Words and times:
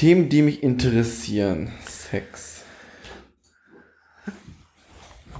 Themen, 0.00 0.30
die 0.30 0.40
mich 0.40 0.62
interessieren. 0.62 1.70
Sex. 1.86 2.64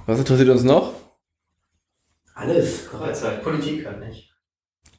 Was 0.05 0.19
interessiert 0.19 0.49
uns 0.49 0.61
noch? 0.61 0.93
Alles, 2.35 2.81
Freizeit, 2.81 3.41
Politik 3.41 3.87
halt 3.87 4.01
nicht. 4.01 4.31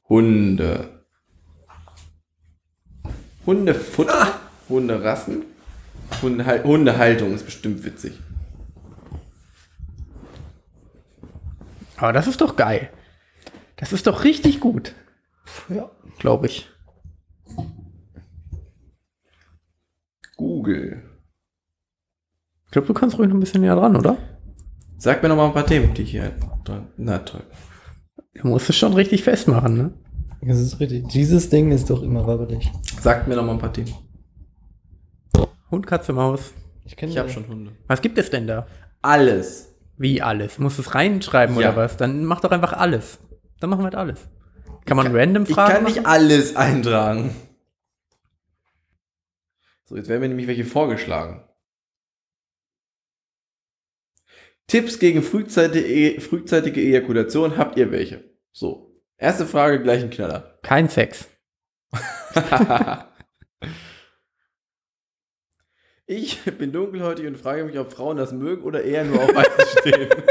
Hunde. 0.08 1.04
Hundefutter? 3.46 4.40
Hunderassen? 4.68 5.44
Hundehal 6.20 6.64
Hundehaltung 6.64 7.32
ist 7.32 7.44
bestimmt 7.44 7.84
witzig. 7.84 8.18
Aber 11.98 12.12
das 12.12 12.26
ist 12.26 12.40
doch 12.40 12.56
geil. 12.56 12.90
Das 13.76 13.92
ist 13.92 14.08
doch 14.08 14.24
richtig 14.24 14.58
gut. 14.58 14.96
Ja. 15.68 15.88
Glaube 16.18 16.48
ich. 16.48 16.68
Google. 20.42 21.02
Ich 22.64 22.70
glaube, 22.72 22.88
du 22.88 22.94
kannst 22.94 23.16
ruhig 23.18 23.28
noch 23.28 23.36
ein 23.36 23.40
bisschen 23.40 23.60
näher 23.60 23.76
dran, 23.76 23.94
oder? 23.96 24.16
Sag 24.98 25.22
mir 25.22 25.28
noch 25.28 25.36
mal 25.36 25.46
ein 25.46 25.52
paar 25.52 25.66
Themen, 25.66 25.94
die 25.94 26.04
hier 26.04 26.32
dran. 26.64 26.88
Na 26.96 27.18
toll. 27.18 27.42
Du 28.34 28.48
musst 28.48 28.68
es 28.68 28.76
schon 28.76 28.92
richtig 28.94 29.22
festmachen, 29.22 29.76
ne? 29.76 29.92
Das 30.40 30.58
ist 30.58 30.80
richtig. 30.80 31.06
Dieses 31.08 31.48
Ding 31.48 31.70
ist 31.70 31.90
doch 31.90 32.02
immer 32.02 32.26
wabbelig. 32.26 32.70
Sagt 33.00 33.28
mir 33.28 33.36
noch 33.36 33.44
mal 33.44 33.52
ein 33.52 33.58
paar 33.60 33.72
Themen. 33.72 33.92
Hund, 35.70 35.86
Katze, 35.86 36.12
Maus. 36.12 36.52
Ich 36.84 36.96
kenne 36.96 37.12
Ich 37.12 37.18
habe 37.18 37.28
schon 37.28 37.46
Hunde. 37.46 37.72
Was 37.86 38.02
gibt 38.02 38.18
es 38.18 38.30
denn 38.30 38.46
da? 38.48 38.66
Alles. 39.00 39.74
Wie 39.96 40.20
alles? 40.22 40.58
Musst 40.58 40.78
du 40.78 40.82
es 40.82 40.94
reinschreiben 40.96 41.54
Ja. 41.60 41.68
oder 41.68 41.76
was? 41.76 41.96
Dann 41.96 42.24
mach 42.24 42.40
doch 42.40 42.50
einfach 42.50 42.72
alles. 42.72 43.18
Dann 43.60 43.70
machen 43.70 43.80
wir 43.80 43.84
halt 43.84 43.94
alles. 43.94 44.28
Kann 44.86 44.96
man 44.96 45.14
random 45.14 45.44
Ich 45.44 45.54
Fragen 45.54 45.74
kann 45.74 45.84
nicht 45.84 45.96
machen? 45.98 46.06
alles 46.06 46.56
eintragen. 46.56 47.30
So, 49.92 49.98
jetzt 49.98 50.08
werden 50.08 50.22
mir 50.22 50.28
nämlich 50.28 50.46
welche 50.46 50.64
vorgeschlagen. 50.64 51.46
Tipps 54.66 54.98
gegen 54.98 55.22
frühzeitige, 55.22 56.18
frühzeitige 56.18 56.80
Ejakulation, 56.80 57.58
habt 57.58 57.76
ihr 57.76 57.92
welche? 57.92 58.24
So, 58.52 58.94
erste 59.18 59.44
Frage, 59.44 59.82
gleich 59.82 60.02
ein 60.02 60.08
Knaller. 60.08 60.58
Kein 60.62 60.88
Sex. 60.88 61.28
ich 66.06 66.40
bin 66.42 66.72
dunkelhäutig 66.72 67.26
und 67.26 67.36
frage 67.36 67.64
mich, 67.64 67.78
ob 67.78 67.92
Frauen 67.92 68.16
das 68.16 68.32
mögen 68.32 68.62
oder 68.62 68.82
eher 68.82 69.04
nur 69.04 69.22
auf 69.22 69.34
Weiße 69.34 69.78
stehen. 69.78 70.08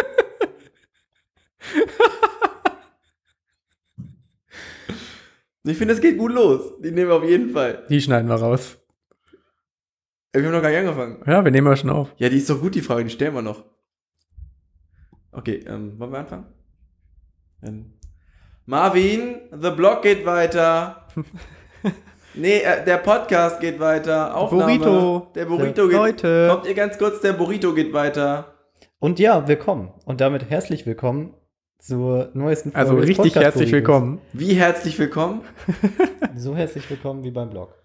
ich 5.66 5.78
finde, 5.78 5.94
es 5.94 6.02
geht 6.02 6.18
gut 6.18 6.32
los. 6.32 6.80
Die 6.80 6.90
nehmen 6.90 7.10
wir 7.10 7.18
auf 7.18 7.30
jeden 7.30 7.52
Fall. 7.52 7.86
Die 7.90 8.02
schneiden 8.02 8.28
wir 8.28 8.38
raus. 8.38 8.81
Wir 10.34 10.46
haben 10.46 10.54
noch 10.54 10.62
gar 10.62 10.70
nicht 10.70 10.80
angefangen. 10.80 11.18
Ja, 11.26 11.44
wir 11.44 11.52
nehmen 11.52 11.68
ja 11.68 11.76
schon 11.76 11.90
auf. 11.90 12.14
Ja, 12.16 12.30
die 12.30 12.38
ist 12.38 12.50
doch 12.50 12.62
gut, 12.62 12.74
die 12.74 12.82
Frage, 12.82 13.04
die 13.04 13.10
stellen 13.10 13.34
wir 13.34 13.42
noch. 13.42 13.66
Okay, 15.34 15.64
ähm, 15.68 16.00
wollen 16.00 16.12
wir 16.12 16.20
anfangen? 16.20 16.46
Dann. 17.62 17.94
Marvin, 18.66 19.36
the 19.52 19.72
Blog 19.72 20.02
geht 20.04 20.26
weiter. 20.26 21.08
nee, 22.34 22.60
äh, 22.60 22.86
der 22.86 22.98
Podcast 22.98 23.60
geht 23.60 23.80
weiter. 23.82 24.36
Aufnahme. 24.36 24.78
Burrito. 24.78 25.32
Der 25.36 25.46
Burrito 25.46 25.88
geht 25.90 25.98
Leute. 25.98 26.48
Kommt 26.50 26.66
ihr 26.66 26.76
ganz 26.76 26.98
kurz, 26.98 27.20
der 27.20 27.34
Burrito 27.34 27.74
geht 27.74 27.92
weiter. 27.92 28.54
Und 29.00 29.20
ja, 29.20 29.48
willkommen. 29.50 29.92
Und 30.06 30.22
damit 30.22 30.50
herzlich 30.50 30.86
willkommen 30.86 31.34
zur 31.78 32.30
neuesten 32.34 32.74
Also 32.74 32.96
des 32.96 33.10
richtig 33.10 33.36
herzlich 33.36 33.72
willkommen. 33.74 34.22
Wie 34.32 34.54
herzlich 34.54 34.98
willkommen. 34.98 35.42
So 36.36 36.56
herzlich 36.56 36.90
willkommen 36.90 37.26
wie 37.26 37.32
beim 37.32 37.50
Blog. 37.50 37.81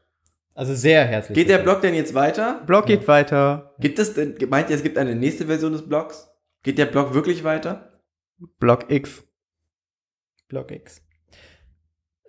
Also 0.56 0.74
sehr 0.74 1.04
herzlich 1.04 1.36
Geht 1.36 1.50
der. 1.50 1.58
Blog 1.58 1.82
denn 1.82 1.94
jetzt 1.94 2.14
weiter? 2.14 2.62
Blog 2.64 2.86
geht 2.86 3.06
weiter. 3.06 3.74
Gibt 3.78 3.98
es 3.98 4.14
denn, 4.14 4.36
meint 4.48 4.70
ihr, 4.70 4.76
es 4.76 4.82
gibt 4.82 4.96
eine 4.96 5.14
nächste 5.14 5.44
Version 5.44 5.72
des 5.72 5.86
Blogs? 5.86 6.30
Geht 6.62 6.78
der 6.78 6.86
Blog 6.86 7.12
wirklich 7.12 7.44
weiter? 7.44 8.00
Blog 8.58 8.90
X. 8.90 9.22
Blog 10.48 10.70
X. 10.70 11.02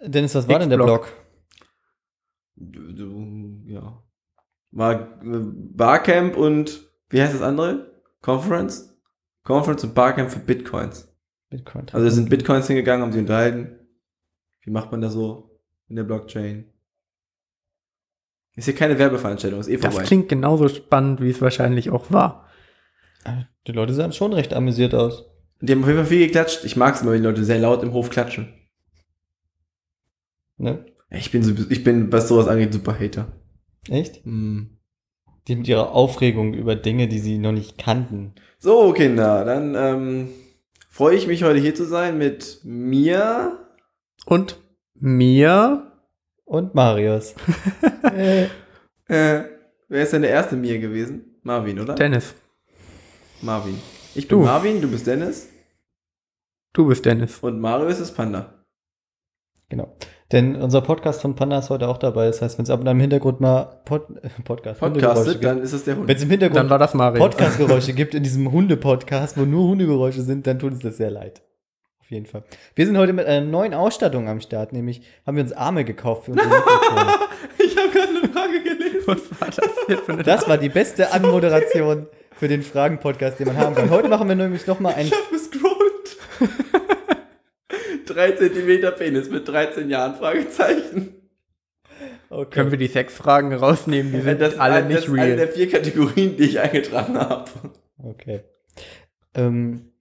Dennis, 0.02 0.36
was 0.36 0.46
war 0.50 0.60
denn 0.60 0.70
der. 0.70 0.76
Blog? 0.76 1.08
Du, 2.58 2.92
du, 2.92 3.62
ja. 3.66 4.04
War 4.72 5.22
Barcamp 5.24 6.36
und 6.36 6.86
wie 7.10 7.22
heißt 7.22 7.34
das 7.34 7.42
andere? 7.42 8.04
Conference? 8.22 8.94
Conference 9.44 9.86
und 9.86 9.96
Barcamp 9.96 10.30
für 10.30 10.40
Bitcoins. 10.40 11.16
Bitcoin. 11.50 11.86
Also 11.94 12.06
da 12.06 12.12
sind 12.12 12.30
Bitcoins 12.30 12.68
hingegangen, 12.68 13.04
haben 13.04 13.14
sie 13.14 13.20
unterhalten. 13.20 13.88
Wie 14.64 14.72
macht 14.72 14.92
man 14.92 15.00
das 15.00 15.14
so 15.14 15.62
in 15.88 15.96
der 15.96 16.04
Blockchain? 16.04 16.74
Ist 18.58 18.66
hier 18.66 18.76
keine 18.76 18.98
Werbeveranstaltung, 19.00 19.60
ist 19.60 19.68
eh 19.70 19.78
Das 19.78 19.94
vorbei. 19.94 20.08
klingt 20.08 20.30
genauso 20.30 20.68
spannend, 20.68 21.22
wie 21.22 21.30
es 21.30 21.42
wahrscheinlich 21.42 21.92
auch 21.92 22.12
war. 22.12 22.50
Die 23.68 23.72
Leute 23.72 23.94
sahen 23.94 24.14
schon 24.14 24.34
recht 24.34 24.54
amüsiert 24.54 24.96
aus. 24.96 25.26
Die 25.62 25.72
haben 25.72 25.82
auf 25.82 25.88
jeden 25.88 26.00
Fall 26.00 26.08
viel 26.08 26.26
geklatscht. 26.26 26.66
Ich 26.66 26.76
mag 26.76 26.96
es 26.96 27.02
immer, 27.02 27.12
wenn 27.12 27.22
die 27.22 27.28
Leute 27.28 27.46
sehr 27.46 27.60
laut 27.60 27.84
im 27.84 27.94
Hof 27.94 28.10
klatschen. 28.10 28.54
Ne? 30.58 30.86
Ich 31.12 31.32
bin, 31.32 31.44
so, 31.44 31.54
ich 31.70 31.84
bin, 31.84 32.12
was 32.12 32.28
sowas 32.28 32.48
angeht, 32.48 32.74
super 32.74 33.00
Hater. 33.00 33.32
Echt? 33.90 34.26
Hm. 34.26 34.80
Die 35.48 35.56
mit 35.56 35.68
ihrer 35.68 35.92
Aufregung 35.92 36.54
über 36.54 36.76
Dinge, 36.76 37.08
die 37.08 37.20
sie 37.20 37.38
noch 37.38 37.54
nicht 37.54 37.78
kannten. 37.78 38.34
So, 38.58 38.92
Kinder, 38.92 39.46
dann 39.46 39.76
ähm, 39.76 40.30
freue 40.90 41.16
ich 41.16 41.28
mich 41.28 41.44
heute 41.44 41.60
hier 41.60 41.76
zu 41.76 41.86
sein 41.86 42.18
mit 42.18 42.60
mir. 42.64 43.60
Und 44.26 44.60
mir, 44.96 45.87
Und 46.48 46.74
Marius. 46.76 47.36
äh, 48.04 48.46
Äh, 49.10 49.44
wer 49.90 50.04
ist 50.04 50.14
denn 50.14 50.22
der 50.22 50.32
erste 50.32 50.56
mir 50.56 50.80
gewesen? 50.80 51.40
Marvin, 51.44 51.80
oder? 51.80 51.96
Dennis. 51.96 52.34
Marvin. 53.42 53.80
Ich 54.16 54.28
bin 54.28 54.40
Du. 54.40 54.46
Marvin, 54.46 54.82
du 54.82 54.90
bist 54.90 55.06
Dennis 55.08 55.48
Du 56.74 56.88
bist 56.88 57.06
Dennis. 57.06 57.40
und 57.40 57.60
Marius 57.60 58.00
ist 58.00 58.12
Panda. 58.16 58.64
genau. 59.70 59.96
Denn 60.34 60.58
unser 60.58 60.82
Podcast 60.82 61.22
von 61.22 61.36
Panda 61.36 61.58
ist 61.60 61.70
heute 61.70 61.88
auch 61.88 61.98
dabei. 61.98 62.28
Das 62.28 62.42
heißt, 62.42 62.58
wenn 62.58 62.64
es 62.64 62.70
ab 62.70 62.82
und 62.82 62.88
an 62.90 62.98
im 62.98 63.02
Hintergrund 63.02 63.40
mal 63.40 63.82
Pod 63.86 64.10
äh, 64.22 64.30
Podcast, 64.44 64.80
Podcastet, 64.82 65.34
gibt- 65.36 65.44
dann 65.46 65.62
ist 65.62 65.72
es 65.72 65.86
der 65.86 65.96
Hund. 65.96 66.08
Wenn 66.10 66.18
es 66.18 66.24
im 66.24 66.30
Dann 66.30 66.40
Hintergrund 66.40 66.70
war 66.70 66.80
das 66.80 66.94
Mario. 66.94 67.22
Podcast-Geräusche 67.24 67.94
gibt 67.94 68.14
in 68.14 68.24
diesem 68.24 68.52
Hunde-Podcast, 68.52 69.38
wo 69.38 69.46
nur 69.46 69.70
Hundegeräusche 69.70 70.22
sind, 70.22 70.46
dann 70.48 70.60
tut 70.60 70.74
uns 70.74 70.82
das 70.82 70.98
sehr 70.98 71.12
leid. 71.12 71.42
Auf 72.08 72.12
jeden 72.12 72.26
Fall. 72.26 72.44
Wir 72.74 72.86
sind 72.86 72.98
heute 72.98 73.12
mit 73.12 73.26
einer 73.26 73.46
neuen 73.46 73.74
Ausstattung 73.74 74.30
am 74.30 74.40
Start, 74.40 74.72
nämlich 74.72 75.02
haben 75.26 75.36
wir 75.36 75.44
uns 75.44 75.52
Arme 75.52 75.84
gekauft 75.84 76.24
für 76.24 76.32
unsere 76.32 76.48
Mikrofone. 76.50 77.14
Ich 77.60 77.76
habe 77.76 77.90
gerade 77.90 78.08
eine 78.10 78.30
Frage 78.30 78.64
gelesen. 78.64 79.02
Was 79.08 79.42
war 79.42 79.48
das 79.50 79.70
hier 79.88 79.98
für 79.98 80.14
eine 80.14 80.24
Das 80.24 80.48
war 80.48 80.58
die 80.58 80.70
beste 80.70 81.12
Anmoderation 81.12 82.08
für 82.40 82.48
den 82.48 82.64
Fragen-Podcast, 82.64 83.40
den 83.40 83.48
man 83.48 83.58
haben 83.58 83.76
kann. 83.76 83.90
Heute 83.90 84.08
machen 84.08 84.30
wir 84.30 84.36
nämlich 84.36 84.66
nochmal 84.68 84.94
einen. 84.96 85.10
Ich 85.10 85.14
habe 85.14 85.24
gescrollt. 85.32 86.18
3 88.06 88.32
cm 88.32 88.96
Penis 88.98 89.30
mit 89.30 89.46
13 89.48 89.90
Jahren, 89.90 90.16
Fragezeichen. 90.16 91.14
Okay. 92.30 92.50
Können 92.52 92.72
wir 92.72 92.78
die 92.78 92.88
Sexfragen 92.88 93.54
rausnehmen? 93.54 94.14
Die 94.14 94.22
sind 94.22 94.42
alle 94.60 94.76
ein- 94.76 94.88
nicht 94.88 95.00
das 95.00 95.06
ist 95.08 95.12
eine 95.12 95.36
der 95.36 95.46
real. 95.48 95.54
vier 95.54 95.70
Kategorien, 95.70 96.38
die 96.38 96.44
ich 96.46 96.60
eingetragen 96.62 97.18
habe. 97.20 97.52
Okay. 98.02 98.42
Ähm, 99.36 99.92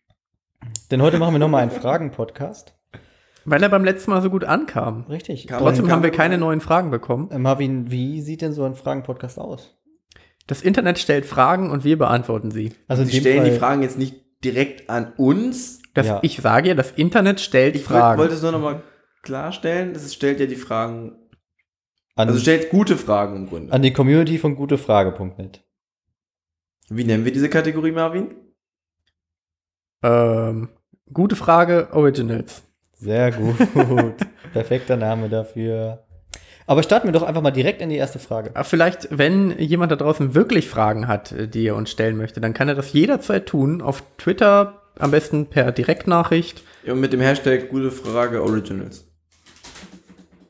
denn 0.90 1.02
heute 1.02 1.18
machen 1.18 1.34
wir 1.34 1.38
nochmal 1.38 1.62
einen 1.62 1.70
Fragen-Podcast. 1.70 2.74
Weil 3.44 3.62
er 3.62 3.68
beim 3.68 3.84
letzten 3.84 4.10
Mal 4.10 4.22
so 4.22 4.30
gut 4.30 4.44
ankam. 4.44 5.04
Richtig. 5.08 5.46
Kann 5.46 5.60
Trotzdem 5.60 5.90
haben 5.90 6.02
wir 6.02 6.10
keine 6.10 6.36
neuen 6.36 6.60
Fragen 6.60 6.90
bekommen. 6.90 7.30
Äh, 7.30 7.38
Marvin, 7.38 7.90
wie 7.90 8.20
sieht 8.20 8.42
denn 8.42 8.52
so 8.52 8.64
ein 8.64 8.74
Fragen-Podcast 8.74 9.38
aus? 9.38 9.76
Das 10.48 10.62
Internet 10.62 10.98
stellt 10.98 11.26
Fragen 11.26 11.70
und 11.70 11.84
wir 11.84 11.96
beantworten 11.98 12.50
sie. 12.50 12.72
Also 12.88 13.04
Sie 13.04 13.18
stellen 13.20 13.44
die 13.44 13.50
Fall- 13.50 13.58
Fragen 13.58 13.82
jetzt 13.82 13.98
nicht 13.98 14.16
direkt 14.44 14.90
an 14.90 15.12
uns. 15.16 15.80
Das, 15.94 16.06
Ja. 16.06 16.18
Ich 16.22 16.36
sage 16.38 16.68
ja, 16.68 16.74
das 16.74 16.90
Internet 16.92 17.40
stellt 17.40 17.76
Ich 17.76 17.84
Fragen. 17.84 18.18
wollte 18.18 18.34
es 18.34 18.42
nur 18.42 18.52
nochmal 18.52 18.82
klarstellen. 19.22 19.92
Es 19.94 20.12
stellt 20.12 20.40
ja 20.40 20.46
die 20.46 20.56
Fragen, 20.56 21.12
an, 22.16 22.28
also 22.28 22.38
stellt 22.40 22.70
gute 22.70 22.96
Fragen 22.96 23.36
im 23.36 23.46
Grunde. 23.48 23.72
an 23.72 23.82
die 23.82 23.92
Community 23.92 24.38
von 24.38 24.54
gutefrage.net. 24.56 25.62
Wie 26.90 27.04
nennen 27.04 27.24
wir 27.24 27.32
diese 27.32 27.48
Kategorie, 27.48 27.92
Marvin? 27.92 28.34
ähm, 30.02 30.68
gute 31.12 31.36
Frage, 31.36 31.88
Originals. 31.92 32.62
Sehr 32.98 33.30
gut. 33.32 33.56
Perfekter 34.52 34.96
Name 34.96 35.28
dafür. 35.28 36.02
Aber 36.66 36.82
starten 36.82 37.06
wir 37.06 37.12
doch 37.12 37.22
einfach 37.22 37.42
mal 37.42 37.50
direkt 37.52 37.80
in 37.80 37.90
die 37.90 37.96
erste 37.96 38.18
Frage. 38.18 38.50
Aber 38.54 38.64
vielleicht, 38.64 39.08
wenn 39.16 39.56
jemand 39.58 39.92
da 39.92 39.96
draußen 39.96 40.34
wirklich 40.34 40.68
Fragen 40.68 41.06
hat, 41.06 41.30
äh, 41.32 41.46
die 41.48 41.66
er 41.66 41.76
uns 41.76 41.90
stellen 41.90 42.16
möchte, 42.16 42.40
dann 42.40 42.54
kann 42.54 42.68
er 42.68 42.74
das 42.74 42.92
jederzeit 42.92 43.46
tun. 43.46 43.82
Auf 43.82 44.02
Twitter, 44.18 44.82
am 44.98 45.10
besten 45.10 45.46
per 45.46 45.70
Direktnachricht. 45.72 46.62
Ja, 46.84 46.92
und 46.94 47.00
mit 47.00 47.12
dem 47.12 47.20
Hashtag 47.20 47.68
gute 47.68 47.90
Frage 47.90 48.42
Originals. 48.42 49.04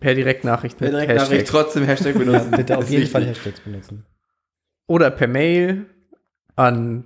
Per 0.00 0.14
Direktnachricht 0.14 0.78
Per 0.78 0.86
mit 0.86 0.94
direkt 0.94 1.14
Nachricht 1.14 1.32
Hashtag. 1.42 1.46
trotzdem 1.64 1.84
Hashtag 1.84 2.14
Ja, 2.14 2.18
benutzen. 2.20 2.50
bitte 2.52 2.78
auf 2.78 2.84
jeden 2.88 3.02
wichtig. 3.02 3.12
Fall 3.12 3.26
Hashtags 3.26 3.60
benutzen. 3.60 4.06
Oder 4.86 5.10
per 5.10 5.26
Mail 5.26 5.86
an 6.54 7.04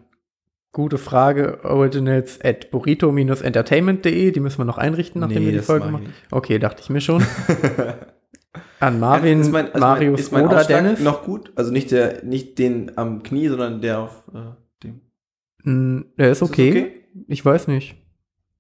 Gute 0.73 0.99
Frage, 0.99 1.65
Originals 1.65 2.41
at 2.45 2.71
burrito-entertainment.de. 2.71 4.31
Die 4.31 4.41
müssen 4.41 4.59
wir 4.59 4.65
noch 4.65 4.79
einrichten, 4.79 5.21
nachdem 5.21 5.43
Nee, 5.45 5.51
wir 5.53 5.59
die 5.59 5.65
Folge 5.65 5.89
machen. 5.89 6.13
Okay, 6.31 6.59
dachte 6.61 6.81
ich 6.83 6.91
mir 6.91 7.01
schon. 7.01 7.25
An 8.81 8.99
Marvin, 9.01 9.41
Ist 9.41 9.51
mein- 9.53 9.67
also 9.67 9.79
Marius 9.79 10.21
ist 10.21 10.33
mein 10.33 10.47
oder 10.47 10.59
Aufschlag 10.61 10.83
Dennis. 10.85 11.01
noch 11.01 11.25
gut? 11.25 11.53
Also 11.57 11.71
nicht 11.73 11.91
der, 11.91 12.25
nicht 12.25 12.59
den 12.59 12.97
am 12.97 13.23
Knie, 13.23 13.49
sondern 13.49 13.81
der 13.81 13.99
auf 14.01 14.25
äh, 14.33 14.53
dem. 14.85 15.01
Mm, 15.65 16.05
Der 16.17 16.31
ist 16.31 16.41
das 16.43 16.49
okay. 16.51 17.05
Ich 17.29 17.45
weiß 17.45 17.67
nicht. 17.69 17.97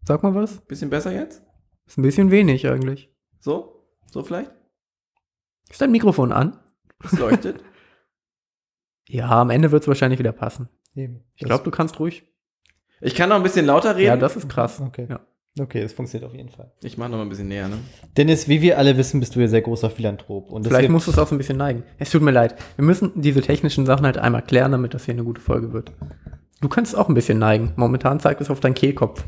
Sag 0.04 0.22
mal 0.22 0.34
was. 0.34 0.60
Bisschen 0.62 0.90
besser 0.90 1.12
jetzt? 1.12 1.42
Ist 1.86 1.96
ein 1.98 2.02
bisschen 2.02 2.30
wenig 2.30 2.68
eigentlich. 2.68 3.12
So? 3.38 3.84
So 4.10 4.22
vielleicht? 4.22 4.50
Ist 5.70 5.80
dein 5.80 5.90
Mikrofon 5.92 6.32
an? 6.32 6.58
Es 7.04 7.12
leuchtet? 7.18 7.62
Ja, 9.12 9.28
am 9.40 9.50
Ende 9.50 9.72
wird 9.72 9.82
es 9.82 9.88
wahrscheinlich 9.88 10.20
wieder 10.20 10.30
passen. 10.30 10.68
Eben. 10.94 11.24
Ich 11.36 11.44
glaube, 11.44 11.64
du 11.64 11.70
kannst 11.70 11.98
ruhig. 12.00 12.24
ich 13.00 13.14
kann 13.14 13.28
noch 13.28 13.36
ein 13.36 13.42
bisschen 13.42 13.66
lauter 13.66 13.96
reden. 13.96 14.06
Ja, 14.06 14.16
das 14.16 14.36
ist 14.36 14.48
krass. 14.48 14.80
Okay. 14.80 15.06
Ja. 15.08 15.20
Okay, 15.58 15.82
das 15.82 15.92
funktioniert 15.92 16.30
auf 16.30 16.36
jeden 16.36 16.48
Fall. 16.48 16.72
ich 16.82 16.96
mache 16.96 17.10
noch 17.10 17.16
mal 17.16 17.24
ein 17.24 17.28
bisschen 17.28 17.48
näher, 17.48 17.68
ne? 17.68 17.78
Dennis, 18.16 18.46
wie 18.48 18.62
wir 18.62 18.78
alle 18.78 18.96
wissen, 18.96 19.18
bist 19.18 19.34
du 19.34 19.40
ja 19.40 19.48
sehr 19.48 19.62
großer 19.62 19.90
Philanthrop. 19.90 20.48
Und 20.50 20.64
Vielleicht 20.66 20.90
musst 20.90 21.08
du 21.08 21.10
es 21.10 21.18
auch 21.18 21.26
so 21.26 21.34
ein 21.34 21.38
bisschen 21.38 21.58
neigen. 21.58 21.82
Es 21.98 22.10
tut 22.10 22.22
mir 22.22 22.30
leid. 22.30 22.54
Wir 22.76 22.84
müssen 22.84 23.20
diese 23.20 23.40
technischen 23.42 23.84
Sachen 23.84 24.06
halt 24.06 24.16
einmal 24.16 24.42
klären, 24.42 24.70
damit 24.70 24.94
das 24.94 25.06
hier 25.06 25.14
eine 25.14 25.24
gute 25.24 25.40
Folge 25.40 25.72
wird. 25.72 25.92
Du 26.60 26.68
kannst 26.68 26.96
auch 26.96 27.08
ein 27.08 27.14
bisschen 27.14 27.38
neigen. 27.38 27.72
Momentan 27.76 28.20
zeigt 28.20 28.40
es 28.40 28.48
auf 28.48 28.60
deinen 28.60 28.74
Kehlkopf. 28.74 29.24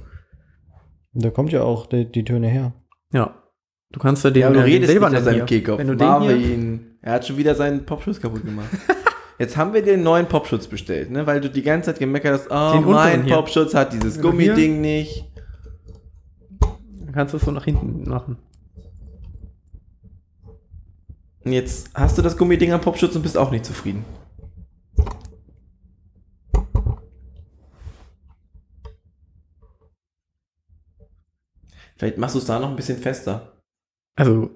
Da 1.13 1.31
kommt 1.31 1.51
ja 1.53 1.63
auch 1.63 1.87
die, 1.87 2.11
die 2.11 2.25
Töne 2.25 2.49
her. 2.49 2.73
Ja. 3.13 3.43
Du 3.91 3.99
kannst 3.99 4.25
ja 4.25 4.31
den, 4.31 4.43
Ja, 4.43 4.49
du 4.49 4.55
den 4.55 4.63
redest 4.63 4.91
silbernen 4.93 5.19
aus 5.19 5.25
seinem. 5.25 5.45
Kehlkopf. 5.47 5.79
Wenn 5.79 5.89
du 5.89 5.97
den 5.97 6.07
hier, 6.23 6.37
Marvin, 6.37 6.97
er 7.03 7.13
hat 7.15 7.27
schon 7.27 7.37
wieder 7.37 7.55
seinen 7.55 7.85
Popschutz 7.85 8.21
kaputt 8.21 8.45
gemacht. 8.45 8.69
Jetzt 9.39 9.57
haben 9.57 9.73
wir 9.75 9.83
den 9.83 10.03
neuen 10.03 10.27
Popschutz 10.27 10.67
bestellt, 10.67 11.11
ne? 11.11 11.27
Weil 11.27 11.41
du 11.41 11.51
die 11.51 11.63
ganze 11.63 11.87
Zeit 11.91 11.99
gemeckert 11.99 12.35
hast, 12.41 12.47
oh, 12.51 12.79
Den 12.81 12.91
mein 12.93 13.25
hier. 13.25 13.35
Popschutz 13.35 13.75
hat 13.75 13.93
dieses 13.93 14.15
hier- 14.15 14.23
Gummiding 14.23 14.81
nicht. 14.81 15.25
dann 16.61 17.13
kannst 17.13 17.33
du 17.35 17.39
es 17.39 17.45
so 17.45 17.51
nach 17.51 17.65
hinten 17.65 18.09
machen. 18.09 18.37
Jetzt 21.45 21.91
hast 21.95 22.17
du 22.17 22.23
das 22.23 22.37
Gummiding 22.37 22.73
am 22.73 22.81
Popschutz 22.81 23.17
und 23.17 23.23
bist 23.23 23.37
auch 23.37 23.51
nicht 23.51 23.65
zufrieden. 23.65 24.05
Vielleicht 31.97 32.19
machst 32.19 32.35
du 32.35 32.39
es 32.39 32.47
da 32.47 32.59
noch 32.59 32.71
ein 32.71 32.77
bisschen 32.77 32.99
fester. 32.99 33.53
Also 34.17 34.33
An 34.33 34.41
dem, 34.43 34.51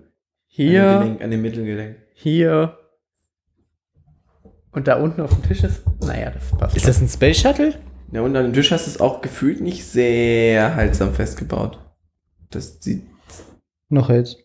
hier, 0.47 0.99
Gelenk, 1.01 1.23
an 1.23 1.31
dem 1.31 1.43
Mittelgelenk. 1.43 1.97
hier 2.15 2.79
und 4.77 4.87
da 4.87 4.97
unten 4.97 5.21
auf 5.23 5.31
dem 5.31 5.43
Tisch 5.43 5.65
ist. 5.65 5.83
Naja, 6.03 6.31
das 6.31 6.51
passt. 6.51 6.77
Ist 6.77 6.83
schon. 6.83 6.93
das 6.93 7.01
ein 7.01 7.09
Space 7.09 7.41
Shuttle? 7.41 7.75
Ja, 8.13 8.21
und 8.21 8.37
an 8.37 8.45
dem 8.45 8.53
Tisch 8.53 8.71
hast 8.71 8.87
du 8.87 8.91
es 8.91 9.01
auch 9.01 9.23
gefühlt 9.23 9.63
nicht 9.63 9.85
sehr 9.85 10.77
haltsam 10.77 11.15
festgebaut. 11.15 11.81
Das 12.51 12.77
sieht. 12.81 13.07
Noch 13.89 14.11
jetzt. 14.11 14.37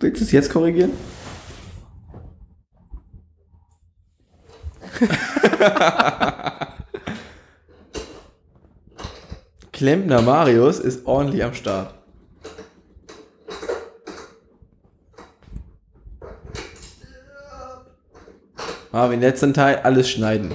Willst 0.00 0.20
du 0.20 0.24
es 0.24 0.32
jetzt 0.32 0.50
korrigieren? 0.50 0.90
Klempner 9.72 10.20
Marius 10.22 10.80
ist 10.80 11.06
ordentlich 11.06 11.44
am 11.44 11.54
Start. 11.54 11.95
Marvin, 18.96 19.20
letzten 19.20 19.52
Teil 19.52 19.80
alles 19.82 20.08
schneiden. 20.08 20.54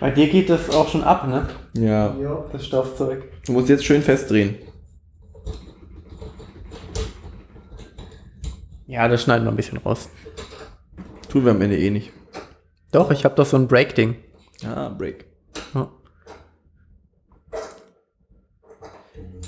Bei 0.00 0.10
dir 0.10 0.30
geht 0.30 0.48
das 0.48 0.70
auch 0.70 0.88
schon 0.88 1.04
ab, 1.04 1.28
ne? 1.28 1.46
Ja. 1.74 2.16
Ja, 2.18 2.46
das 2.50 2.64
Stoffzeug. 2.64 3.24
Du 3.44 3.52
musst 3.52 3.68
jetzt 3.68 3.84
schön 3.84 4.00
festdrehen. 4.00 4.56
Ja, 8.86 9.08
das 9.08 9.22
schneiden 9.24 9.44
wir 9.44 9.50
ein 9.50 9.56
bisschen 9.56 9.76
raus. 9.76 10.08
Tun 11.28 11.44
wir 11.44 11.50
am 11.50 11.60
Ende 11.60 11.76
eh 11.76 11.90
nicht. 11.90 12.12
Doch, 12.92 13.10
ich 13.10 13.26
habe 13.26 13.34
doch 13.34 13.44
so 13.44 13.58
ein 13.58 13.68
Break-Ding. 13.68 14.16
Ah, 14.64 14.88
Break. 14.88 15.26
Ja. 15.74 15.90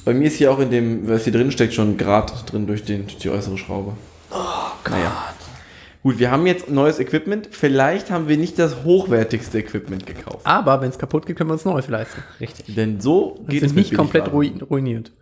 Bei 0.05 0.12
mir 0.12 0.26
ist 0.26 0.37
hier 0.37 0.52
auch 0.52 0.58
in 0.58 0.70
dem, 0.70 1.08
was 1.08 1.25
hier 1.25 1.32
drin 1.32 1.50
steckt, 1.50 1.73
schon 1.73 1.93
ein 1.93 1.96
Grad 1.96 2.52
drin 2.52 2.67
durch, 2.67 2.85
den, 2.85 3.06
durch 3.06 3.17
die 3.17 3.31
äußere 3.31 3.56
Schraube. 3.56 3.94
Oh 4.31 4.73
Gott. 4.85 5.31
Gut, 6.02 6.19
wir 6.19 6.32
haben 6.32 6.46
jetzt 6.46 6.69
neues 6.69 6.99
Equipment. 6.99 7.49
Vielleicht 7.52 8.10
haben 8.10 8.26
wir 8.26 8.37
nicht 8.37 8.58
das 8.58 8.82
hochwertigste 8.82 9.58
Equipment 9.58 10.04
gekauft. 10.04 10.44
Aber 10.44 10.81
wenn 10.81 10.88
es 10.88 10.99
kaputt 10.99 11.26
geht, 11.26 11.37
können 11.37 11.50
wir 11.50 11.54
uns 11.54 11.64
neues 11.64 11.87
leisten. 11.87 12.22
Richtig. 12.40 12.75
Denn 12.75 13.00
so 13.00 13.37
geht 13.46 13.62
es 13.62 13.69
sind 13.69 13.76
mit 13.76 13.87
nicht 13.87 13.94
komplett 13.94 14.32
ruiniert. 14.32 15.12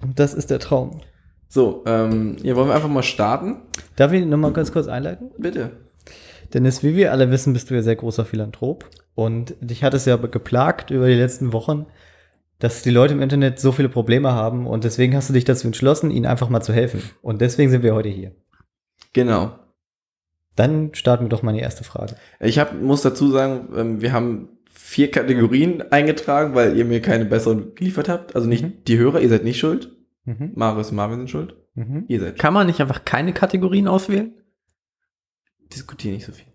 Und 0.00 0.20
das 0.20 0.34
ist 0.34 0.50
der 0.50 0.60
Traum. 0.60 1.00
So, 1.48 1.82
ähm, 1.84 2.36
ja, 2.44 2.54
wollen 2.54 2.68
wir 2.68 2.76
einfach 2.76 2.88
mal 2.88 3.02
starten? 3.02 3.56
Darf 3.96 4.12
ich 4.12 4.24
nochmal 4.24 4.52
ganz 4.52 4.70
kurz 4.70 4.86
einleiten? 4.86 5.32
Bitte. 5.36 5.72
Dennis, 6.54 6.84
wie 6.84 6.94
wir 6.94 7.10
alle 7.10 7.32
wissen, 7.32 7.52
bist 7.52 7.70
du 7.70 7.74
ja 7.74 7.82
sehr 7.82 7.96
großer 7.96 8.24
Philanthrop. 8.24 8.88
Und 9.16 9.56
dich 9.60 9.82
hat 9.82 9.94
es 9.94 10.04
ja 10.04 10.14
geplagt 10.14 10.92
über 10.92 11.08
die 11.08 11.14
letzten 11.14 11.52
Wochen, 11.52 11.86
dass 12.60 12.82
die 12.82 12.90
Leute 12.90 13.14
im 13.14 13.22
Internet 13.22 13.58
so 13.58 13.72
viele 13.72 13.88
Probleme 13.88 14.32
haben. 14.32 14.68
Und 14.68 14.84
deswegen 14.84 15.16
hast 15.16 15.28
du 15.28 15.32
dich 15.32 15.44
dazu 15.44 15.66
entschlossen, 15.66 16.12
ihnen 16.12 16.26
einfach 16.26 16.48
mal 16.48 16.60
zu 16.60 16.72
helfen. 16.72 17.02
Und 17.20 17.40
deswegen 17.40 17.70
sind 17.70 17.82
wir 17.82 17.96
heute 17.96 18.08
hier. 18.08 18.30
Genau. 19.12 19.58
Dann 20.60 20.94
starten 20.94 21.24
wir 21.24 21.28
doch 21.30 21.42
mal 21.42 21.52
die 21.54 21.60
erste 21.60 21.84
Frage. 21.84 22.16
Ich 22.38 22.58
hab, 22.58 22.78
muss 22.80 23.00
dazu 23.02 23.30
sagen, 23.30 23.68
ähm, 23.76 24.00
wir 24.02 24.12
haben 24.12 24.48
vier 24.70 25.10
Kategorien 25.10 25.82
eingetragen, 25.90 26.54
weil 26.54 26.76
ihr 26.76 26.84
mir 26.84 27.00
keine 27.00 27.24
besseren 27.24 27.74
geliefert 27.74 28.08
habt. 28.10 28.34
Also 28.36 28.46
nicht 28.46 28.62
Mhm. 28.64 28.72
die 28.86 28.98
Hörer, 28.98 29.20
ihr 29.20 29.28
seid 29.30 29.44
nicht 29.44 29.58
schuld. 29.58 29.90
Mhm. 30.24 30.52
Marius 30.54 30.90
und 30.90 30.96
Marvin 30.96 31.18
sind 31.20 31.30
schuld. 31.30 31.56
Mhm. 31.74 32.04
Ihr 32.08 32.20
seid 32.20 32.28
schuld. 32.30 32.38
Kann 32.40 32.52
man 32.54 32.66
nicht 32.66 32.80
einfach 32.80 33.04
keine 33.06 33.32
Kategorien 33.32 33.88
auswählen? 33.88 34.34
Diskutiere 35.72 36.14
nicht 36.14 36.26
so 36.26 36.32
viel. 36.32 36.46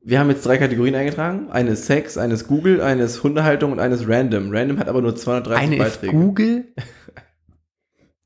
Wir 0.00 0.20
haben 0.20 0.30
jetzt 0.30 0.46
drei 0.46 0.58
Kategorien 0.58 0.94
eingetragen. 0.94 1.50
Eine 1.50 1.70
ist 1.70 1.86
Sex, 1.86 2.16
eine 2.18 2.34
ist 2.34 2.46
Google, 2.46 2.80
eine 2.82 3.02
ist 3.02 3.22
Hundehaltung 3.24 3.72
und 3.72 3.80
eine 3.80 3.94
ist 3.94 4.08
Random. 4.08 4.50
Random 4.52 4.78
hat 4.78 4.88
aber 4.88 5.02
nur 5.02 5.16
230 5.16 5.62
Eine 5.64 5.76
ist 5.76 6.00
Beiträge. 6.00 6.12
Google. 6.12 6.64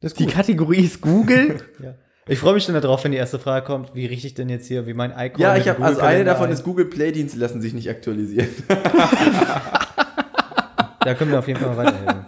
Das 0.01 0.13
ist 0.13 0.19
Die 0.19 0.25
gut. 0.25 0.35
Kategorie 0.35 0.85
ist 0.85 1.01
Google. 1.01 1.61
Ja. 1.83 1.95
Ich 2.29 2.39
freue 2.39 2.55
mich 2.55 2.65
schon 2.65 2.75
darauf, 2.75 3.03
wenn 3.03 3.11
die 3.11 3.19
erste 3.19 3.39
Frage 3.39 3.67
kommt, 3.67 3.95
wie 3.95 4.07
richte 4.07 4.29
ich 4.29 4.35
denn 4.35 4.49
jetzt 4.49 4.67
hier, 4.67 4.87
wie 4.87 4.95
mein 4.95 5.11
Icon 5.11 5.41
Ja, 5.41 5.57
ich 5.57 5.69
habe 5.69 5.83
also 5.83 6.01
eine 6.01 6.25
davon 6.25 6.47
ein. 6.47 6.53
ist 6.53 6.63
Google 6.63 6.85
Play 6.85 7.11
Dienste 7.11 7.39
lassen 7.39 7.61
sich 7.61 7.75
nicht 7.75 7.91
aktualisieren. 7.91 8.49
Da 11.05 11.15
können 11.15 11.33
wir 11.33 11.41
auf 11.41 11.49
jeden 11.49 11.59
Fall 11.59 11.75
mal 11.75 11.79
weiterhelfen. 11.79 12.27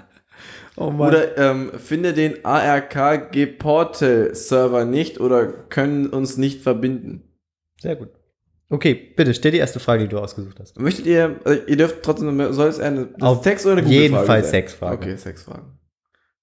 Oh 0.76 0.90
Mann. 0.90 1.08
Oder 1.08 1.38
ähm, 1.38 1.70
finde 1.76 2.12
den 2.12 2.44
ARKG 2.44 3.46
Portal 3.46 4.34
Server 4.34 4.84
nicht 4.84 5.20
oder 5.20 5.46
können 5.46 6.08
uns 6.08 6.36
nicht 6.36 6.62
verbinden. 6.62 7.22
Sehr 7.80 7.94
gut. 7.94 8.08
Okay, 8.70 9.12
bitte, 9.16 9.34
stell 9.34 9.52
die 9.52 9.58
erste 9.58 9.78
Frage, 9.78 10.02
die 10.04 10.08
du 10.08 10.18
ausgesucht 10.18 10.58
hast. 10.58 10.76
Möchtet 10.80 11.06
ihr, 11.06 11.38
also 11.44 11.62
ihr 11.66 11.76
dürft 11.76 12.02
trotzdem, 12.02 12.52
soll 12.52 12.68
es 12.68 12.80
eine 12.80 13.10
Auf 13.20 13.42
Text 13.42 13.66
oder 13.66 13.76
eine 13.76 13.86
jeden 13.86 14.14
Google-Frage 14.14 14.26
Fall 14.26 14.42
sein? 14.42 14.50
Sexfrage. 14.50 14.94
Okay, 14.96 15.16
Sexfragen. 15.16 15.78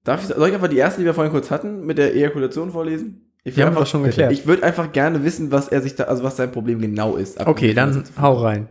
Darf 0.06 0.22
ich, 0.22 0.34
soll 0.34 0.48
ich 0.48 0.54
einfach 0.54 0.70
die 0.70 0.78
erste, 0.78 1.02
die 1.02 1.06
wir 1.06 1.14
vorhin 1.14 1.34
kurz 1.34 1.52
hatten, 1.52 1.86
mit 1.86 1.98
der 1.98 2.16
Ejakulation 2.16 2.72
vorlesen? 2.72 3.31
Ich 3.44 3.58
will 3.58 3.66
haben 3.66 3.74
wir 3.74 3.80
einfach, 3.80 3.92
schon 3.92 4.04
geklärt. 4.04 4.32
ich 4.32 4.46
würde 4.46 4.64
einfach 4.64 4.92
gerne 4.92 5.24
wissen, 5.24 5.52
was 5.52 5.68
er 5.68 5.82
sich 5.82 5.96
da, 5.96 6.04
also 6.04 6.24
was 6.24 6.38
sein 6.38 6.52
Problem 6.52 6.80
genau 6.80 7.16
ist. 7.16 7.40
Okay, 7.40 7.74
dann 7.74 8.04
hau 8.20 8.34
rein. 8.34 8.70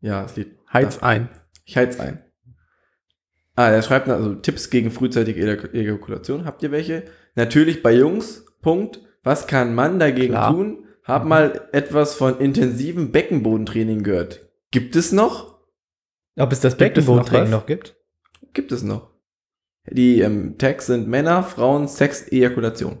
Ja, 0.00 0.22
das 0.22 0.36
Lied. 0.36 0.58
Heiz 0.72 0.98
ein. 0.98 1.28
Ich 1.64 1.76
heiz 1.76 2.00
ein. 2.00 2.24
Ah, 3.54 3.68
er 3.68 3.82
schreibt 3.82 4.08
also 4.08 4.34
Tipps 4.34 4.70
gegen 4.70 4.90
frühzeitige 4.90 5.72
Ejakulation. 5.72 6.46
Habt 6.46 6.62
ihr 6.62 6.70
welche? 6.70 7.04
Natürlich 7.34 7.82
bei 7.82 7.92
Jungs. 7.92 8.46
Punkt. 8.62 9.00
Was 9.22 9.46
kann 9.46 9.74
man 9.74 9.98
dagegen 9.98 10.32
Klar. 10.32 10.52
tun? 10.52 10.86
Hab 11.04 11.24
mal 11.24 11.68
etwas 11.72 12.14
von 12.14 12.38
intensivem 12.38 13.12
Beckenbodentraining 13.12 14.02
gehört. 14.02 14.48
Gibt 14.70 14.96
es 14.96 15.12
noch? 15.12 15.58
Ob 16.36 16.52
es 16.52 16.60
das 16.60 16.74
es 16.74 16.78
noch 16.78 16.78
Beckenbodentraining 16.78 17.44
was? 17.44 17.50
noch 17.50 17.66
gibt? 17.66 17.96
Gibt 18.52 18.72
es 18.72 18.82
noch. 18.82 19.09
Die 19.86 20.20
ähm, 20.20 20.58
Tags 20.58 20.86
sind 20.86 21.08
Männer, 21.08 21.42
Frauen, 21.42 21.88
Sex, 21.88 22.28
Ejakulation. 22.30 22.98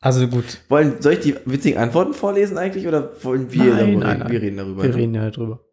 Also 0.00 0.28
gut. 0.28 0.60
Wollen, 0.68 1.00
soll 1.00 1.14
ich 1.14 1.20
die 1.20 1.34
witzigen 1.46 1.78
Antworten 1.78 2.12
vorlesen 2.12 2.58
eigentlich 2.58 2.86
oder 2.86 3.24
wollen 3.24 3.50
wir 3.52 3.64
Nein, 3.64 3.78
darüber 3.78 3.86
nein, 3.86 3.88
reden? 3.88 4.18
nein. 4.18 4.32
Wir 4.32 4.42
reden 4.42 4.56
darüber. 4.58 4.82
Wir 4.82 4.90
ne? 4.90 4.96
reden 4.96 5.14
ja 5.14 5.30
drüber. 5.30 5.64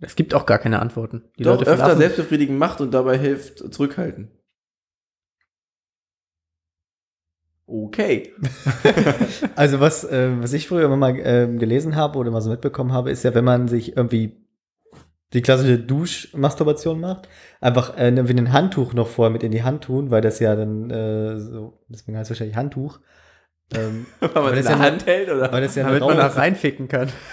Es 0.00 0.16
gibt 0.16 0.34
auch 0.34 0.44
gar 0.44 0.58
keine 0.58 0.80
Antworten. 0.80 1.22
Die 1.38 1.44
Doch, 1.44 1.58
Leute 1.58 1.70
öfter 1.70 1.96
selbstbefriedigen 1.96 2.58
macht 2.58 2.80
und 2.80 2.92
dabei 2.92 3.16
hilft 3.16 3.72
zurückhalten. 3.72 4.30
Okay. 7.66 8.32
Also 9.56 9.78
was, 9.78 10.04
äh, 10.04 10.30
was 10.40 10.52
ich 10.52 10.66
früher 10.66 10.84
immer 10.84 10.96
mal 10.96 11.16
ähm, 11.22 11.58
gelesen 11.58 11.94
habe 11.94 12.18
oder 12.18 12.30
mal 12.30 12.40
so 12.40 12.50
mitbekommen 12.50 12.92
habe, 12.92 13.10
ist 13.12 13.22
ja, 13.22 13.34
wenn 13.34 13.44
man 13.44 13.68
sich 13.68 13.96
irgendwie 13.96 14.43
die 15.34 15.42
klassische 15.42 15.78
Duschmasturbation 15.78 17.00
macht, 17.00 17.28
einfach 17.60 17.96
äh, 17.98 18.08
irgendwie 18.08 18.36
ein 18.38 18.52
Handtuch 18.52 18.94
noch 18.94 19.08
vorher 19.08 19.30
mit 19.32 19.42
in 19.42 19.52
die 19.52 19.62
Hand 19.62 19.84
tun, 19.84 20.10
weil 20.10 20.20
das 20.22 20.38
ja 20.40 20.54
dann 20.56 20.90
äh, 20.90 21.38
so, 21.38 21.78
deswegen 21.88 22.16
heißt 22.16 22.30
es 22.30 22.36
wahrscheinlich 22.36 22.56
Handtuch, 22.56 23.00
Ähm, 23.74 24.06
Weil 24.20 24.30
man 24.34 24.44
Weil 24.44 24.58
es 24.58 24.64
das 24.66 24.74
in 24.74 24.78
der 24.80 24.86
ja 24.86 24.92
Hand 24.92 25.06
hält, 25.06 25.28
oder? 25.30 25.52
weil 25.52 25.62
das 25.62 25.74
ja 25.74 25.84
Damit 25.84 26.00
man 26.00 26.16
da 26.16 26.26
reinficken 26.28 26.86
kann. 26.88 27.08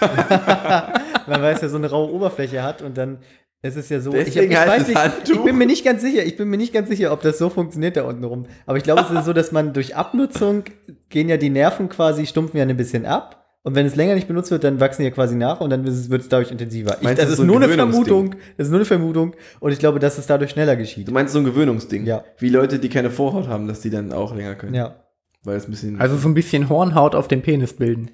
weil 1.26 1.54
es 1.54 1.60
ja 1.60 1.68
so 1.68 1.76
eine 1.76 1.88
raue 1.90 2.10
Oberfläche 2.12 2.62
hat 2.62 2.82
und 2.82 2.96
dann 2.96 3.18
ist 3.64 3.76
es 3.76 3.88
ja 3.90 4.00
so. 4.00 4.10
Deswegen 4.10 4.50
ich, 4.50 4.56
hab- 4.58 4.66
heißt 4.68 4.72
weiß 4.72 4.82
es 4.82 4.88
nicht, 4.88 4.98
Handtuch. 4.98 5.34
ich 5.36 5.44
bin 5.44 5.56
mir 5.58 5.66
nicht 5.66 5.84
ganz 5.84 6.02
sicher. 6.02 6.24
Ich 6.24 6.36
bin 6.36 6.48
mir 6.48 6.56
nicht 6.56 6.72
ganz 6.72 6.88
sicher, 6.88 7.12
ob 7.12 7.22
das 7.22 7.38
so 7.38 7.48
funktioniert 7.48 7.96
da 7.96 8.02
unten 8.04 8.24
rum. 8.24 8.46
Aber 8.66 8.76
ich 8.76 8.82
glaube, 8.82 9.02
es 9.02 9.10
ist 9.10 9.24
so, 9.24 9.32
dass 9.32 9.52
man 9.52 9.72
durch 9.72 9.94
Abnutzung 9.94 10.64
gehen 11.10 11.28
ja 11.28 11.36
die 11.36 11.50
Nerven 11.50 11.88
quasi 11.88 12.26
stumpfen 12.26 12.56
ja 12.58 12.64
ein 12.64 12.76
bisschen 12.76 13.06
ab. 13.06 13.41
Und 13.64 13.76
wenn 13.76 13.86
es 13.86 13.94
länger 13.94 14.16
nicht 14.16 14.26
benutzt 14.26 14.50
wird, 14.50 14.64
dann 14.64 14.80
wachsen 14.80 15.02
die 15.02 15.08
ja 15.08 15.14
quasi 15.14 15.36
nach 15.36 15.60
und 15.60 15.70
dann 15.70 15.84
wird 15.84 16.20
es 16.20 16.28
dadurch 16.28 16.50
intensiver. 16.50 16.96
Ich, 17.00 17.06
das 17.06 17.16
das 17.16 17.30
ist 17.30 17.36
so 17.36 17.42
ein 17.44 17.46
nur 17.46 17.56
eine? 17.56 17.68
Vermutung. 17.68 18.34
Das 18.56 18.66
ist 18.66 18.70
nur 18.70 18.80
eine 18.80 18.84
Vermutung. 18.84 19.36
Und 19.60 19.70
ich 19.70 19.78
glaube, 19.78 20.00
dass 20.00 20.18
es 20.18 20.26
dadurch 20.26 20.50
schneller 20.50 20.74
geschieht. 20.74 21.06
Du 21.06 21.12
meinst 21.12 21.32
so 21.32 21.38
ein 21.38 21.44
Gewöhnungsding? 21.44 22.04
Ja. 22.04 22.24
Wie 22.38 22.48
Leute, 22.48 22.80
die 22.80 22.88
keine 22.88 23.10
Vorhaut 23.10 23.46
haben, 23.46 23.68
dass 23.68 23.80
die 23.80 23.90
dann 23.90 24.12
auch 24.12 24.34
länger 24.34 24.56
können. 24.56 24.74
Ja. 24.74 24.96
Weil 25.44 25.56
es 25.56 25.68
ein 25.68 25.70
bisschen. 25.70 26.00
Also 26.00 26.16
so 26.16 26.28
ein 26.28 26.34
bisschen 26.34 26.68
Hornhaut 26.68 27.14
auf 27.14 27.28
dem 27.28 27.42
Penis 27.42 27.74
bilden. 27.74 28.10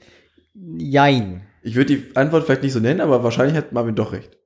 Jein. 0.54 1.42
ich 1.62 1.76
würde 1.76 1.96
die 1.96 2.16
Antwort 2.16 2.44
vielleicht 2.44 2.62
nicht 2.62 2.72
so 2.72 2.80
nennen, 2.80 3.00
aber 3.00 3.22
wahrscheinlich 3.22 3.56
hat 3.56 3.72
Marvin 3.72 3.94
doch 3.94 4.12
recht. 4.12 4.36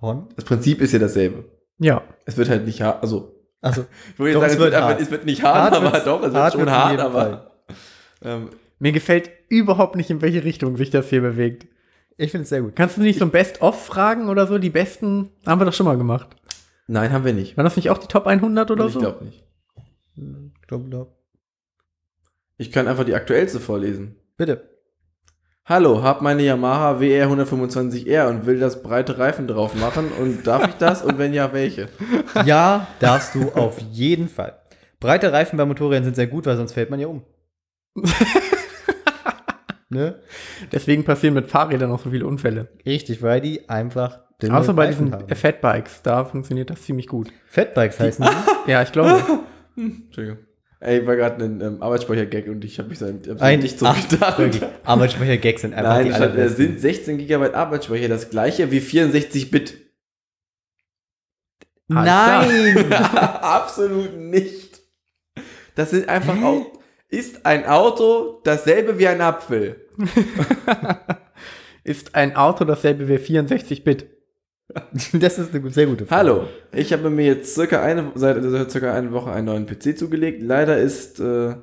Horn? 0.00 0.28
Das 0.36 0.44
Prinzip 0.44 0.80
ist 0.80 0.92
ja 0.92 0.98
dasselbe. 0.98 1.44
Ja. 1.78 2.02
Es 2.24 2.36
wird 2.36 2.48
halt 2.48 2.66
nicht 2.66 2.82
hart, 2.82 3.02
also 3.02 3.34
Also, 3.60 3.86
ich 4.12 4.18
würde 4.18 4.38
sagen, 4.38 4.52
es 4.52 4.58
wird 4.58 4.74
einfach, 4.74 5.00
es 5.00 5.10
wird 5.10 5.24
nicht 5.24 5.42
hart, 5.42 5.72
Hart 5.72 5.74
aber 5.74 5.98
doch, 6.00 6.22
es 6.22 6.32
wird 6.32 6.52
schon 6.52 6.70
hart, 6.70 7.00
aber 7.00 7.50
ähm, 8.22 8.50
Mir 8.78 8.92
gefällt 8.92 9.30
überhaupt 9.48 9.96
nicht, 9.96 10.10
in 10.10 10.22
welche 10.22 10.44
Richtung 10.44 10.76
sich 10.76 10.90
das 10.90 11.08
hier 11.10 11.20
bewegt. 11.20 11.66
ich 12.16 12.30
finde 12.30 12.42
es 12.44 12.48
sehr 12.48 12.62
gut. 12.62 12.76
Kannst 12.76 12.96
du 12.96 13.00
nicht 13.02 13.18
so 13.18 13.24
ein 13.24 13.30
Best-of 13.30 13.84
fragen 13.86 14.28
oder 14.28 14.46
so? 14.46 14.58
Die 14.58 14.70
besten 14.70 15.30
haben 15.46 15.60
wir 15.60 15.64
doch 15.64 15.72
schon 15.72 15.86
mal 15.86 15.96
gemacht. 15.98 16.28
nein, 16.86 17.12
haben 17.12 17.24
wir 17.24 17.32
nicht. 17.32 17.56
War 17.56 17.64
das 17.64 17.76
nicht 17.76 17.90
auch 17.90 17.98
die 17.98 18.06
Top 18.08 18.26
100 18.26 18.70
oder 18.70 18.86
ich 18.86 18.92
so? 18.92 19.00
glaube 19.00 19.24
nicht. 19.24 19.44
Glaub, 20.66 20.88
glaub. 20.90 21.16
Ich 22.56 22.72
kann 22.72 22.88
einfach 22.88 23.04
die 23.04 23.14
aktuellste 23.14 23.60
vorlesen. 23.60 24.16
Bitte. 24.36 24.68
Hallo, 25.64 26.02
hab 26.02 26.22
meine 26.22 26.42
Yamaha 26.42 26.98
WR 26.98 27.28
125R 27.28 28.28
und 28.28 28.46
will 28.46 28.58
das 28.58 28.82
breite 28.82 29.18
Reifen 29.18 29.46
drauf 29.46 29.74
machen 29.74 30.10
und 30.18 30.46
darf 30.46 30.66
ich 30.66 30.74
das 30.74 31.02
und 31.02 31.18
wenn 31.18 31.34
ja, 31.34 31.52
welche? 31.52 31.88
Ja, 32.46 32.86
darfst 33.00 33.34
du 33.34 33.50
auf 33.52 33.78
jeden 33.92 34.28
Fall. 34.28 34.58
Breite 34.98 35.30
Reifen 35.32 35.56
bei 35.56 35.66
Motorrädern 35.66 36.04
sind 36.04 36.16
sehr 36.16 36.26
gut, 36.26 36.46
weil 36.46 36.56
sonst 36.56 36.72
fällt 36.72 36.90
man 36.90 37.00
ja 37.00 37.06
um. 37.08 37.22
ne? 39.88 40.20
Deswegen 40.72 41.04
passieren 41.04 41.34
mit 41.34 41.48
Fahrrädern 41.48 41.90
auch 41.90 42.00
so 42.00 42.10
viele 42.10 42.26
Unfälle. 42.26 42.68
Richtig, 42.86 43.22
weil 43.22 43.40
die 43.40 43.68
einfach 43.68 44.20
dünne 44.42 44.56
Außer 44.58 44.72
bei 44.74 44.86
Reifen 44.86 45.06
diesen 45.06 45.20
haben. 45.20 45.34
Fatbikes, 45.34 46.02
da 46.02 46.24
funktioniert 46.24 46.70
das 46.70 46.82
ziemlich 46.82 47.06
gut. 47.08 47.30
Fatbikes 47.46 47.98
heißen 48.00 48.24
die. 48.24 48.70
Ja, 48.70 48.82
ich 48.82 48.92
glaube. 48.92 49.22
Entschuldigung. 49.76 50.38
Ey, 50.80 51.04
war 51.08 51.16
gerade 51.16 51.44
ein 51.44 51.60
ähm, 51.60 51.82
Arbeitsspeicher-Gag 51.82 52.46
und 52.48 52.64
ich 52.64 52.78
habe 52.78 52.88
mich 52.90 53.00
hab 53.02 53.42
Ein- 53.42 53.58
nicht 53.58 53.80
so 53.80 53.86
Ach, 53.86 54.08
gedacht. 54.08 54.38
wirklich. 54.38 54.62
Arbeitsspeicher-Gags 54.84 55.62
sind 55.62 55.74
einfach 55.74 55.94
Nein, 55.94 56.04
die 56.06 56.10
statt, 56.12 56.20
äh, 56.20 56.24
allerbesten. 56.34 56.66
sind 56.68 56.80
16 56.80 57.18
GB 57.18 57.52
Arbeitsspeicher 57.52 58.06
das 58.08 58.30
gleiche 58.30 58.70
wie 58.70 58.78
64-Bit? 58.78 59.76
Nein! 61.88 62.92
Absolut 62.92 64.16
nicht. 64.16 64.80
Das 65.74 65.90
sind 65.90 66.08
einfach 66.08 66.40
auch. 66.42 66.66
Ist 67.10 67.46
ein 67.46 67.64
Auto 67.64 68.40
dasselbe 68.44 68.98
wie 68.98 69.08
ein 69.08 69.22
Apfel? 69.22 69.76
Ist 71.84 72.14
ein 72.14 72.36
Auto 72.36 72.66
dasselbe 72.66 73.08
wie 73.08 73.14
64-Bit? 73.14 74.06
das 75.14 75.38
ist 75.38 75.54
eine 75.54 75.70
sehr 75.70 75.86
gute 75.86 76.04
Frage. 76.04 76.10
Hallo, 76.10 76.48
ich 76.74 76.92
habe 76.92 77.08
mir 77.08 77.24
jetzt 77.24 77.54
circa 77.54 77.80
eine, 77.80 78.12
seit 78.14 78.42
seit 78.42 78.70
circa 78.70 78.92
einer 78.92 79.12
Woche 79.12 79.32
einen 79.32 79.46
neuen 79.46 79.64
PC 79.64 79.96
zugelegt. 79.96 80.42
Leider 80.42 80.76
ist 80.76 81.18
äh, 81.20 81.54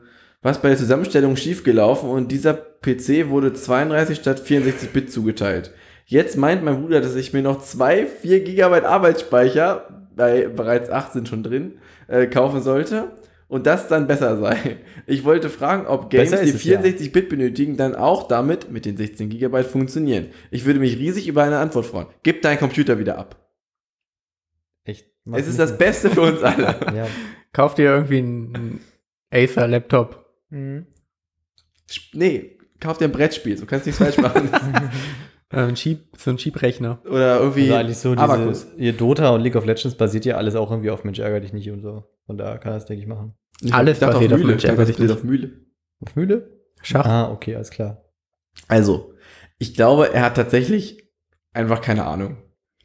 was 0.41 0.59
bei 0.59 0.69
der 0.69 0.77
Zusammenstellung 0.79 1.35
schiefgelaufen 1.35 2.09
und 2.09 2.31
dieser 2.31 2.55
PC 2.55 3.29
wurde 3.29 3.53
32 3.53 4.17
statt 4.17 4.39
64 4.39 4.89
Bit 4.89 5.11
zugeteilt. 5.11 5.71
Jetzt 6.07 6.35
meint 6.35 6.63
mein 6.63 6.81
Bruder, 6.81 7.01
dass 7.01 7.15
ich 7.15 7.33
mir 7.33 7.43
noch 7.43 7.61
zwei 7.61 8.07
4 8.07 8.43
GB 8.43 8.83
Arbeitsspeicher, 8.83 10.07
bei 10.15 10.47
bereits 10.47 10.89
8 10.89 11.13
sind 11.13 11.27
schon 11.27 11.43
drin, 11.43 11.73
äh, 12.07 12.25
kaufen 12.25 12.63
sollte 12.63 13.11
und 13.47 13.67
das 13.67 13.87
dann 13.87 14.07
besser 14.07 14.37
sei. 14.37 14.77
Ich 15.05 15.23
wollte 15.23 15.49
fragen, 15.49 15.85
ob 15.87 16.09
Games, 16.09 16.29
die 16.29 16.35
ist 16.35 16.55
es, 16.55 16.63
ja. 16.63 16.79
64 16.79 17.11
Bit 17.11 17.29
benötigen, 17.29 17.77
dann 17.77 17.95
auch 17.95 18.27
damit 18.27 18.71
mit 18.71 18.85
den 18.85 18.97
16 18.97 19.29
GB 19.29 19.63
funktionieren. 19.63 20.27
Ich 20.51 20.65
würde 20.65 20.79
mich 20.79 20.97
riesig 20.97 21.27
über 21.27 21.43
eine 21.43 21.59
Antwort 21.59 21.85
freuen. 21.85 22.07
Gib 22.23 22.41
deinen 22.41 22.57
Computer 22.57 22.97
wieder 22.99 23.17
ab. 23.17 23.47
Echt? 24.83 25.07
Es 25.31 25.47
ist 25.47 25.59
das 25.59 25.77
Beste 25.77 26.09
für 26.09 26.21
uns 26.21 26.41
alle. 26.41 26.75
Ja. 26.95 27.07
Kauf 27.53 27.73
dir 27.75 27.85
irgendwie 27.85 28.17
einen 28.17 28.81
Acer-Laptop. 29.31 30.25
Mhm. 30.49 30.87
Nee, 32.13 32.57
kauf 32.79 32.97
dir 32.97 33.05
ein 33.05 33.11
Brettspiel, 33.11 33.57
so 33.57 33.65
kannst 33.65 33.85
du 33.85 33.89
nichts 33.89 34.03
falsch 34.03 34.17
machen. 34.17 34.49
Äh, 35.51 35.57
ein 35.61 35.75
Cheap, 35.75 35.99
so 36.17 36.31
ein 36.31 36.37
Cheap-Rechner. 36.37 36.99
Oder 37.05 37.39
irgendwie 37.39 37.63
Also 37.71 37.75
eigentlich 37.75 37.97
so 37.97 38.11
Abacus. 38.13 38.65
diese, 38.71 38.75
ihr 38.81 38.93
Dota 38.93 39.29
und 39.29 39.41
League 39.41 39.55
of 39.55 39.65
Legends 39.65 39.95
basiert 39.95 40.25
ja 40.25 40.37
alles 40.37 40.55
auch 40.55 40.71
irgendwie 40.71 40.89
auf 40.89 41.03
Mensch 41.03 41.19
ärger 41.19 41.39
dich 41.39 41.53
nicht 41.53 41.69
und 41.71 41.81
so. 41.81 42.03
Von 42.25 42.37
da 42.37 42.57
kann 42.57 42.73
er 42.73 42.77
es, 42.77 42.85
denke 42.85 43.01
ich, 43.03 43.07
machen. 43.07 43.33
Ich 43.61 43.73
Alles 43.73 43.99
dachte 43.99 44.13
basiert 44.15 44.33
auf 44.33 44.39
Mühle. 44.39 44.49
Mensch, 44.51 44.63
Ich 44.63 44.69
dachte, 44.69 44.81
ärger 44.81 44.87
das 44.91 44.95
dich 44.97 44.99
nicht. 45.07 45.11
auf 45.17 45.23
Mühle. 45.23 45.51
Auf 46.01 46.15
Mühle? 46.15 46.49
Schach. 46.81 47.05
Ah, 47.05 47.31
okay, 47.31 47.55
alles 47.55 47.69
klar. 47.69 48.03
Also, 48.67 49.13
ich 49.59 49.73
glaube, 49.75 50.13
er 50.13 50.23
hat 50.23 50.35
tatsächlich 50.35 51.09
einfach 51.53 51.81
keine 51.81 52.05
Ahnung. 52.05 52.37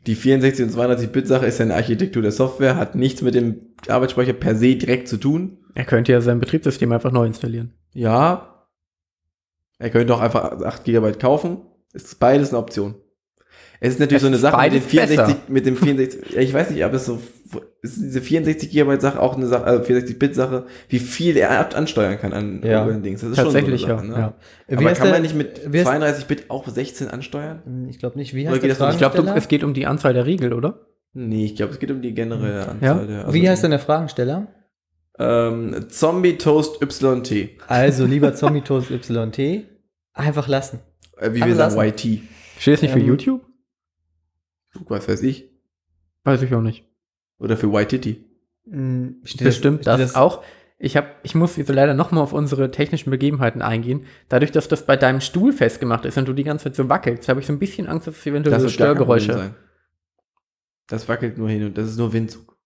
Die 0.06 0.14
64 0.14 0.64
und 0.66 0.72
32-Bit-Sache 0.72 1.46
ist 1.46 1.58
ja 1.58 1.64
eine 1.66 1.74
Architektur 1.74 2.22
der 2.22 2.32
Software, 2.32 2.76
hat 2.76 2.94
nichts 2.94 3.20
mit 3.22 3.34
dem 3.34 3.74
Arbeitsspeicher 3.88 4.32
per 4.32 4.54
se 4.54 4.76
direkt 4.76 5.08
zu 5.08 5.16
tun. 5.18 5.58
Er 5.74 5.84
könnte 5.84 6.12
ja 6.12 6.20
sein 6.20 6.40
Betriebssystem 6.40 6.90
einfach 6.92 7.12
neu 7.12 7.26
installieren. 7.26 7.74
Ja. 7.92 8.66
Er 9.78 9.90
könnte 9.90 10.14
auch 10.14 10.20
einfach 10.20 10.62
8 10.62 10.84
GB 10.84 11.12
kaufen. 11.12 11.58
Ist 11.92 12.18
beides 12.20 12.50
eine 12.50 12.58
Option. 12.58 12.94
Es 13.82 13.94
ist 13.94 14.00
natürlich 14.00 14.16
Es 14.16 14.22
so 14.22 14.26
eine 14.28 14.36
ist 14.36 14.42
Sache 14.42 14.56
mit 14.56 14.72
dem 14.72 14.80
beides 14.80 14.86
64, 14.90 15.26
besser. 15.26 15.38
mit 15.48 15.66
dem 15.66 15.76
64, 15.76 16.32
ja, 16.34 16.40
ich 16.42 16.52
weiß 16.52 16.70
nicht, 16.70 16.84
ob 16.84 16.92
es 16.92 17.06
so, 17.06 17.18
ist 17.82 17.96
diese 17.96 18.20
64 18.20 18.70
GB 18.70 19.00
Sache 19.00 19.18
auch 19.20 19.36
eine 19.36 19.46
Sache, 19.46 19.64
also 19.64 19.82
64 19.82 20.18
Bit 20.18 20.34
Sache, 20.34 20.66
wie 20.90 20.98
viel 20.98 21.36
er 21.38 21.74
ansteuern 21.74 22.18
kann 22.18 22.32
an 22.34 22.60
Ja. 22.62 22.70
irgendwelchen 22.86 23.02
Dings. 23.02 23.20
Das 23.22 23.30
ist 23.30 23.36
Tatsächlich, 23.36 23.80
schon 23.80 23.88
so 23.90 23.96
eine 23.96 24.08
Sache, 24.10 24.20
ja. 24.20 24.26
ne? 24.28 24.34
Wie 24.68 24.76
Aber 24.86 24.92
kann 24.92 25.04
der- 25.04 25.12
man 25.14 25.22
nicht 25.22 25.34
mit 25.34 25.60
wie 25.72 25.78
heißt- 25.78 25.84
32 25.84 26.26
Bit 26.26 26.44
auch 26.50 26.68
16 26.68 27.08
ansteuern? 27.08 27.86
Ich 27.88 27.98
glaube 27.98 28.18
nicht. 28.18 28.34
Wie 28.34 28.42
Oder 28.42 28.50
heißt 28.52 28.62
geht 28.62 28.70
das? 28.78 28.92
Ich 28.94 28.98
glaube, 28.98 29.32
es 29.34 29.48
geht 29.48 29.64
um 29.64 29.72
die 29.72 29.86
Anzahl 29.86 30.12
der 30.12 30.26
Riegel, 30.26 30.52
oder? 30.52 30.86
Nee, 31.14 31.46
ich 31.46 31.56
glaube, 31.56 31.72
es 31.72 31.78
geht 31.78 31.90
um 31.90 32.02
die 32.02 32.12
generelle 32.14 32.68
Anzahl 32.68 32.98
Ja? 33.00 33.04
der. 33.06 33.18
also 33.24 33.32
Wie 33.34 33.48
heißt 33.48 33.64
denn 33.64 33.70
der 33.70 33.80
Fragensteller? 33.80 34.46
Ähm, 35.18 35.86
Zombie 35.88 36.36
Toast 36.38 36.80
YT. 36.82 37.50
Also, 37.66 38.04
lieber 38.06 38.34
Zombie 38.34 38.60
Toast 38.60 38.90
YT, 38.90 39.64
einfach 40.12 40.48
lassen. 40.48 40.80
Äh, 41.20 41.34
wie 41.34 41.44
wir 41.44 41.54
sagen, 41.54 41.78
YT. 41.78 42.22
Steht 42.58 42.74
es 42.74 42.82
nicht 42.82 42.92
für 42.92 42.98
Ähm, 42.98 43.06
YouTube? 43.06 43.46
Was 44.86 45.08
weiß 45.08 45.22
ich. 45.22 45.50
Weiß 46.24 46.42
ich 46.42 46.54
auch 46.54 46.62
nicht. 46.62 46.84
Oder 47.38 47.56
für 47.56 47.66
YTT. 47.68 48.18
Hm, 48.68 49.20
steht 49.24 49.44
Bestimmt 49.44 49.82
steht 49.82 49.86
das, 49.98 50.14
auch. 50.14 50.42
Ich, 50.78 50.96
hab, 50.96 51.18
ich 51.22 51.34
muss 51.34 51.56
jetzt 51.56 51.68
leider 51.68 51.92
nochmal 51.92 52.22
auf 52.22 52.32
unsere 52.32 52.70
technischen 52.70 53.10
Begebenheiten 53.10 53.60
eingehen. 53.60 54.06
Dadurch, 54.28 54.50
dass 54.50 54.68
das 54.68 54.86
bei 54.86 54.96
deinem 54.96 55.20
Stuhl 55.20 55.52
festgemacht 55.52 56.06
ist 56.06 56.16
und 56.16 56.26
du 56.26 56.32
die 56.32 56.44
ganze 56.44 56.64
Zeit 56.64 56.76
so 56.76 56.88
wackelst, 56.88 57.28
habe 57.28 57.40
ich 57.40 57.46
so 57.46 57.52
ein 57.52 57.58
bisschen 57.58 57.86
Angst, 57.86 58.06
dass 58.06 58.16
es 58.18 58.26
eventuell 58.26 58.58
so 58.60 58.66
wird 58.66 58.78
gar 58.78 58.86
kein 58.86 58.94
Störgeräusche. 58.96 59.54
Das 60.86 61.08
wackelt 61.08 61.36
nur 61.36 61.48
hin 61.50 61.64
und 61.64 61.76
das 61.76 61.88
ist 61.88 61.98
nur 61.98 62.12
Windzug. 62.12 62.56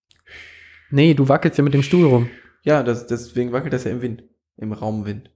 Nee, 0.90 1.14
du 1.14 1.28
wackelst 1.28 1.58
ja 1.58 1.64
mit 1.64 1.74
dem 1.74 1.82
Stuhl 1.82 2.06
rum. 2.06 2.30
Ja, 2.62 2.82
das, 2.82 3.06
deswegen 3.06 3.52
wackelt 3.52 3.72
das 3.72 3.84
ja 3.84 3.90
im 3.90 4.00
Wind. 4.00 4.22
Im 4.56 4.72
Raumwind. 4.72 5.30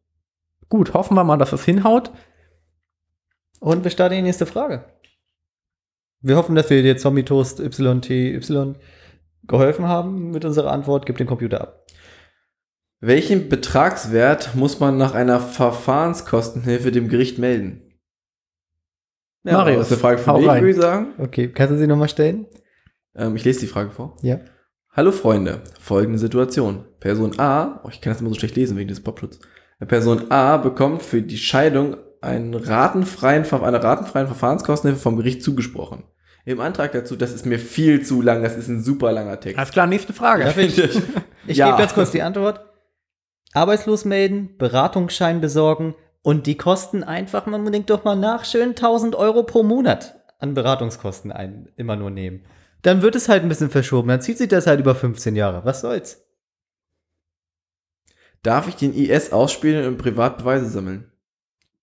Gut, 0.68 0.94
hoffen 0.94 1.16
wir 1.16 1.24
mal, 1.24 1.36
dass 1.36 1.52
es 1.52 1.64
hinhaut. 1.64 2.12
Und 3.60 3.84
wir 3.84 3.90
starten 3.90 4.16
die 4.16 4.22
nächste 4.22 4.46
Frage. 4.46 4.84
Wir 6.20 6.36
hoffen, 6.36 6.54
dass 6.54 6.70
wir 6.70 6.82
dir 6.82 6.96
Zombie 6.96 7.22
Toast 7.22 7.60
YTY 7.60 8.74
geholfen 9.46 9.86
haben 9.86 10.30
mit 10.30 10.44
unserer 10.44 10.72
Antwort. 10.72 11.06
Gib 11.06 11.16
den 11.16 11.26
Computer 11.26 11.60
ab. 11.60 11.86
Welchen 13.00 13.48
Betragswert 13.48 14.56
muss 14.56 14.80
man 14.80 14.98
nach 14.98 15.14
einer 15.14 15.40
Verfahrenskostenhilfe 15.40 16.90
dem 16.90 17.08
Gericht 17.08 17.38
melden? 17.38 17.82
Marius, 19.44 19.88
das 19.88 19.98
ist 19.98 20.04
eine 20.04 20.18
Frage 20.18 20.40
dich, 20.40 20.48
rein. 20.48 20.62
würde 20.62 20.70
ich 20.70 20.76
sagen. 20.76 21.06
Okay, 21.18 21.48
kannst 21.48 21.72
du 21.72 21.78
sie 21.78 21.86
nochmal 21.86 22.08
stellen? 22.08 22.46
Ähm, 23.14 23.36
ich 23.36 23.44
lese 23.44 23.60
die 23.60 23.66
Frage 23.66 23.90
vor. 23.90 24.16
Ja. 24.22 24.40
Hallo 24.90 25.12
Freunde, 25.12 25.62
folgende 25.80 26.18
Situation. 26.18 26.84
Person 26.98 27.38
A, 27.38 27.80
oh, 27.84 27.88
ich 27.88 28.00
kann 28.00 28.12
das 28.12 28.20
immer 28.20 28.30
so 28.30 28.34
schlecht 28.34 28.56
lesen 28.56 28.76
wegen 28.76 28.88
des 28.88 29.02
Popschutz. 29.02 29.38
Person 29.86 30.30
A 30.32 30.56
bekommt 30.56 31.02
für 31.02 31.22
die 31.22 31.38
Scheidung 31.38 31.96
einen 32.20 32.54
ratenfreien, 32.54 33.44
Ver- 33.44 33.62
eine 33.62 33.82
ratenfreien 33.82 34.26
Verfahrenskostenhilfe 34.26 35.00
vom 35.02 35.16
Gericht 35.16 35.42
zugesprochen. 35.42 36.04
Im 36.44 36.60
Antrag 36.60 36.92
dazu, 36.92 37.14
das 37.16 37.32
ist 37.34 37.44
mir 37.46 37.58
viel 37.58 38.04
zu 38.04 38.22
lang, 38.22 38.42
das 38.42 38.56
ist 38.56 38.68
ein 38.68 38.82
super 38.82 39.12
langer 39.12 39.38
Text. 39.38 39.58
Alles 39.58 39.70
klar, 39.70 39.86
nächste 39.86 40.12
Frage. 40.12 40.44
Darf 40.44 40.56
ich? 40.58 40.78
Ich 41.46 41.56
Ja. 41.56 41.66
gebe 41.66 41.78
ganz 41.78 41.94
kurz 41.94 42.10
die 42.10 42.20
Antwort. 42.22 42.60
Arbeitslos 43.54 44.04
melden, 44.04 44.56
Beratungsschein 44.58 45.40
besorgen 45.40 45.94
und 46.22 46.46
die 46.46 46.56
Kosten 46.58 47.02
einfach, 47.02 47.46
man 47.46 47.70
denkt 47.72 47.88
doch 47.90 48.04
mal 48.04 48.16
nach, 48.16 48.44
schön 48.44 48.70
1000 48.70 49.14
Euro 49.14 49.42
pro 49.44 49.62
Monat 49.62 50.22
an 50.38 50.52
Beratungskosten 50.54 51.32
ein, 51.32 51.68
immer 51.76 51.96
nur 51.96 52.10
nehmen. 52.10 52.44
Dann 52.82 53.00
wird 53.02 53.16
es 53.16 53.28
halt 53.28 53.42
ein 53.42 53.48
bisschen 53.48 53.70
verschoben. 53.70 54.08
Dann 54.08 54.20
zieht 54.20 54.38
sich 54.38 54.48
das 54.48 54.66
halt 54.66 54.78
über 54.80 54.94
15 54.94 55.34
Jahre. 55.36 55.64
Was 55.64 55.80
soll's? 55.80 56.24
Darf 58.42 58.68
ich 58.68 58.76
den 58.76 58.94
IS 58.94 59.32
ausspielen 59.32 59.86
und 59.86 59.98
privat 59.98 60.38
Beweise 60.38 60.66
sammeln? 60.68 61.10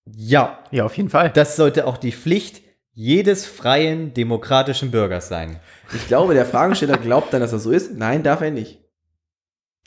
Ja, 0.05 0.59
Ja, 0.71 0.85
auf 0.85 0.95
jeden 0.97 1.09
Fall. 1.09 1.29
das 1.31 1.55
sollte 1.55 1.87
auch 1.87 1.97
die 1.97 2.11
Pflicht 2.11 2.61
jedes 2.93 3.45
freien 3.45 4.13
demokratischen 4.13 4.91
Bürgers 4.91 5.27
sein. 5.27 5.59
Ich 5.93 6.07
glaube, 6.07 6.33
der 6.33 6.45
Fragesteller 6.45 6.97
glaubt 6.97 7.33
dann, 7.33 7.41
dass 7.41 7.51
das 7.51 7.63
so 7.63 7.71
ist. 7.71 7.93
Nein, 7.95 8.23
darf 8.23 8.41
er 8.41 8.51
nicht. 8.51 8.81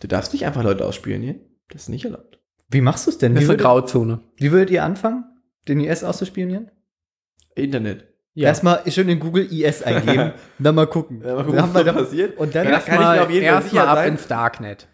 Du 0.00 0.08
darfst 0.08 0.32
nicht 0.32 0.44
einfach 0.44 0.62
Leute 0.62 0.84
ausspionieren. 0.84 1.40
Das 1.70 1.82
ist 1.82 1.88
nicht 1.88 2.04
erlaubt. 2.04 2.38
Wie 2.68 2.80
machst 2.82 3.06
du 3.06 3.10
es 3.10 3.18
denn? 3.18 3.34
das 3.34 3.44
ist 3.44 3.50
eine 3.50 3.58
Grauzone. 3.58 4.20
wie 4.36 4.52
würdet 4.52 4.70
ihr 4.70 4.84
anfangen, 4.84 5.24
den 5.68 5.80
IS 5.80 6.04
auszuspionieren? 6.04 6.70
Internet. 7.54 8.06
Erstmal 8.34 8.82
schön 8.90 9.08
in 9.08 9.18
Google 9.18 9.50
IS 9.50 9.82
eingeben 9.82 10.32
und 10.58 10.64
dann 10.64 10.74
mal 10.74 10.86
gucken. 10.86 11.22
Ja, 11.24 11.34
mal 11.34 11.44
gucken, 11.44 11.56
Dann 11.56 11.74
was 11.74 11.84
da 11.84 11.92
passiert. 11.92 12.36
Und 12.38 12.54
dann 12.54 12.66
Ja, 12.66 12.70
das 12.72 12.84
kann 12.84 12.94
ich 13.00 13.00
mir 13.00 13.22
auf 13.22 13.30
jeden 13.30 13.46
Fall 13.46 13.62
erst 13.64 13.76
ab 13.76 14.06
ins 14.06 14.26
Darknet. 14.28 14.86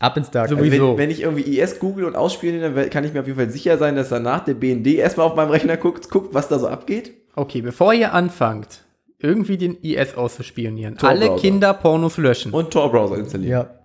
Ab 0.00 0.16
ins 0.16 0.30
Dark. 0.32 0.48
So 0.48 0.56
Also, 0.56 0.70
wenn, 0.70 0.98
wenn 0.98 1.10
ich 1.10 1.20
irgendwie 1.22 1.58
IS 1.58 1.78
google 1.78 2.04
und 2.06 2.16
ausspiele, 2.16 2.72
dann 2.72 2.90
kann 2.90 3.04
ich 3.04 3.12
mir 3.12 3.20
auf 3.20 3.26
jeden 3.26 3.38
Fall 3.38 3.50
sicher 3.50 3.78
sein, 3.78 3.94
dass 3.94 4.08
danach 4.08 4.44
der 4.44 4.54
BND 4.54 4.88
erstmal 4.88 5.26
auf 5.26 5.36
meinem 5.36 5.50
Rechner 5.50 5.76
guckt, 5.76 6.10
guckt, 6.10 6.34
was 6.34 6.48
da 6.48 6.58
so 6.58 6.66
abgeht. 6.66 7.12
Okay, 7.36 7.62
bevor 7.62 7.94
ihr 7.94 8.12
anfangt, 8.12 8.84
irgendwie 9.18 9.56
den 9.56 9.76
IS 9.76 10.14
auszuspionieren, 10.16 10.98
alle 10.98 11.36
Kinderpornos 11.36 12.16
löschen. 12.16 12.52
Und 12.52 12.72
Tor-Browser 12.72 13.18
installieren. 13.18 13.52
ja. 13.52 13.76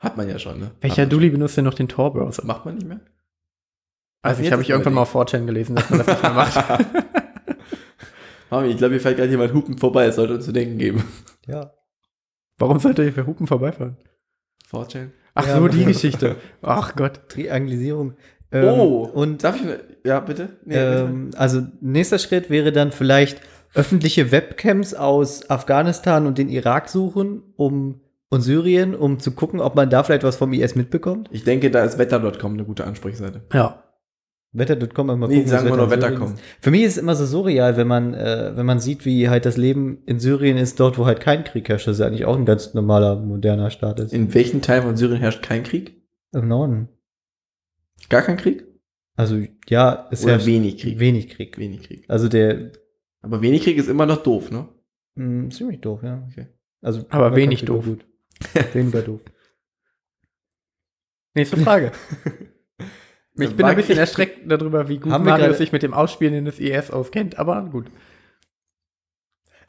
Hat 0.00 0.16
man 0.16 0.28
ja 0.28 0.38
schon, 0.38 0.60
ne? 0.60 0.70
Welcher 0.80 1.06
Dulli 1.06 1.28
benutzt 1.28 1.56
denn 1.56 1.64
noch 1.64 1.74
den 1.74 1.88
Tor-Browser? 1.88 2.44
Macht 2.46 2.64
man 2.64 2.76
nicht 2.76 2.86
mehr? 2.86 3.00
Also 4.22 4.42
ich 4.42 4.52
habe 4.52 4.62
ich 4.62 4.70
irgendwann 4.70 4.94
mal 4.94 5.02
auf 5.02 5.14
4chan 5.14 5.44
gelesen, 5.46 5.74
dass 5.74 5.90
man 5.90 5.98
das 5.98 6.06
nicht 6.06 6.22
mehr 6.22 6.32
macht. 6.32 6.54
Mami, 8.50 8.68
ich 8.68 8.76
glaube, 8.76 8.94
hier 8.94 9.00
fällt 9.00 9.16
gerade 9.16 9.30
jemand 9.30 9.52
Hupen 9.52 9.76
vorbei. 9.76 10.06
Es 10.06 10.16
sollte 10.16 10.34
uns 10.34 10.44
zu 10.44 10.52
denken 10.52 10.78
geben. 10.78 11.02
ja. 11.46 11.72
Warum 12.58 12.78
sollte 12.78 13.04
ihr 13.04 13.12
für 13.12 13.26
Hupen 13.26 13.46
vorbeifahren? 13.46 13.96
4chan. 14.70 15.08
Ach 15.34 15.46
Ja, 15.46 15.58
so, 15.58 15.68
die 15.68 15.84
Geschichte. 15.84 16.36
Ach 16.62 16.96
Gott. 16.96 17.28
Triangelisierung. 17.28 18.14
oh, 18.52 18.56
Ähm, 19.06 19.12
und 19.14 19.44
darf 19.44 19.56
ich 19.56 19.62
Ja, 20.04 20.20
bitte? 20.20 20.56
Nee, 20.64 20.76
ähm, 20.76 21.30
also 21.36 21.62
nächster 21.80 22.18
Schritt 22.18 22.50
wäre 22.50 22.72
dann 22.72 22.92
vielleicht 22.92 23.40
öffentliche 23.74 24.32
Webcams 24.32 24.94
aus 24.94 25.48
Afghanistan 25.50 26.26
und 26.26 26.38
den 26.38 26.48
Irak 26.48 26.88
suchen, 26.88 27.42
um 27.56 28.00
und 28.30 28.42
Syrien, 28.42 28.94
um 28.94 29.18
zu 29.18 29.32
gucken, 29.32 29.60
ob 29.60 29.74
man 29.74 29.88
da 29.88 30.02
vielleicht 30.02 30.22
was 30.22 30.36
vom 30.36 30.52
IS 30.52 30.74
mitbekommt. 30.74 31.28
Ich 31.32 31.44
denke, 31.44 31.70
da 31.70 31.82
ist 31.84 31.98
wetter.com 31.98 32.52
eine 32.54 32.64
gute 32.64 32.84
Ansprechseite. 32.84 33.42
Ja. 33.52 33.82
Wetter.com 34.52 35.06
mal 35.06 35.16
Nee, 35.28 35.36
gucken, 35.36 35.48
sagen 35.48 35.68
wir 35.68 35.76
nur 35.76 35.90
Wetter 35.90 35.94
in 35.94 36.00
Wetter 36.00 36.08
Syrien 36.08 36.18
kommen. 36.20 36.34
ist. 36.34 36.42
Für 36.60 36.70
mich 36.70 36.82
ist 36.82 36.92
es 36.92 36.98
immer 36.98 37.14
so 37.14 37.26
surreal, 37.26 37.76
wenn 37.76 37.86
man, 37.86 38.14
äh, 38.14 38.52
wenn 38.56 38.64
man 38.66 38.80
sieht, 38.80 39.04
wie 39.04 39.28
halt 39.28 39.44
das 39.44 39.56
Leben 39.58 39.98
in 40.06 40.18
Syrien 40.20 40.56
ist, 40.56 40.80
dort, 40.80 40.96
wo 40.98 41.04
halt 41.06 41.20
kein 41.20 41.44
Krieg 41.44 41.68
herrscht. 41.68 41.86
Das 41.86 41.96
ist 41.96 42.00
ja 42.00 42.06
eigentlich 42.06 42.24
auch 42.24 42.36
ein 42.36 42.46
ganz 42.46 42.72
normaler, 42.74 43.16
moderner 43.16 43.70
Staat 43.70 44.00
ist. 44.00 44.12
In 44.12 44.32
welchen 44.34 44.62
Teilen 44.62 44.82
von 44.84 44.96
Syrien 44.96 45.20
herrscht 45.20 45.42
kein 45.42 45.62
Krieg? 45.64 46.00
Im 46.32 46.48
Norden. 46.48 46.88
Gar 48.08 48.22
kein 48.22 48.36
Krieg? 48.38 48.64
Also 49.16 49.42
ja, 49.68 50.08
es 50.10 50.22
Oder 50.24 50.32
herrscht 50.34 50.46
wenig 50.46 50.78
Krieg? 50.78 50.98
wenig 50.98 51.28
Krieg. 51.28 51.58
Wenig 51.58 51.82
Krieg. 51.82 52.04
Also 52.08 52.28
der 52.28 52.72
Aber 53.20 53.42
wenig 53.42 53.62
Krieg 53.64 53.76
ist 53.76 53.88
immer 53.88 54.06
noch 54.06 54.22
doof, 54.22 54.50
ne? 54.50 54.68
mh, 55.16 55.50
ziemlich 55.50 55.80
doof, 55.80 56.02
ja. 56.02 56.26
Okay. 56.30 56.46
Also 56.80 57.04
Aber 57.10 57.36
wenig 57.36 57.64
doof. 57.64 57.84
Gut. 57.84 58.06
Weniger 58.72 59.02
doof. 59.02 59.20
Nächste 61.34 61.56
Frage. 61.58 61.92
Ich 63.38 63.54
bin 63.56 63.62
War- 63.64 63.70
ein 63.70 63.76
bisschen 63.76 63.98
erschreckt 63.98 64.50
darüber, 64.50 64.88
wie 64.88 64.98
gut 64.98 65.12
gerade- 65.12 65.54
sich 65.54 65.72
mit 65.72 65.82
dem 65.82 65.94
Ausspielen 65.94 66.44
des 66.44 66.58
IS 66.58 66.90
auskennt, 66.90 67.38
aber 67.38 67.62
gut. 67.70 67.86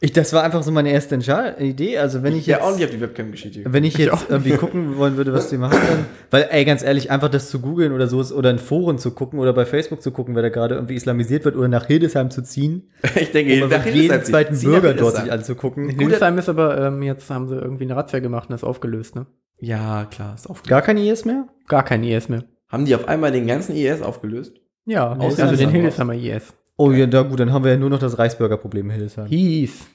Ich, 0.01 0.13
das 0.13 0.31
war 0.31 0.43
einfach 0.43 0.63
so 0.63 0.71
meine 0.71 0.91
erste 0.93 1.15
Idee. 1.59 1.97
Also 1.97 2.23
wenn 2.23 2.33
ich 2.33 2.47
ja 2.47 2.55
jetzt, 2.55 2.65
auch 2.65 2.73
nicht 2.73 2.85
auf 2.85 2.89
die 2.91 3.01
Webcam-Geschichte. 3.01 3.63
wenn 3.65 3.83
ich 3.83 3.95
Ich 3.95 3.99
jetzt 3.99 4.13
auch 4.13 4.29
irgendwie 4.29 4.51
gucken 4.55 4.95
wollen 4.95 5.17
würde, 5.17 5.33
was 5.33 5.49
die 5.49 5.57
machen, 5.57 5.77
dann, 5.89 6.05
weil 6.31 6.47
ey, 6.51 6.63
ganz 6.63 6.83
ehrlich, 6.83 7.11
einfach 7.11 7.27
das 7.27 7.49
zu 7.49 7.59
googeln 7.59 7.91
oder 7.91 8.07
so 8.07 8.21
ist, 8.21 8.31
oder 8.31 8.49
in 8.49 8.59
Foren 8.59 8.97
zu 8.97 9.11
gucken 9.11 9.39
oder 9.39 9.51
bei 9.51 9.65
Facebook 9.65 10.01
zu 10.01 10.11
gucken, 10.11 10.35
wer 10.35 10.41
da 10.41 10.47
gerade 10.47 10.75
irgendwie 10.75 10.95
islamisiert 10.95 11.43
wird 11.43 11.57
oder 11.57 11.67
nach 11.67 11.85
Hildesheim 11.87 12.31
zu 12.31 12.41
ziehen, 12.43 12.89
Ich 13.15 13.33
denke, 13.33 13.61
um 13.61 13.69
nach 13.69 13.85
jeden 13.85 14.09
ziehen. 14.09 14.23
zweiten 14.23 14.55
Zieh 14.55 14.67
nach 14.67 14.79
Bürger 14.79 14.93
dort 14.93 15.17
sich 15.17 15.29
anzugucken. 15.33 15.89
Hildesheim 15.89 16.37
ist 16.37 16.47
aber, 16.47 16.79
ähm, 16.79 17.01
jetzt 17.01 17.29
haben 17.29 17.49
sie 17.49 17.55
irgendwie 17.55 17.83
eine 17.83 17.97
Razzia 17.97 18.19
gemacht 18.19 18.47
und 18.47 18.53
das 18.53 18.63
aufgelöst, 18.63 19.15
ne? 19.17 19.25
Ja, 19.59 20.05
klar, 20.05 20.33
ist 20.35 20.49
aufgelöst. 20.49 20.69
Gar 20.69 20.81
kein 20.81 20.95
IS 20.97 21.25
mehr? 21.25 21.45
Gar 21.67 21.83
kein 21.83 22.05
IS 22.05 22.29
mehr. 22.29 22.45
Haben 22.69 22.85
die 22.85 22.95
auf 22.95 23.07
einmal 23.07 23.31
den 23.31 23.47
ganzen 23.47 23.75
IS 23.75 24.01
aufgelöst? 24.01 24.53
Ja, 24.85 25.13
ist 25.27 25.39
also 25.39 25.55
den. 25.55 25.69
Hildesheimer 25.69 26.13
IS. 26.13 26.53
Oh 26.77 26.91
ja, 26.91 27.05
da 27.07 27.23
gut, 27.23 27.39
dann 27.39 27.51
haben 27.51 27.63
wir 27.65 27.71
ja 27.71 27.77
nur 27.77 27.89
noch 27.89 27.99
das 27.99 28.17
Reichsbürgerproblem 28.17 28.85
in 28.85 28.91
Hildesheim. 28.95 29.25
Hieß. 29.27 29.87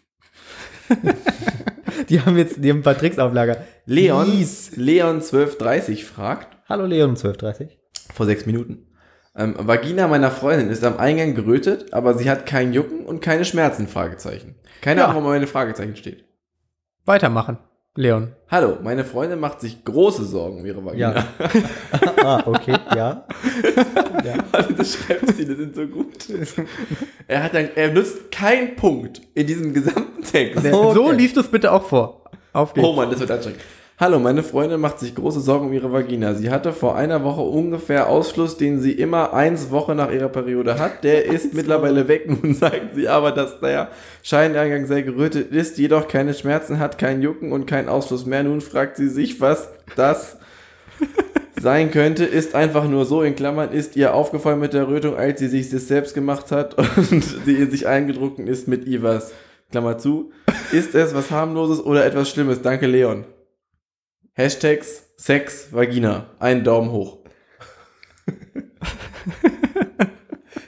Die 2.09 2.21
haben 2.21 2.37
jetzt, 2.37 2.63
die 2.63 2.71
haben 2.71 2.79
ein 2.81 2.83
paar 2.83 2.99
Tricks 2.99 3.19
auf 3.19 3.33
Lager. 3.33 3.59
Leon, 3.87 4.29
Mies. 4.29 4.73
Leon 4.77 5.17
1230 5.17 6.05
fragt, 6.05 6.57
Hallo 6.69 6.85
Leon, 6.87 7.11
1230. 7.11 7.79
vor 8.13 8.27
sechs 8.27 8.45
Minuten, 8.47 8.89
ähm, 9.37 9.55
Vagina 9.59 10.07
meiner 10.09 10.31
Freundin 10.31 10.69
ist 10.69 10.85
am 10.85 10.99
Eingang 10.99 11.35
gerötet, 11.35 11.93
aber 11.95 12.15
sie 12.15 12.29
hat 12.29 12.45
kein 12.47 12.73
Jucken 12.75 13.07
und 13.07 13.21
keine 13.23 13.45
Schmerzen, 13.45 13.89
Fragezeichen. 13.89 14.57
Keine 14.83 15.01
Ja. 15.01 15.07
Ahnung, 15.07 15.23
warum 15.23 15.35
meine 15.35 15.47
Fragezeichen 15.47 15.97
steht. 15.97 16.25
Weitermachen, 17.07 17.59
Leon. 17.97 18.33
Hallo, 18.51 18.79
meine 18.83 19.05
Freundin 19.05 19.39
macht 19.39 19.61
sich 19.61 19.85
große 19.85 20.25
Sorgen 20.25 20.59
um 20.59 20.67
ihre 20.67 20.85
Vagina. 20.85 21.15
Ja. 21.15 21.27
ah, 22.25 22.43
okay, 22.45 22.77
ja. 22.93 23.25
ja. 24.25 24.63
das 24.77 24.95
Schreibstile 24.95 25.55
sind 25.55 25.77
so 25.77 25.87
gut. 25.87 26.09
Er 27.29 27.45
hat 27.45 27.55
dann, 27.55 27.69
er 27.77 27.93
nutzt 27.93 28.33
keinen 28.33 28.75
Punkt 28.75 29.21
in 29.35 29.47
diesem 29.47 29.73
gesamten 29.73 30.25
Text. 30.25 30.59
Okay. 30.59 30.71
So 30.73 31.13
liest 31.13 31.37
du 31.37 31.41
es 31.41 31.49
bitte 31.49 31.71
auch 31.71 31.85
vor. 31.85 32.25
Auf 32.53 32.75
geht's. 32.75 32.85
Oh 32.85 32.95
Mann, 32.95 33.11
das 33.11 33.21
wird 33.21 33.31
anstrengend. 33.31 33.61
Hallo, 33.97 34.19
meine 34.19 34.43
Freundin 34.43 34.81
macht 34.81 34.99
sich 34.99 35.15
große 35.15 35.39
Sorgen 35.39 35.67
um 35.67 35.73
ihre 35.73 35.93
Vagina. 35.93 36.35
Sie 36.35 36.51
hatte 36.51 36.73
vor 36.73 36.97
einer 36.97 37.23
Woche 37.23 37.43
ungefähr 37.43 38.09
Ausfluss, 38.09 38.57
den 38.57 38.81
sie 38.81 38.91
immer 38.91 39.33
eins 39.33 39.71
Woche 39.71 39.95
nach 39.95 40.11
ihrer 40.11 40.31
Periode 40.31 40.81
hat. 40.81 41.05
Der 41.05 41.27
ist 41.33 41.55
mittlerweile 41.55 42.09
weg. 42.09 42.29
Nun 42.43 42.55
sagt 42.55 42.97
sie 42.97 43.07
aber, 43.07 43.31
dass 43.31 43.61
der 43.61 43.91
Scheineingang 44.25 44.87
sehr 44.87 45.05
gerötet 45.05 45.53
ist, 45.53 45.79
jedoch 45.79 46.09
keine 46.09 46.35
Schmerzen 46.35 46.81
hat, 46.81 46.99
kein 46.99 47.23
Jucken 47.23 47.53
und 47.53 47.67
kein 47.67 47.89
Ausfluss 47.89 48.27
mehr. 48.27 48.43
Nun 48.43 48.61
fragt 48.63 48.97
sie 48.97 49.09
sich, 49.09 49.41
was 49.41 49.71
das 49.95 50.39
sein 51.61 51.93
könnte. 51.93 52.25
Ist 52.25 52.57
einfach 52.57 52.89
nur 52.89 53.05
so, 53.05 53.23
in 53.23 53.37
Klammern, 53.37 53.71
ist 53.71 53.95
ihr 53.95 54.13
aufgefallen 54.13 54.59
mit 54.59 54.73
der 54.73 54.89
Rötung, 54.89 55.15
als 55.15 55.39
sie 55.39 55.47
sich 55.49 55.71
das 55.71 55.87
selbst 55.87 56.15
gemacht 56.15 56.51
hat 56.51 56.75
und 56.97 57.23
sie 57.23 57.55
in 57.55 57.71
sich 57.71 57.87
eingedruckt 57.87 58.41
ist 58.41 58.67
mit 58.67 58.89
Ivas. 58.89 59.33
Klammer 59.71 59.99
zu. 59.99 60.33
Ist 60.73 60.97
es 60.97 61.15
was 61.15 61.31
harmloses 61.31 61.81
oder 61.81 62.05
etwas 62.05 62.29
Schlimmes? 62.29 62.61
Danke, 62.61 62.89
Leon. 62.89 63.25
Hashtags 64.35 65.05
Sex 65.17 65.73
Vagina. 65.73 66.27
Einen 66.39 66.65
Daumen 66.65 66.91
hoch. 66.91 67.19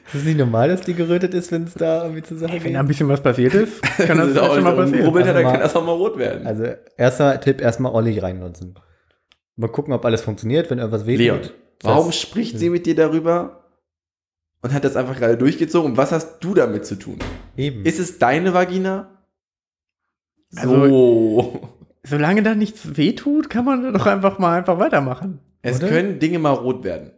Ist 0.07 0.15
es 0.15 0.25
nicht 0.25 0.39
normal, 0.39 0.69
dass 0.69 0.83
die 0.83 0.95
gerötet 0.95 1.35
ist, 1.35 1.51
wenn 1.51 1.65
es 1.65 1.75
da 1.75 2.03
irgendwie 2.05 2.23
zusammen 2.23 2.53
Ey, 2.55 2.63
wenn 2.65 2.75
da 2.75 2.81
ein 2.81 2.87
bisschen 2.87 3.09
was 3.09 3.21
passiert 3.21 3.55
ist, 3.55 3.83
kann 3.99 4.17
das 4.19 4.29
Wenn 4.29 4.35
vielleicht 4.35 4.55
schon 4.55 4.63
mal 4.65 4.77
passieren. 4.77 5.05
dann 5.05 5.17
Also 5.27 5.33
kann 5.33 5.43
mal- 5.43 5.59
das 5.59 5.77
auch 5.77 5.85
mal 5.85 5.93
rot 5.93 6.17
werden. 6.17 6.47
Also, 6.47 6.65
erster 6.97 7.41
Tipp, 7.41 7.61
erstmal 7.61 7.93
Olli 7.93 8.19
reinnutzen. 8.19 8.79
Mal 9.57 9.69
gucken, 9.69 9.93
ob 9.93 10.05
alles 10.05 10.21
funktioniert, 10.23 10.71
wenn 10.71 10.79
irgendwas 10.79 11.07
wehtut. 11.07 11.19
Leon, 11.27 11.41
warum 11.83 12.07
Das- 12.07 12.21
spricht 12.21 12.59
sie 12.59 12.71
mit 12.71 12.87
dir 12.87 12.95
darüber 12.95 13.65
und 14.63 14.73
hat 14.73 14.85
das 14.85 14.97
einfach 14.97 15.17
gerade 15.17 15.37
durchgezogen? 15.37 15.91
Und 15.93 15.97
was 15.97 16.13
hast 16.13 16.39
du 16.39 16.55
damit 16.55 16.87
zu 16.87 16.95
tun? 16.97 17.19
Eben. 17.57 17.85
Ist 17.85 17.99
es 17.99 18.19
deine 18.19 18.55
Vagina? 18.55 19.25
Also- 20.55 20.87
So. 20.89 21.69
Solange 22.07 22.43
da 22.43 22.55
nichts 22.55 22.97
wehtut, 22.97 23.51
kann 23.51 23.65
man 23.65 23.93
doch 23.93 24.07
einfach 24.07 24.39
mal 24.39 24.57
einfach 24.59 24.79
weitermachen. 24.79 25.41
es 25.63 25.79
oder? 25.79 25.89
können 25.89 26.19
Dinge 26.19 26.39
mal 26.39 26.53
rot 26.53 26.85
werden. 26.85 27.11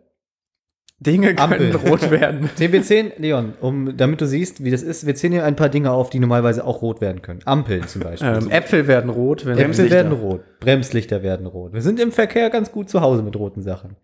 Dinge 1.00 1.34
können 1.34 1.52
Ampel. 1.52 1.76
rot 1.76 2.10
werden. 2.10 2.50
Wir 2.56 2.82
10, 2.82 3.12
Leon, 3.18 3.52
um, 3.60 3.96
damit 3.96 4.20
du 4.20 4.26
siehst, 4.26 4.64
wie 4.64 4.72
das 4.72 4.82
ist, 4.82 5.06
wir 5.06 5.14
zählen 5.14 5.32
hier 5.34 5.44
ein 5.44 5.54
paar 5.54 5.68
Dinge 5.68 5.92
auf, 5.92 6.10
die 6.10 6.18
normalerweise 6.18 6.64
auch 6.64 6.82
rot 6.82 7.00
werden 7.00 7.22
können. 7.22 7.40
Ampeln 7.44 7.86
zum 7.86 8.02
Beispiel. 8.02 8.28
Ähm, 8.28 8.50
Äpfel 8.50 8.88
werden 8.88 9.08
rot, 9.08 9.44
wenn 9.46 9.52
Äpfel 9.52 9.64
Bremslichter. 9.66 9.94
werden 9.94 10.12
rot. 10.12 10.40
Bremslichter 10.58 11.22
werden 11.22 11.46
rot. 11.46 11.72
Wir 11.72 11.82
sind 11.82 12.00
im 12.00 12.10
Verkehr 12.10 12.50
ganz 12.50 12.72
gut 12.72 12.90
zu 12.90 13.00
Hause 13.00 13.22
mit 13.22 13.36
roten 13.36 13.62
Sachen. 13.62 13.96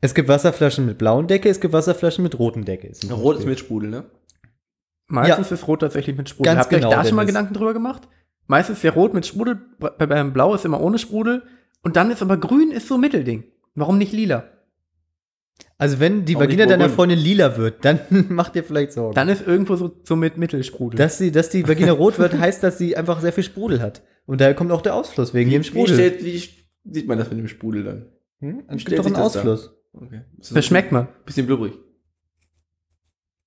Es 0.00 0.14
gibt 0.14 0.28
Wasserflaschen 0.28 0.86
mit 0.86 0.96
blauen 0.96 1.26
Decke, 1.26 1.48
es 1.48 1.60
gibt 1.60 1.74
Wasserflaschen 1.74 2.22
mit 2.22 2.38
roten 2.38 2.64
Decke. 2.64 2.92
zum 2.92 3.10
Rot 3.10 3.38
ist 3.38 3.46
mit 3.46 3.58
Sprudel, 3.58 3.90
ne? 3.90 4.04
Meistens 5.08 5.50
ist 5.50 5.66
rot 5.66 5.80
tatsächlich 5.80 6.16
mit 6.16 6.28
Sprudel. 6.28 6.52
Ganz 6.54 6.60
Habt 6.60 6.72
ihr 6.72 6.78
genau, 6.78 6.90
euch 6.90 6.96
da 6.96 7.04
schon 7.04 7.16
mal. 7.16 7.26
Gedanken 7.26 7.54
drüber 7.54 7.72
gemacht? 7.72 8.08
Meistens 8.50 8.78
ist 8.78 8.82
ja 8.82 8.90
rot 8.90 9.14
mit 9.14 9.24
Sprudel, 9.24 9.58
bei- 9.78 10.06
beim 10.06 10.32
Blau 10.32 10.54
ist 10.56 10.64
immer 10.64 10.80
ohne 10.80 10.98
Sprudel 10.98 11.44
und 11.84 11.94
dann 11.94 12.10
ist 12.10 12.20
aber 12.20 12.36
grün 12.36 12.72
ist 12.72 12.88
so 12.88 12.94
ein 12.96 13.00
Mittelding. 13.00 13.44
Warum 13.76 13.96
nicht 13.96 14.12
lila? 14.12 14.42
Also 15.78 16.00
wenn 16.00 16.24
die 16.24 16.34
Auch 16.34 16.40
Vagina 16.40 16.66
deiner. 16.66 16.88
Freundin 16.90 17.18
lila 17.20 17.56
wird, 17.56 17.84
dann 17.84 18.00
macht 18.28 18.56
dir 18.56 18.64
vielleicht 18.64 18.92
Sorgen. 18.92 19.14
Dann 19.14 19.28
ist 19.28 19.46
irgendwo 19.46 19.76
so, 19.76 19.92
so 20.02 20.16
mit 20.16 20.36
Mittelsprudel. 20.36 20.98
dass, 20.98 21.16
sie, 21.18 21.30
dass 21.30 21.48
die 21.50 21.66
Vagina 21.68 21.92
rot 21.92 22.18
wird, 22.18 22.34
heißt, 22.36 22.60
dass 22.64 22.76
sie 22.76 22.96
einfach 22.96 23.20
sehr 23.20 23.32
viel 23.32 23.44
Sprudel 23.44 23.80
hat. 23.80 24.02
Und 24.26 24.40
daher 24.40 24.54
kommt 24.54 24.72
auch 24.72 24.82
der 24.82 24.94
Ausfluss 24.94 25.32
wegen 25.32 25.50
dem 25.50 25.62
Wie, 25.62 25.66
Sprudel. 25.66 25.94
stellt, 25.94 26.24
wie 26.24 26.38
sieht 26.92 27.06
man 27.06 27.18
das 27.18 27.30
mit 27.30 27.38
dem 27.38 27.46
Sprudel 27.48 27.84
dann? 27.84 28.06
hm? 28.40 28.64
wie 28.68 28.74
Es 28.74 28.82
stellt 28.82 28.96
gibt 28.96 28.98
doch 28.98 29.06
einen? 29.16 29.24
Ausfluss. 29.24 29.70
Okay. 29.92 30.22
Ist 30.40 30.56
das 30.56 30.64
schmeckt 30.66 30.90
man. 30.90 31.06
Bisschen 31.24 31.46
blubberig. 31.46 31.74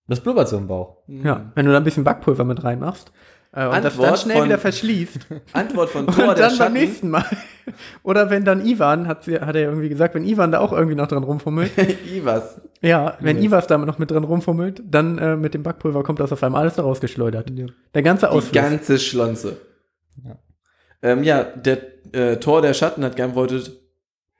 Das 0.07 0.19
blubbert 0.21 0.49
so 0.49 0.57
im 0.57 0.67
Bauch. 0.67 1.03
Ja, 1.07 1.51
wenn 1.55 1.65
du 1.65 1.71
da 1.71 1.77
ein 1.77 1.83
bisschen 1.83 2.03
Backpulver 2.03 2.43
mit 2.45 2.63
reinmachst 2.63 3.11
äh, 3.55 3.65
und 3.67 3.73
das 3.83 3.85
Antwort 3.93 4.07
dann 4.09 4.17
schnell 4.17 4.37
von- 4.37 4.45
wieder 4.45 4.57
verschließt 4.57 5.19
Antwort 5.53 5.89
von 5.89 6.05
und 6.07 6.15
Thor, 6.15 6.33
der 6.35 6.49
dann 6.49 6.57
beim 6.57 6.73
nächsten 6.73 7.09
Mal. 7.09 7.25
Oder 8.03 8.29
wenn 8.29 8.43
dann 8.43 8.65
Ivan, 8.65 9.07
hat, 9.07 9.23
sie- 9.23 9.39
hat 9.39 9.55
er 9.55 9.61
irgendwie 9.63 9.87
gesagt, 9.89 10.15
wenn 10.15 10.25
Ivan 10.25 10.51
da 10.51 10.59
auch 10.59 10.73
irgendwie 10.73 10.95
noch 10.95 11.07
dran 11.07 11.23
rumfummelt, 11.23 11.71
Ivas. 12.13 12.61
ja, 12.81 13.17
wenn 13.21 13.37
Ja. 13.37 13.43
Ivas 13.43 13.67
da 13.67 13.77
noch 13.77 13.97
mit 13.99 14.11
dran 14.11 14.23
rumfummelt, 14.25 14.81
dann 14.85 15.17
äh, 15.17 15.35
mit 15.37 15.53
dem 15.53 15.63
Backpulver 15.63 16.03
kommt 16.03 16.19
das 16.19 16.31
auf 16.33 16.43
einmal 16.43 16.61
alles 16.61 16.75
da 16.75 16.81
rausgeschleudert. 16.83 17.51
Der 17.93 18.01
ganze 18.01 18.25
Die 18.25 18.31
Ausfluss. 18.31 18.51
ganze 18.51 18.99
Schlonze. 18.99 19.57
Ja. 20.25 20.37
Ähm, 21.01 21.23
ja, 21.23 21.43
der 21.43 21.79
äh, 22.13 22.37
Tor 22.37 22.61
der 22.61 22.73
Schatten 22.73 23.03
hat 23.05 23.15
geantwortet, 23.15 23.79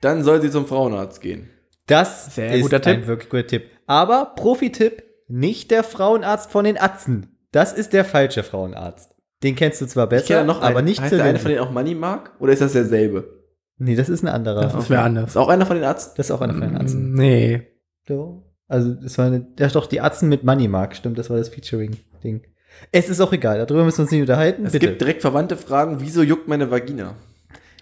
dann 0.00 0.22
soll 0.22 0.42
sie 0.42 0.50
zum 0.50 0.66
Frauenarzt 0.66 1.20
gehen. 1.22 1.48
Das 1.86 2.34
Sehr 2.34 2.52
ist 2.54 2.62
guter 2.62 2.76
ein 2.76 2.82
Tipp. 2.82 3.06
wirklich 3.06 3.28
guter 3.30 3.46
Tipp. 3.46 3.70
Aber 3.86 4.32
Profi-Tipp, 4.36 5.02
nicht 5.28 5.70
der 5.70 5.82
Frauenarzt 5.84 6.50
von 6.50 6.64
den 6.64 6.78
Atzen. 6.80 7.33
Das 7.54 7.72
ist 7.72 7.92
der 7.92 8.04
falsche 8.04 8.42
Frauenarzt. 8.42 9.14
Den 9.42 9.54
kennst 9.54 9.80
du 9.80 9.86
zwar 9.86 10.04
Ich 10.06 10.10
kenn 10.10 10.18
besser, 10.38 10.44
noch 10.44 10.60
aber 10.62 10.78
einen. 10.78 10.86
nicht 10.88 11.00
Heißt 11.00 11.10
zu 11.10 11.16
der 11.16 11.24
eine 11.26 11.34
den- 11.34 11.40
von 11.42 11.50
denen 11.50 11.60
auch 11.60 11.70
Money 11.70 11.94
Mark? 11.94 12.32
Oder 12.40 12.52
ist 12.52 12.62
das 12.62 12.72
derselbe? 12.72 13.42
Nee, 13.78 13.94
das 13.96 14.08
ist 14.08 14.22
ein 14.24 14.28
anderer. 14.28 14.62
Das 14.62 14.74
ist 14.74 14.90
wer 14.90 15.02
anders. 15.04 15.30
Ist 15.30 15.36
auch 15.36 15.48
einer 15.48 15.66
von 15.66 15.76
den 15.76 15.84
Arzten? 15.84 16.14
Das 16.16 16.26
ist 16.26 16.30
auch 16.32 16.40
einer 16.40 16.52
von 16.54 16.62
den 16.62 16.76
Atzen. 16.76 17.12
Nee. 17.14 17.62
So. 18.08 18.42
Also, 18.66 18.94
das 18.94 19.18
war 19.18 19.26
eine, 19.26 19.46
ja 19.58 19.68
doch, 19.68 19.86
die 19.86 20.00
Atzen 20.00 20.28
mit 20.28 20.42
Money 20.42 20.68
Mark, 20.68 20.96
stimmt, 20.96 21.18
das 21.18 21.28
war 21.30 21.36
das 21.36 21.48
Featuring-Ding. 21.50 22.42
Es 22.90 23.08
ist 23.08 23.20
auch 23.20 23.32
egal, 23.32 23.58
darüber 23.58 23.84
müssen 23.84 23.98
wir 23.98 24.02
uns 24.02 24.10
nicht 24.10 24.20
unterhalten. 24.22 24.64
Es 24.66 24.72
Bitte. 24.72 24.86
gibt 24.88 25.00
direkt 25.00 25.20
verwandte 25.20 25.56
Fragen, 25.56 26.00
wieso 26.00 26.22
juckt 26.22 26.48
meine 26.48 26.70
Vagina? 26.70 27.14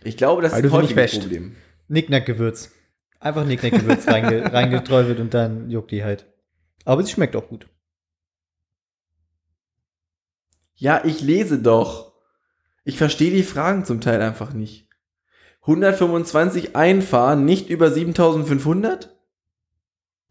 Ich 0.04 0.16
glaube, 0.16 0.42
das 0.42 0.52
Weil 0.52 0.64
ist 0.64 0.70
ein 0.70 0.72
häufiges 0.76 0.96
wäscht. 0.96 1.20
Problem. 1.22 1.54
Nicknack-Gewürz. 1.88 2.70
Einfach 3.20 3.46
Nicknack-Gewürz 3.46 4.06
reinge, 4.08 4.44
reingeträufelt 4.52 5.20
und 5.20 5.32
dann 5.32 5.70
juckt 5.70 5.92
die 5.92 6.02
halt. 6.04 6.26
Aber 6.84 7.02
sie 7.04 7.12
schmeckt 7.12 7.36
auch 7.36 7.48
gut. 7.48 7.68
Ja, 10.82 11.02
ich 11.04 11.20
lese 11.20 11.60
doch. 11.60 12.10
Ich 12.82 12.98
verstehe 12.98 13.30
die 13.30 13.44
Fragen 13.44 13.84
zum 13.84 14.00
Teil 14.00 14.20
einfach 14.20 14.52
nicht. 14.52 14.88
125 15.60 16.74
einfahren, 16.74 17.44
nicht 17.44 17.70
über 17.70 17.88
7500? 17.88 19.16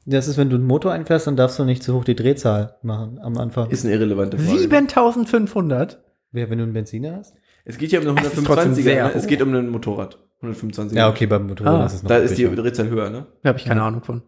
Das 0.05 0.27
ist, 0.27 0.35
wenn 0.35 0.49
du 0.49 0.57
einen 0.57 0.65
Motor 0.65 0.91
einfährst, 0.91 1.25
dann 1.27 1.37
darfst 1.37 1.57
du 1.57 1.63
nicht 1.63 1.83
zu 1.83 1.93
hoch 1.93 2.03
die 2.03 2.17
Drehzahl 2.17 2.75
machen 2.81 3.17
am 3.19 3.37
Anfang. 3.37 3.69
Ist 3.69 3.85
eine 3.85 3.93
irrelevante 3.93 4.37
Frage. 4.37 4.59
7500? 4.59 6.03
Wer, 6.33 6.49
wenn 6.49 6.57
du 6.57 6.65
einen 6.65 6.73
Benziner 6.73 7.15
hast? 7.15 7.33
Es 7.63 7.77
geht 7.77 7.91
hier 7.91 8.01
um 8.01 8.09
eine 8.17 8.27
Es 8.27 8.33
ist 8.33 8.45
trotzdem 8.45 8.73
125er, 8.73 8.81
sehr 8.81 9.07
ne? 9.07 9.13
es 9.15 9.27
geht 9.27 9.41
um 9.41 9.53
ein 9.55 9.69
Motorrad. 9.69 10.17
125 10.41 10.97
Ja, 10.97 11.07
okay, 11.09 11.27
beim 11.27 11.47
Motorrad 11.47 11.79
Ah, 11.81 11.85
ist 11.85 11.93
es 11.93 12.03
noch 12.03 12.09
Da 12.09 12.17
ist 12.17 12.37
die. 12.37 12.43
Drehzahl 12.53 12.89
höher, 12.89 13.09
ne? 13.09 13.27
Da 13.41 13.49
habe 13.49 13.59
ich 13.59 13.63
keine 13.63 13.83
Ahnung 13.83 14.03
von. 14.03 14.21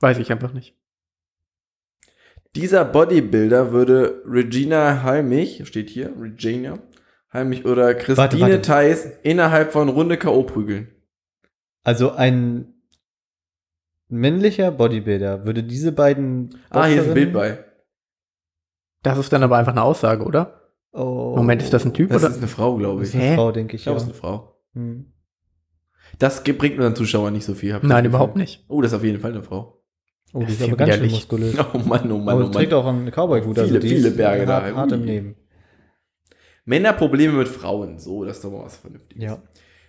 Weiß 0.00 0.18
ich 0.18 0.32
einfach 0.32 0.52
nicht. 0.54 0.74
Dieser 2.54 2.84
Bodybuilder 2.84 3.72
würde 3.72 4.22
Regina 4.26 5.02
Halmich, 5.02 5.66
steht 5.66 5.88
hier, 5.88 6.12
Regina 6.20 6.78
Halmich 7.30 7.64
oder 7.64 7.94
Christine 7.94 8.16
Warte, 8.18 8.40
warte. 8.40 8.60
Theis 8.62 9.06
innerhalb 9.22 9.72
von 9.72 9.88
Runde 9.88 10.18
K.O. 10.18 10.42
prügeln. 10.42 10.88
Also 11.82 12.10
ein 12.12 12.74
männlicher 14.08 14.70
Bodybuilder 14.70 15.46
würde 15.46 15.62
diese 15.64 15.92
beiden. 15.92 16.58
Ah, 16.68 16.84
hier 16.84 17.00
ist 17.00 17.08
ein 17.08 17.14
Bild 17.14 17.32
Boxerinnen- 17.32 17.56
bei. 17.56 17.64
Das 19.02 19.18
ist 19.18 19.32
dann 19.32 19.42
aber 19.42 19.56
einfach 19.56 19.72
eine 19.72 19.82
Aussage, 19.82 20.22
oder? 20.24 20.60
Oh. 20.92 21.34
Moment, 21.36 21.62
ist 21.62 21.72
das 21.72 21.84
ein 21.86 21.94
Typ 21.94 22.10
Das 22.10 22.22
oder? 22.22 22.30
ist 22.32 22.38
eine 22.38 22.48
Frau, 22.48 22.76
glaube 22.76 23.00
Das 23.00 23.08
ich. 23.08 23.14
ist 23.14 23.20
eine 23.20 23.30
Hä? 23.30 23.36
Frau, 23.36 23.50
denke 23.50 23.74
Ich 23.76 23.80
ich. 23.80 23.84
glaube, 23.84 23.98
Ja. 23.98 24.02
es 24.04 24.08
ist 24.08 24.12
eine 24.12 24.20
Frau. 24.20 24.56
Hm. 24.74 25.12
Das 26.18 26.44
bringt 26.44 26.76
unseren 26.76 26.94
Zuschauern 26.94 27.32
nicht 27.32 27.46
so 27.46 27.54
viel. 27.54 27.72
hab 27.72 27.82
ich 27.82 27.88
Nein, 27.88 28.04
das 28.04 28.10
überhaupt 28.10 28.36
nicht. 28.36 28.64
Oh, 28.68 28.82
das 28.82 28.92
ist 28.92 28.96
auf 28.98 29.02
jeden 29.04 29.18
Fall 29.20 29.32
eine 29.32 29.42
Frau. 29.42 29.81
Oh, 30.34 30.40
die 30.40 30.46
Das 30.46 30.54
ist 30.54 30.62
aber 30.62 30.76
ganz 30.76 30.94
schön 30.94 31.10
muskulös. 31.10 31.54
Oh 31.74 31.78
Mann, 31.78 32.10
oh 32.12 32.18
Mann, 32.18 32.28
aber 32.36 32.44
oh 32.44 32.46
sie 32.46 32.52
trägt 32.52 32.72
Mann. 32.72 32.80
auch 32.80 32.86
einen 32.86 33.10
Cowboy-Hut. 33.10 33.58
Viele, 33.58 33.78
die 33.80 33.88
viele 33.88 34.10
Berge 34.12 34.46
da. 34.46 34.62
hart, 34.74 34.92
im. 34.92 35.04
Leben. 35.04 35.36
Männerprobleme 36.64 37.34
mit 37.38 37.48
Frauen. 37.48 37.98
So, 37.98 38.24
das 38.24 38.36
ist 38.36 38.44
doch 38.44 38.50
mal 38.52 38.64
was 38.64 38.76
Vernünftiges. 38.76 39.22
Ja. 39.22 39.42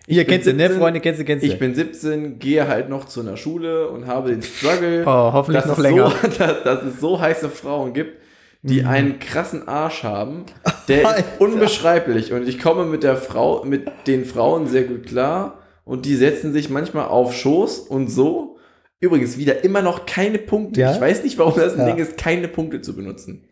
Ich 0.05 0.15
Hier, 0.15 0.25
bin 0.25 0.33
kennst 0.33 0.47
du, 0.47 0.53
ne, 0.53 0.63
17, 0.63 0.79
Freunde, 0.79 0.99
kennst 0.99 1.21
du, 1.21 1.25
kennst 1.25 1.45
du. 1.45 1.47
Ich 1.47 1.59
bin 1.59 1.75
17, 1.75 2.39
gehe 2.39 2.67
halt 2.67 2.89
noch 2.89 3.05
zu 3.05 3.21
einer 3.21 3.37
Schule 3.37 3.87
und 3.87 4.05
habe 4.07 4.31
den 4.31 4.41
Struggle, 4.41 5.03
Oh, 5.05 5.31
hoffentlich 5.33 5.63
dass, 5.63 5.71
noch 5.71 5.79
länger. 5.79 6.09
So, 6.21 6.27
dass, 6.39 6.63
dass 6.63 6.83
es 6.83 6.99
so 6.99 7.21
heiße 7.21 7.49
Frauen 7.49 7.93
gibt, 7.93 8.17
die 8.63 8.81
Mhm. 8.81 8.87
einen 8.87 9.19
krassen 9.19 9.67
Arsch 9.67 10.03
haben. 10.03 10.45
Der 10.87 11.17
ist 11.17 11.25
unbeschreiblich. 11.39 12.33
Und 12.33 12.47
ich 12.47 12.59
komme 12.59 12.85
mit 12.85 13.03
der 13.03 13.15
Frau, 13.17 13.63
mit 13.63 13.87
den 14.07 14.25
Frauen 14.25 14.67
sehr 14.67 14.83
gut 14.83 15.05
klar. 15.05 15.59
Und 15.85 16.05
die 16.05 16.15
setzen 16.15 16.51
sich 16.53 16.69
manchmal 16.69 17.07
auf 17.07 17.33
Schoß 17.33 17.79
und 17.79 18.09
so. 18.09 18.52
Übrigens 19.03 19.37
wieder 19.37 19.65
immer 19.65 19.81
noch 19.81 20.05
keine 20.05 20.39
Punkte. 20.39 20.79
Ja? 20.79 20.93
Ich 20.93 21.01
weiß 21.01 21.23
nicht, 21.23 21.37
warum 21.37 21.55
das 21.59 21.73
ein 21.73 21.79
Ja. 21.79 21.85
Ding 21.87 21.97
ist, 21.97 22.17
keine 22.17 22.47
Punkte 22.47 22.79
zu 22.79 22.95
benutzen. 22.95 23.49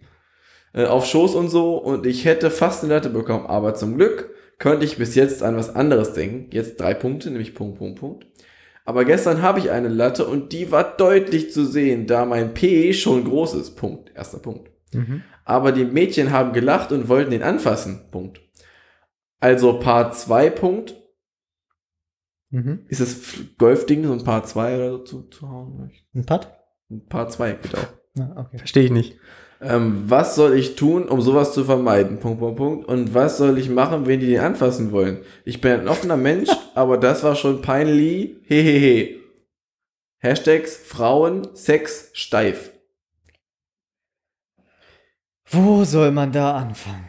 Äh, 0.73 0.85
auf 0.85 1.05
Schoß 1.05 1.35
und 1.35 1.49
so. 1.49 1.75
Und 1.75 2.05
ich 2.05 2.23
hätte 2.23 2.49
fast 2.49 2.85
eine 2.85 2.93
Latte 2.93 3.09
bekommen. 3.09 3.45
Aber 3.47 3.75
zum 3.75 3.97
Glück 3.97 4.29
könnte 4.59 4.85
ich 4.85 4.97
bis 4.97 5.13
jetzt 5.15 5.43
an 5.43 5.57
was 5.57 5.75
anderes 5.75 6.13
denken. 6.13 6.47
Jetzt 6.51 6.79
drei 6.79 6.93
Punkte, 6.93 7.29
nämlich 7.31 7.53
Punkt, 7.53 7.79
Punkt, 7.79 7.99
Punkt. 7.99 8.27
Aber 8.85 9.03
gestern 9.03 9.41
habe 9.41 9.59
ich 9.59 9.71
eine 9.71 9.89
Latte 9.89 10.25
und 10.25 10.53
die 10.53 10.71
war 10.71 10.95
deutlich 10.95 11.51
zu 11.51 11.65
sehen, 11.65 12.07
da 12.07 12.23
mein 12.25 12.53
P 12.53 12.93
schon 12.93 13.25
groß 13.25 13.55
ist. 13.55 13.71
Punkt. 13.71 14.09
Erster 14.15 14.39
Punkt. 14.39 14.71
Mhm. 14.93 15.23
Aber 15.43 15.73
die 15.73 15.83
Mädchen 15.83 16.31
haben 16.31 16.53
gelacht 16.53 16.93
und 16.93 17.09
wollten 17.09 17.33
ihn 17.33 17.43
anfassen. 17.43 18.05
Punkt. 18.09 18.39
Also 19.41 19.79
Part 19.79 20.15
2 20.15 20.49
Punkt. 20.49 20.95
Mhm. 22.51 22.85
Ist 22.89 23.01
das 23.01 23.17
Golfding 23.57 24.03
so 24.03 24.11
ein 24.13 24.23
Part 24.23 24.47
2 24.47 24.75
oder 24.75 24.91
so 24.91 24.97
zu, 24.99 25.21
zu 25.23 25.49
hauen? 25.49 25.91
Ein 26.13 26.25
Putt? 26.25 26.47
Ein 26.89 27.05
Part 27.07 27.31
2 27.31 27.53
bitte 27.53 27.77
auch. 27.77 27.93
Ja, 28.15 28.33
okay. 28.35 28.57
Verstehe 28.57 28.83
ich 28.83 28.91
nicht. 28.91 29.17
Ähm, 29.61 30.03
was 30.07 30.35
soll 30.35 30.55
ich 30.55 30.75
tun, 30.75 31.07
um 31.07 31.21
sowas 31.21 31.53
zu 31.53 31.63
vermeiden? 31.63 32.19
Punkt, 32.19 32.39
Punkt, 32.39 32.57
Punkt. 32.57 32.87
Und 32.87 33.13
was 33.13 33.37
soll 33.37 33.57
ich 33.57 33.69
machen, 33.69 34.05
wenn 34.05 34.19
die 34.19 34.27
den 34.27 34.41
anfassen 34.41 34.91
wollen? 34.91 35.19
Ich 35.45 35.61
bin 35.61 35.71
ein 35.71 35.87
offener 35.87 36.17
Mensch, 36.17 36.49
aber 36.75 36.97
das 36.97 37.23
war 37.23 37.35
schon 37.35 37.61
peinlich. 37.61 38.35
Hehehe. 38.43 39.19
Hashtags 40.17 40.75
Frauen, 40.75 41.47
Sex, 41.55 42.09
steif. 42.13 42.71
Wo 45.45 45.83
soll 45.83 46.11
man 46.11 46.31
da 46.31 46.55
anfangen? 46.55 47.07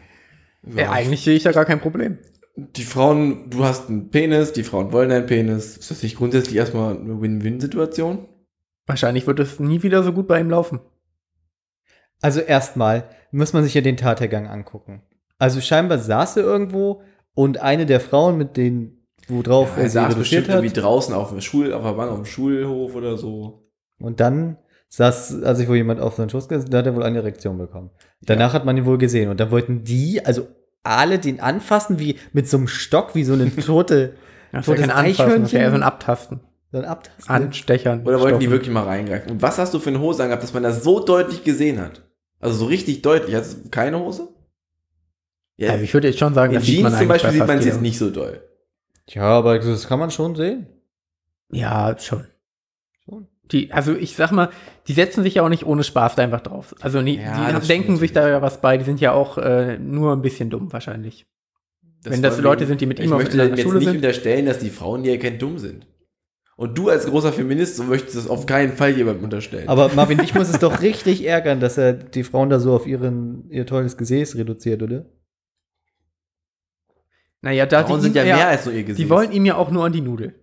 Ja, 0.75 0.91
eigentlich 0.91 1.21
sehe 1.21 1.35
ich 1.35 1.43
da 1.43 1.51
gar 1.51 1.65
kein 1.65 1.79
Problem. 1.81 2.17
Die 2.55 2.83
Frauen, 2.83 3.49
du 3.49 3.63
hast 3.63 3.89
einen 3.89 4.11
Penis, 4.11 4.53
die 4.53 4.63
Frauen 4.63 4.91
wollen 4.91 5.11
einen 5.11 5.25
Penis. 5.25 5.77
Ist 5.77 5.89
das 5.89 6.03
nicht 6.03 6.17
grundsätzlich 6.17 6.55
erstmal 6.55 6.95
eine 6.95 7.19
Win-Win-Situation? 7.19 8.27
Wahrscheinlich 8.85 9.25
wird 9.25 9.39
es 9.39 9.59
nie 9.59 9.81
wieder 9.81 10.03
so 10.03 10.13
gut 10.13 10.27
bei 10.27 10.39
ihm 10.39 10.49
laufen. 10.49 10.79
Also 12.21 12.41
erstmal 12.41 13.09
muss 13.31 13.53
man 13.53 13.63
sich 13.63 13.73
ja 13.73 13.81
den 13.81 13.97
Tathergang 13.97 14.47
angucken. 14.47 15.01
Also 15.39 15.61
scheinbar 15.61 15.97
saß 15.97 16.37
er 16.37 16.43
irgendwo 16.43 17.01
und 17.33 17.59
eine 17.59 17.85
der 17.85 17.99
Frauen, 17.99 18.37
mit 18.37 18.55
denen, 18.55 19.07
worauf 19.27 19.75
er 19.75 19.83
er 19.83 19.89
sie 19.89 19.93
saß 19.93 20.03
reduziert 20.03 20.19
bestimmt 20.19 20.49
hat, 20.49 20.55
irgendwie 20.63 20.79
draußen 20.79 21.15
auf 21.15 21.29
dem 21.29 21.41
Schul, 21.41 21.73
auf 21.73 21.83
der 21.83 21.93
Bank, 21.93 22.11
auf 22.11 22.17
dem 22.17 22.25
Schulhof 22.25 22.93
oder 22.95 23.17
so. 23.17 23.67
und 23.99 24.19
dann 24.19 24.57
saß, 24.89 25.41
als 25.41 25.57
sich 25.57 25.67
wohl 25.67 25.77
jemand 25.77 25.99
auf 25.99 26.15
seinen 26.15 26.29
Schoß 26.29 26.47
gesetzt, 26.47 26.71
da 26.71 26.77
hat 26.77 26.85
er 26.85 26.95
wohl 26.95 27.03
eine 27.03 27.17
Erektion 27.17 27.57
bekommen. 27.57 27.89
Danach 28.21 28.53
hat 28.53 28.63
man 28.63 28.77
ihn 28.77 28.85
wohl 28.85 28.99
gesehen 28.99 29.29
und 29.29 29.39
dann 29.39 29.49
wollten 29.49 29.83
die, 29.83 30.23
also 30.23 30.47
alle 30.83 31.19
den 31.19 31.39
anfassen, 31.39 31.99
wie 31.99 32.19
mit 32.33 32.47
so 32.49 32.57
einem 32.57 32.67
Stock, 32.67 33.15
wie 33.15 33.23
so 33.23 33.33
eine 33.33 33.53
tote, 33.65 34.15
Das 34.51 34.61
ist 34.61 34.67
ja 34.67 34.75
totes 34.75 34.87
kein 34.87 35.05
Anfassen, 35.05 35.41
das 35.41 35.49
ist 35.49 35.51
ja 35.53 35.59
eher 35.61 35.69
so 35.71 35.75
ein. 35.75 35.83
Abtasten. 35.83 36.39
so 36.71 36.77
ein 36.79 36.85
Abtasten. 36.85 37.33
Anstechern. 37.33 38.01
Oder 38.05 38.19
wollten 38.19 38.39
die 38.39 38.45
Stoppen. 38.45 38.51
wirklich 38.51 38.73
mal 38.73 38.83
reingreifen? 38.83 39.31
Und 39.31 39.41
was 39.41 39.57
hast 39.57 39.73
du 39.73 39.79
für 39.79 39.89
eine 39.89 39.99
Hose 39.99 40.23
angehabt, 40.23 40.43
dass 40.43 40.53
man 40.53 40.63
das 40.63 40.83
so 40.83 40.99
deutlich 40.99 41.43
gesehen 41.43 41.79
hat? 41.81 42.01
Also 42.39 42.57
so 42.57 42.65
richtig 42.65 43.01
deutlich. 43.01 43.35
Hast 43.35 43.65
du 43.65 43.69
keine 43.69 43.99
Hose? 43.99 44.27
Ja, 45.55 45.71
Also 45.71 45.83
ich 45.83 45.93
würde 45.93 46.07
jetzt 46.07 46.19
schon 46.19 46.33
sagen, 46.33 46.53
in 46.53 46.61
Jeans 46.61 46.83
man 46.83 46.97
zum 46.97 47.07
Beispiel 47.07 47.29
bei 47.29 47.35
sieht 47.35 47.47
man 47.47 47.57
es 47.59 47.65
jetzt 47.65 47.81
nicht 47.81 47.97
so 47.97 48.09
doll. 48.09 48.41
Ja, 49.09 49.23
aber 49.23 49.59
das 49.59 49.87
kann 49.87 49.99
man 49.99 50.11
schon 50.11 50.35
sehen. 50.35 50.67
Ja, 51.51 51.95
schon. 51.99 52.25
Schon. 53.05 53.27
Die, 53.51 53.71
also 53.71 53.93
ich 53.93 54.15
sag 54.15 54.31
mal, 54.31 54.49
die 54.87 54.93
setzen 54.93 55.23
sich 55.23 55.35
ja 55.35 55.43
auch 55.43 55.49
nicht 55.49 55.65
ohne 55.65 55.83
Spaß 55.83 56.15
da 56.15 56.23
einfach 56.23 56.41
drauf. 56.41 56.75
Also 56.81 57.01
die, 57.01 57.15
Ja, 57.15 57.47
die 57.47 57.53
das 57.53 57.67
denken 57.67 57.97
sich 57.97 58.11
da 58.11 58.27
ja 58.27 58.41
was 58.41 58.61
bei, 58.61 58.77
die 58.77 58.85
sind 58.85 58.99
ja 58.99 59.13
auch 59.13 59.37
äh, 59.37 59.77
nur 59.77 60.13
ein 60.13 60.21
bisschen 60.21 60.49
dumm 60.49 60.71
wahrscheinlich. 60.73 61.25
Wenn 62.03 62.21
das 62.21 62.39
Leute 62.39 62.65
sind, 62.65 62.81
die 62.81 62.85
mit 62.85 62.99
ich 62.99 63.05
ihm 63.05 63.13
auf 63.13 63.19
möchte 63.19 63.33
in 63.33 63.37
der 63.37 63.45
denen 63.47 63.57
jetzt 63.57 63.65
Schule 63.65 63.79
nicht 63.79 63.87
sind. 63.87 63.97
unterstellen, 63.97 64.45
dass 64.45 64.59
die 64.59 64.69
Frauen, 64.69 65.03
die 65.03 65.09
er 65.09 65.19
kennt, 65.19 65.41
dumm 65.41 65.57
sind. 65.57 65.87
Und 66.55 66.77
du 66.77 66.89
als 66.89 67.05
großer 67.05 67.33
Feminist, 67.33 67.77
so 67.77 67.83
möchtest 67.83 68.15
es 68.15 68.27
auf 68.27 68.45
keinen 68.45 68.73
Fall 68.73 68.91
jemandem 68.91 69.23
unterstellen. 69.23 69.69
Aber 69.69 69.89
Marvin, 69.95 70.17
dich 70.17 70.35
muss 70.35 70.49
es 70.49 70.59
doch 70.59 70.81
richtig 70.81 71.25
ärgern, 71.25 71.59
dass 71.59 71.77
er 71.77 71.93
die 71.93 72.23
Frauen 72.23 72.49
da 72.49 72.59
so 72.59 72.75
auf 72.75 72.85
ihren, 72.85 73.49
ihr 73.49 73.65
tolles 73.65 73.97
Gesäß 73.97 74.35
reduziert, 74.35 74.83
oder? 74.83 75.05
Naja, 77.41 77.65
da 77.65 77.83
Frauen 77.83 77.99
die, 77.99 78.03
sind 78.03 78.15
ja 78.15 78.23
mehr 78.23 78.47
als 78.47 78.65
nur 78.65 78.73
ihr 78.73 78.83
Gesicht. 78.83 79.05
Die 79.05 79.09
wollen 79.09 79.31
ihm 79.31 79.45
ja 79.45 79.55
auch 79.55 79.71
nur 79.71 79.83
an 79.85 79.91
die 79.91 80.01
Nudel. 80.01 80.35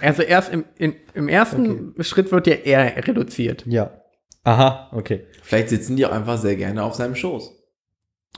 Also 0.00 0.22
erst 0.22 0.52
im, 0.52 0.64
in, 0.76 0.94
im 1.14 1.28
ersten 1.28 1.94
Schritt 2.02 2.30
wird 2.32 2.46
ja 2.46 2.54
er 2.54 3.06
reduziert. 3.06 3.64
Ja. 3.66 4.02
Aha, 4.44 4.90
okay. 4.92 5.26
Vielleicht 5.42 5.68
sitzen 5.68 5.96
die 5.96 6.06
auch 6.06 6.12
einfach 6.12 6.38
sehr 6.38 6.56
gerne 6.56 6.82
auf 6.82 6.94
seinem 6.94 7.14
Schoß. 7.14 7.52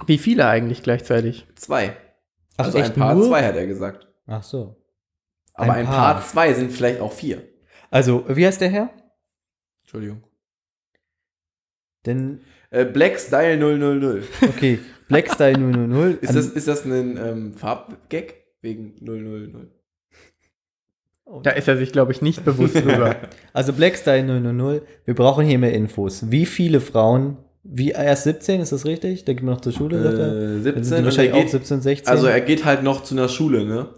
Wie 0.07 0.19
viele 0.19 0.47
eigentlich 0.47 0.83
gleichzeitig? 0.83 1.47
Zwei. 1.57 1.97
Ach, 2.57 2.67
also 2.67 2.79
echt 2.79 2.97
ein 2.97 3.01
Paar 3.01 3.15
nur? 3.15 3.27
zwei 3.29 3.45
hat 3.45 3.57
er 3.57 3.67
gesagt. 3.67 4.09
Ach 4.27 4.43
so. 4.43 4.77
Aber 5.55 5.73
Ein 5.75 5.81
ein, 5.81 5.87
Paar. 5.87 6.15
Paar 6.15 6.25
zwei 6.25 6.53
sind 6.55 6.73
vielleicht 6.73 7.01
auch 7.01 7.13
vier. 7.13 7.43
Also, 7.91 8.25
wie 8.29 8.47
heißt 8.47 8.61
der 8.61 8.71
Herr? 8.71 8.91
Entschuldigung. 9.83 10.23
Denn, 12.07 12.41
Äh, 12.71 12.85
Black 12.85 13.19
Style 13.19 13.59
000. 13.59 14.23
okay, 14.49 14.79
Black 15.09 15.31
Style 15.33 15.59
000. 15.59 16.13
Ist 16.21 16.35
das, 16.35 16.47
ist 16.47 16.69
das 16.69 16.85
ein 16.85 17.17
ähm, 17.17 17.55
Farbgag? 17.55 18.35
Wegen 18.63 18.95
000? 19.05 19.71
Da 21.43 21.51
ist 21.51 21.69
er 21.69 21.77
sich, 21.77 21.93
glaube 21.93 22.13
ich, 22.13 22.23
nicht 22.23 22.45
bewusst 22.45 22.75
drüber. 22.85 23.17
Also 23.53 23.73
Blackstyle 23.73 24.25
000, 24.41 24.83
wir 25.05 25.15
brauchen 25.15 25.47
hier 25.47 25.59
mehr 25.59 25.73
Infos. 25.73 26.31
Wie 26.31 26.47
viele 26.47 26.81
Frauen, 26.81 27.37
wie 27.63 27.91
erst 27.91 28.25
17, 28.25 28.61
ist 28.61 28.73
das 28.73 28.85
richtig? 28.85 29.25
Da 29.25 29.33
gehen 29.35 29.47
wir 29.47 29.53
noch 29.53 29.61
zur 29.61 29.73
Schule, 29.73 30.03
sagt 30.03 30.19
er? 30.19 30.27
Äh, 30.27 30.63
Dann 30.63 30.63
17 30.63 30.63
sind 30.63 30.75
die 30.75 30.95
und 30.95 30.99
er 30.99 31.05
wahrscheinlich 31.05 31.33
auch 31.35 31.41
geht, 31.41 31.51
17, 31.51 31.81
16. 31.83 32.09
also 32.09 32.27
er 32.27 32.41
geht 32.41 32.65
halt 32.65 32.83
noch 32.83 33.03
zu 33.03 33.15
einer 33.15 33.29
Schule, 33.29 33.65
ne? 33.65 33.89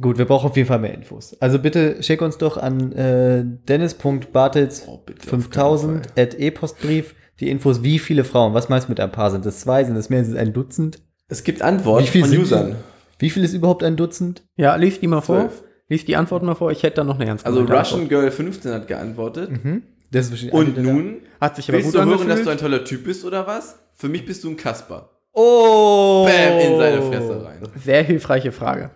Gut, 0.00 0.18
wir 0.18 0.24
brauchen 0.24 0.50
auf 0.50 0.56
jeden 0.56 0.66
Fall 0.66 0.80
mehr 0.80 0.92
Infos. 0.94 1.36
Also 1.40 1.60
bitte 1.60 2.02
schick 2.02 2.20
uns 2.20 2.36
doch 2.36 2.56
an 2.56 2.92
äh, 2.92 3.44
dennis.bartels 3.68 4.84
Oh, 4.88 4.98
bitte, 5.04 5.22
auf 5.22 5.28
5000 5.28 5.92
keinen 5.92 6.02
Fall. 6.14 6.24
at 6.24 6.38
e-postbrief 6.40 7.14
die 7.40 7.48
Infos, 7.50 7.82
wie 7.82 7.98
viele 8.00 8.24
Frauen, 8.24 8.54
was 8.54 8.68
meinst 8.68 8.88
du 8.88 8.92
mit 8.92 9.00
ein 9.00 9.12
paar? 9.12 9.30
Sind 9.30 9.46
das 9.46 9.60
zwei, 9.60 9.84
sind 9.84 9.94
das 9.94 10.10
mehr, 10.10 10.24
sind 10.24 10.34
es 10.34 10.40
ein 10.40 10.52
Dutzend? 10.52 11.00
Es 11.28 11.44
gibt 11.44 11.62
Antworten 11.62 12.06
von 12.06 12.38
Usern. 12.38 12.76
Wie 13.24 13.30
viel 13.30 13.42
ist 13.42 13.54
überhaupt 13.54 13.82
ein 13.82 13.96
Dutzend? 13.96 14.44
Ja, 14.56 14.76
lies 14.76 15.00
die 15.00 15.06
mal 15.06 15.22
vor. 15.22 15.48
Zwölf. 15.48 15.62
Lies 15.88 16.04
die 16.04 16.14
Antwort 16.14 16.42
mal 16.42 16.54
vor. 16.54 16.70
Ich 16.72 16.82
hätte 16.82 16.96
da 16.96 17.04
noch 17.04 17.14
eine 17.14 17.24
ernst 17.26 17.46
Also 17.46 17.60
Russian 17.60 17.78
Antwort. 18.02 18.08
Girl 18.10 18.30
15 18.30 18.70
hat 18.72 18.86
geantwortet. 18.86 19.50
Mhm. 19.50 19.82
Das 20.10 20.30
ist 20.30 20.52
Und 20.52 20.76
nun 20.76 21.22
Hat 21.40 21.56
sich 21.56 21.68
aber 21.70 21.78
willst 21.78 21.86
gut 21.86 21.94
du 21.94 21.98
hören, 22.00 22.08
angefühlt. 22.12 22.38
dass 22.38 22.44
du 22.44 22.50
ein 22.50 22.58
toller 22.58 22.84
Typ 22.84 23.04
bist 23.04 23.24
oder 23.24 23.46
was? 23.46 23.78
Für 23.96 24.10
mich 24.10 24.26
bist 24.26 24.44
du 24.44 24.50
ein 24.50 24.58
Kasper. 24.58 25.08
Oh! 25.32 26.26
Bam, 26.26 26.58
in 26.58 26.76
seine 26.78 27.00
Fresse 27.00 27.44
rein. 27.46 27.62
Sehr 27.82 28.02
hilfreiche 28.02 28.52
Frage. 28.52 28.90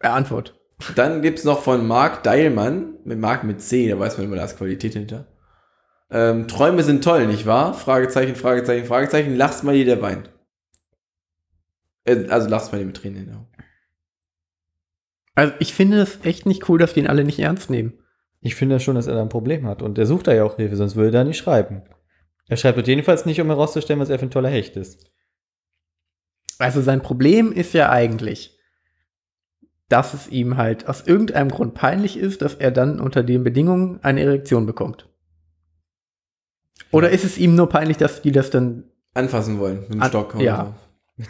Äh, 0.00 0.08
Antwort. 0.08 0.54
Dann 0.96 1.22
gibt's 1.22 1.44
noch 1.44 1.62
von 1.62 1.86
Marc 1.86 2.24
Deilmann, 2.24 2.98
mit 3.04 3.18
Marc 3.18 3.42
mit 3.42 3.62
C, 3.62 3.88
da 3.88 3.98
weiß 3.98 4.18
man 4.18 4.26
immer, 4.26 4.36
da 4.36 4.44
ist 4.44 4.58
Qualität 4.58 4.92
hinter. 4.92 5.26
Ähm, 6.10 6.46
Träume 6.46 6.82
sind 6.82 7.02
toll, 7.02 7.26
nicht 7.26 7.46
wahr? 7.46 7.72
Fragezeichen, 7.72 8.36
Fragezeichen, 8.36 8.84
Fragezeichen, 8.84 9.34
lachst 9.34 9.64
mal 9.64 9.74
jeder 9.74 10.02
weint. 10.02 10.30
Äh, 12.06 12.28
also 12.28 12.48
lachst 12.48 12.72
mal 12.72 12.84
mit 12.84 12.96
Tränen 12.96 13.18
in 13.18 13.26
den 13.26 13.34
Augen. 13.36 13.48
Also 15.34 15.52
ich 15.58 15.74
finde 15.74 16.00
es 16.00 16.18
echt 16.24 16.46
nicht 16.46 16.68
cool, 16.68 16.78
dass 16.78 16.94
die 16.94 17.00
ihn 17.00 17.06
alle 17.06 17.24
nicht 17.24 17.38
ernst 17.38 17.68
nehmen. 17.68 17.92
Ich 18.40 18.54
finde 18.54 18.80
schon, 18.80 18.94
dass 18.94 19.06
er 19.06 19.14
da 19.14 19.22
ein 19.22 19.28
Problem 19.28 19.66
hat. 19.66 19.82
Und 19.82 19.98
er 19.98 20.06
sucht 20.06 20.26
da 20.28 20.34
ja 20.34 20.44
auch 20.44 20.56
Hilfe, 20.56 20.76
sonst 20.76 20.96
würde 20.96 21.08
er 21.08 21.22
da 21.22 21.24
nicht 21.24 21.38
schreiben. 21.38 21.82
Er 22.48 22.56
schreibt 22.56 22.78
dort 22.78 22.86
jedenfalls 22.88 23.26
nicht, 23.26 23.40
um 23.40 23.48
herauszustellen, 23.48 24.00
was 24.00 24.08
er 24.08 24.18
für 24.18 24.26
ein 24.26 24.30
toller 24.30 24.48
Hecht 24.48 24.76
ist. 24.76 25.10
Also 26.58 26.80
sein 26.80 27.02
Problem 27.02 27.52
ist 27.52 27.74
ja 27.74 27.90
eigentlich, 27.90 28.56
dass 29.88 30.14
es 30.14 30.28
ihm 30.28 30.56
halt 30.56 30.88
aus 30.88 31.06
irgendeinem 31.06 31.50
Grund 31.50 31.74
peinlich 31.74 32.16
ist, 32.16 32.40
dass 32.40 32.54
er 32.54 32.70
dann 32.70 32.98
unter 33.00 33.22
den 33.22 33.44
Bedingungen 33.44 34.02
eine 34.02 34.22
Erektion 34.22 34.64
bekommt. 34.64 35.08
Oder 36.92 37.10
ist 37.10 37.24
es 37.24 37.36
ihm 37.36 37.54
nur 37.54 37.68
peinlich, 37.68 37.96
dass 37.96 38.22
die 38.22 38.32
das 38.32 38.50
dann. 38.50 38.84
Anfassen 39.12 39.58
wollen, 39.58 39.80
mit 39.82 39.94
dem 39.94 40.02
An- 40.02 40.08
Stock 40.08 40.34
ja. 40.40 40.74
so. 41.18 41.24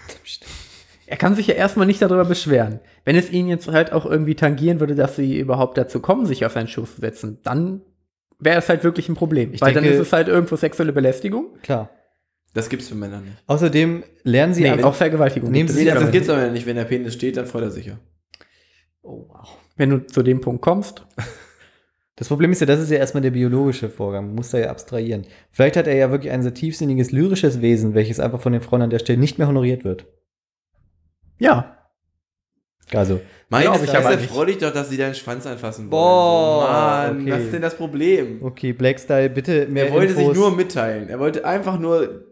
Er 1.06 1.16
kann 1.16 1.34
sich 1.36 1.46
ja 1.46 1.54
erstmal 1.54 1.86
nicht 1.86 2.02
darüber 2.02 2.24
beschweren. 2.24 2.80
Wenn 3.04 3.16
es 3.16 3.30
ihn 3.30 3.46
jetzt 3.48 3.68
halt 3.68 3.92
auch 3.92 4.04
irgendwie 4.06 4.34
tangieren 4.34 4.80
würde, 4.80 4.94
dass 4.94 5.16
sie 5.16 5.38
überhaupt 5.38 5.78
dazu 5.78 6.00
kommen, 6.00 6.26
sich 6.26 6.44
auf 6.44 6.52
seinen 6.52 6.68
Schoß 6.68 6.96
zu 6.96 7.00
setzen, 7.00 7.38
dann 7.44 7.82
wäre 8.38 8.58
es 8.58 8.68
halt 8.68 8.82
wirklich 8.84 9.08
ein 9.08 9.14
Problem. 9.14 9.52
Ich 9.54 9.60
Weil 9.60 9.72
dann 9.72 9.84
denke- 9.84 9.98
ist 9.98 10.06
es 10.08 10.12
halt 10.12 10.28
irgendwo 10.28 10.56
sexuelle 10.56 10.92
Belästigung. 10.92 11.54
Klar. 11.62 11.90
Das 12.54 12.68
gibt's 12.68 12.88
für 12.88 12.94
Männer 12.94 13.20
nicht. 13.20 13.36
Außerdem 13.46 14.02
lernen 14.24 14.54
sie 14.54 14.62
Nee, 14.62 14.70
einfach. 14.70 14.86
auch 14.90 14.94
Vergewaltigung. 14.94 15.50
Nehmen 15.50 15.68
Sie 15.68 15.84
Nee, 15.84 15.90
das 15.90 16.02
aber 16.02 16.10
gibt's 16.10 16.28
aber 16.30 16.48
nicht. 16.48 16.66
Wenn 16.66 16.76
der 16.76 16.84
Penis 16.84 17.14
steht, 17.14 17.36
dann 17.36 17.46
freut 17.46 17.62
er 17.64 17.70
sich 17.70 17.86
ja. 17.86 17.98
Oh, 19.02 19.26
wow. 19.28 19.58
Wenn 19.76 19.90
du 19.90 20.06
zu 20.06 20.22
dem 20.22 20.40
Punkt 20.40 20.62
kommst, 20.62 21.06
Das 22.18 22.28
Problem 22.28 22.50
ist 22.50 22.60
ja, 22.60 22.66
das 22.66 22.80
ist 22.80 22.90
ja 22.90 22.96
erstmal 22.96 23.20
der 23.20 23.30
biologische 23.30 23.90
Vorgang. 23.90 24.24
Man 24.28 24.36
muss 24.36 24.48
da 24.48 24.56
ja 24.58 24.70
abstrahieren. 24.70 25.26
Vielleicht 25.50 25.76
hat 25.76 25.86
er 25.86 25.96
ja 25.96 26.10
wirklich 26.10 26.32
ein 26.32 26.42
sehr 26.42 26.54
tiefsinniges, 26.54 27.12
lyrisches 27.12 27.60
Wesen, 27.60 27.92
welches 27.94 28.20
einfach 28.20 28.40
von 28.40 28.52
den 28.52 28.62
Frauen 28.62 28.80
an 28.80 28.88
der 28.88 29.00
Stelle 29.00 29.18
nicht 29.18 29.36
mehr 29.36 29.48
honoriert 29.48 29.84
wird. 29.84 30.06
Ja. 31.38 31.72
Also, 32.92 33.20
Meine 33.48 33.68
aber 33.70 33.78
Fresse, 33.80 34.18
freu 34.28 34.44
dich 34.44 34.58
doch, 34.58 34.72
dass 34.72 34.88
sie 34.90 34.96
deinen 34.96 35.16
Schwanz 35.16 35.44
anfassen 35.44 35.90
wollen. 35.90 35.90
Boah, 35.90 36.66
Oh 37.08 37.14
Mann, 37.14 37.22
okay. 37.22 37.32
was 37.32 37.40
ist 37.40 37.52
denn 37.52 37.62
das 37.62 37.76
Problem? 37.76 38.38
okay, 38.42 38.72
Blackstyle, 38.72 39.28
bitte 39.28 39.66
mehr 39.66 39.86
er 39.88 39.92
wollte 39.92 40.12
Infos. 40.12 40.26
sich 40.28 40.36
nur 40.36 40.54
mitteilen. 40.54 41.08
Er 41.08 41.18
wollte 41.18 41.44
einfach 41.44 41.80
nur 41.80 42.26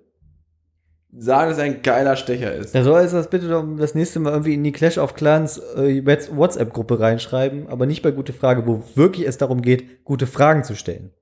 sagen, 1.16 1.50
dass 1.50 1.58
er 1.58 1.64
ein 1.64 1.82
geiler 1.82 2.14
Stecher 2.16 2.52
ist. 2.54 2.72
Da 2.74 2.84
soll 2.84 3.00
er 3.00 3.08
das 3.08 3.30
bitte 3.30 3.48
doch 3.48 3.64
das 3.76 3.94
nächste 3.96 4.20
Mal 4.20 4.30
irgendwie 4.30 4.54
in 4.54 4.62
die 4.62 4.72
Clash 4.72 4.98
of 4.98 5.14
Clans 5.14 5.58
äh, 5.58 6.04
WhatsApp-Gruppe 6.04 7.00
reinschreiben, 7.00 7.68
aber 7.68 7.86
nicht 7.86 8.02
bei 8.02 8.10
Gute 8.12 8.32
Frage, 8.32 8.64
wo 8.66 8.84
wirklich 8.94 9.26
es 9.26 9.38
darum 9.38 9.60
geht, 9.62 10.04
gute 10.04 10.26
Fragen 10.28 10.62
zu 10.62 10.76
stellen. 10.76 11.12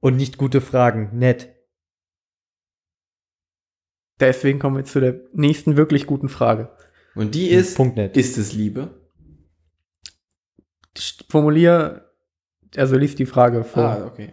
Und 0.00 0.16
nicht 0.16 0.38
gute 0.38 0.60
Fragen, 0.60 1.10
nett. 1.14 1.53
Deswegen 4.20 4.58
kommen 4.58 4.76
wir 4.76 4.80
jetzt 4.80 4.92
zu 4.92 5.00
der 5.00 5.20
nächsten 5.32 5.76
wirklich 5.76 6.06
guten 6.06 6.28
Frage. 6.28 6.70
Und 7.14 7.34
die 7.34 7.48
ist, 7.48 7.76
Punkt 7.76 7.96
net. 7.96 8.16
ist 8.16 8.38
es 8.38 8.52
Liebe? 8.52 9.00
Formulier, 11.28 12.10
also 12.76 12.96
lies 12.96 13.16
die 13.16 13.26
Frage 13.26 13.64
vor. 13.64 13.82
Ah, 13.82 14.06
okay. 14.06 14.30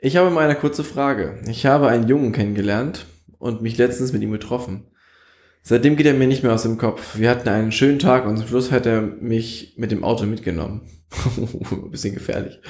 Ich 0.00 0.16
habe 0.16 0.30
mal 0.30 0.44
eine 0.44 0.56
kurze 0.56 0.84
Frage. 0.84 1.40
Ich 1.48 1.66
habe 1.66 1.88
einen 1.88 2.06
Jungen 2.06 2.32
kennengelernt 2.32 3.06
und 3.38 3.62
mich 3.62 3.78
letztens 3.78 4.12
mit 4.12 4.22
ihm 4.22 4.32
getroffen. 4.32 4.90
Seitdem 5.62 5.96
geht 5.96 6.06
er 6.06 6.14
mir 6.14 6.28
nicht 6.28 6.42
mehr 6.42 6.52
aus 6.52 6.62
dem 6.62 6.78
Kopf. 6.78 7.18
Wir 7.18 7.30
hatten 7.30 7.48
einen 7.48 7.72
schönen 7.72 7.98
Tag 7.98 8.26
und 8.26 8.36
zum 8.36 8.46
Schluss 8.46 8.70
hat 8.70 8.86
er 8.86 9.00
mich 9.02 9.74
mit 9.76 9.90
dem 9.90 10.04
Auto 10.04 10.24
mitgenommen. 10.24 10.82
Ein 11.36 11.90
bisschen 11.90 12.14
gefährlich. 12.14 12.60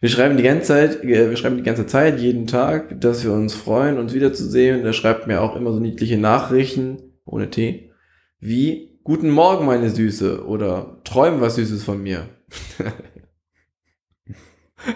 Wir 0.00 0.08
schreiben 0.08 0.36
die 0.36 0.42
ganze 0.42 0.66
Zeit, 0.68 1.04
äh, 1.04 1.30
wir 1.30 1.36
schreiben 1.36 1.56
die 1.56 1.62
ganze 1.62 1.86
Zeit, 1.86 2.18
jeden 2.20 2.46
Tag, 2.46 3.00
dass 3.00 3.24
wir 3.24 3.32
uns 3.32 3.54
freuen, 3.54 3.98
uns 3.98 4.14
wiederzusehen. 4.14 4.84
Er 4.84 4.92
schreibt 4.92 5.26
mir 5.26 5.40
auch 5.40 5.56
immer 5.56 5.72
so 5.72 5.80
niedliche 5.80 6.18
Nachrichten, 6.18 6.98
ohne 7.24 7.50
T, 7.50 7.90
wie 8.40 8.94
Guten 9.04 9.28
Morgen, 9.28 9.66
meine 9.66 9.90
Süße, 9.90 10.46
oder 10.46 10.98
Träum 11.04 11.42
was 11.42 11.56
Süßes 11.56 11.84
von 11.84 12.02
mir. 12.02 12.28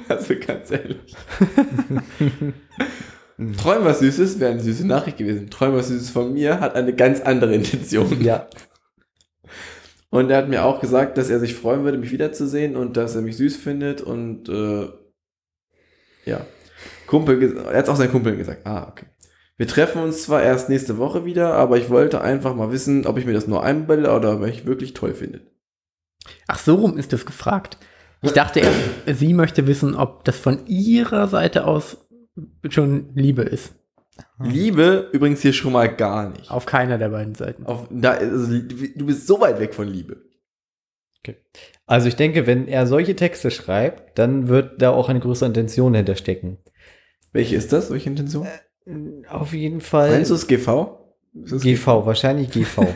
Also 0.08 0.34
ganz 0.46 0.70
ehrlich. 0.70 0.98
Träum 3.56 3.84
was 3.84 4.00
Süßes 4.00 4.38
wäre 4.38 4.50
eine 4.52 4.60
süße 4.60 4.86
Nachricht 4.86 5.16
gewesen. 5.16 5.48
Träum 5.48 5.74
was 5.74 5.88
Süßes 5.88 6.10
von 6.10 6.34
mir 6.34 6.60
hat 6.60 6.74
eine 6.74 6.94
ganz 6.94 7.20
andere 7.20 7.54
Intention. 7.54 8.20
Ja. 8.20 8.48
Und 10.10 10.30
er 10.30 10.38
hat 10.38 10.48
mir 10.48 10.64
auch 10.64 10.80
gesagt, 10.80 11.18
dass 11.18 11.28
er 11.28 11.38
sich 11.38 11.54
freuen 11.54 11.84
würde, 11.84 11.98
mich 11.98 12.12
wiederzusehen 12.12 12.76
und 12.76 12.96
dass 12.96 13.14
er 13.14 13.22
mich 13.22 13.36
süß 13.36 13.56
findet 13.56 14.00
und 14.00 14.48
äh, 14.48 14.88
ja. 16.24 16.46
Kumpel, 17.06 17.58
er 17.66 17.78
hat 17.78 17.88
auch 17.88 17.96
seinen 17.96 18.10
Kumpeln 18.10 18.38
gesagt. 18.38 18.66
Ah, 18.66 18.88
okay. 18.88 19.06
Wir 19.56 19.66
treffen 19.66 20.02
uns 20.02 20.22
zwar 20.22 20.42
erst 20.42 20.68
nächste 20.68 20.98
Woche 20.98 21.24
wieder, 21.24 21.54
aber 21.54 21.78
ich 21.78 21.90
wollte 21.90 22.20
einfach 22.20 22.54
mal 22.54 22.70
wissen, 22.70 23.06
ob 23.06 23.18
ich 23.18 23.26
mir 23.26 23.32
das 23.32 23.48
nur 23.48 23.64
einbilde 23.64 24.12
oder 24.12 24.34
ob 24.34 24.40
mich 24.40 24.66
wirklich 24.66 24.94
toll 24.94 25.14
findet. 25.14 25.50
Ach, 26.46 26.58
so 26.58 26.76
rum 26.76 26.96
ist 26.96 27.12
das 27.12 27.26
gefragt. 27.26 27.76
Ich 28.22 28.32
dachte 28.32 28.60
erst, 28.60 28.78
sie 29.06 29.34
möchte 29.34 29.66
wissen, 29.66 29.94
ob 29.94 30.24
das 30.24 30.36
von 30.36 30.66
ihrer 30.66 31.28
Seite 31.28 31.66
aus 31.66 31.98
schon 32.68 33.10
Liebe 33.14 33.42
ist. 33.42 33.74
Liebe 34.40 35.08
übrigens 35.12 35.42
hier 35.42 35.52
schon 35.52 35.72
mal 35.72 35.88
gar 35.88 36.30
nicht. 36.30 36.50
Auf 36.50 36.66
keiner 36.66 36.98
der 36.98 37.08
beiden 37.08 37.34
Seiten. 37.34 37.66
Auf, 37.66 37.88
da, 37.90 38.12
also, 38.12 38.58
du 38.58 39.06
bist 39.06 39.26
so 39.26 39.40
weit 39.40 39.60
weg 39.60 39.74
von 39.74 39.88
Liebe. 39.88 40.28
Also 41.86 42.08
ich 42.08 42.16
denke, 42.16 42.46
wenn 42.46 42.68
er 42.68 42.86
solche 42.86 43.16
Texte 43.16 43.50
schreibt, 43.50 44.18
dann 44.18 44.48
wird 44.48 44.80
da 44.80 44.90
auch 44.90 45.08
eine 45.08 45.20
größere 45.20 45.48
Intention 45.48 45.92
dahinter 45.92 46.16
stecken. 46.16 46.58
Welche 47.32 47.56
ist 47.56 47.72
das? 47.72 47.90
Welche 47.90 48.10
Intention? 48.10 48.46
Auf 49.28 49.52
jeden 49.52 49.80
Fall. 49.80 50.10
Meinst 50.10 50.30
du 50.30 50.34
es 50.34 50.46
GV? 50.46 50.98
Ist 51.34 51.52
es 51.52 51.62
GV, 51.62 52.06
wahrscheinlich 52.06 52.50
GV. 52.50 52.86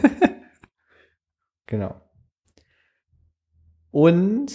genau. 1.66 2.00
Und 3.90 4.52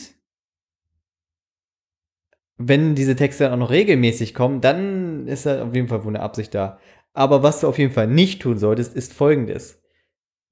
wenn 2.57 2.95
diese 2.95 3.15
Texte 3.15 3.43
dann 3.43 3.53
auch 3.53 3.57
noch 3.57 3.69
regelmäßig 3.69 4.33
kommen, 4.33 4.61
dann 4.61 5.27
ist 5.27 5.45
da 5.45 5.63
auf 5.63 5.75
jeden 5.75 5.87
Fall 5.87 6.03
wohl 6.03 6.15
eine 6.15 6.23
Absicht 6.23 6.53
da. 6.55 6.79
Aber 7.13 7.43
was 7.43 7.61
du 7.61 7.67
auf 7.67 7.77
jeden 7.77 7.93
Fall 7.93 8.07
nicht 8.07 8.41
tun 8.41 8.57
solltest, 8.57 8.95
ist 8.95 9.13
folgendes. 9.13 9.81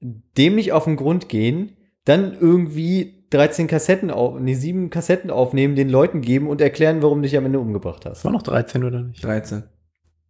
Dem 0.01 0.55
nicht 0.55 0.71
auf 0.71 0.85
den 0.85 0.95
Grund 0.95 1.29
gehen, 1.29 1.77
dann 2.05 2.37
irgendwie 2.39 3.25
13 3.31 3.67
Kassetten 3.67 4.11
auf, 4.11 4.39
nee, 4.39 4.53
7 4.53 4.89
Kassetten 4.89 5.31
aufnehmen, 5.31 5.75
den 5.75 5.89
Leuten 5.89 6.21
geben 6.21 6.47
und 6.47 6.61
erklären, 6.61 7.01
warum 7.01 7.19
du 7.19 7.27
dich 7.27 7.37
am 7.37 7.45
Ende 7.45 7.59
umgebracht 7.59 8.05
hast. 8.05 8.23
War 8.23 8.31
noch 8.31 8.43
13 8.43 8.83
oder 8.83 9.01
nicht? 9.01 9.23
13. 9.23 9.63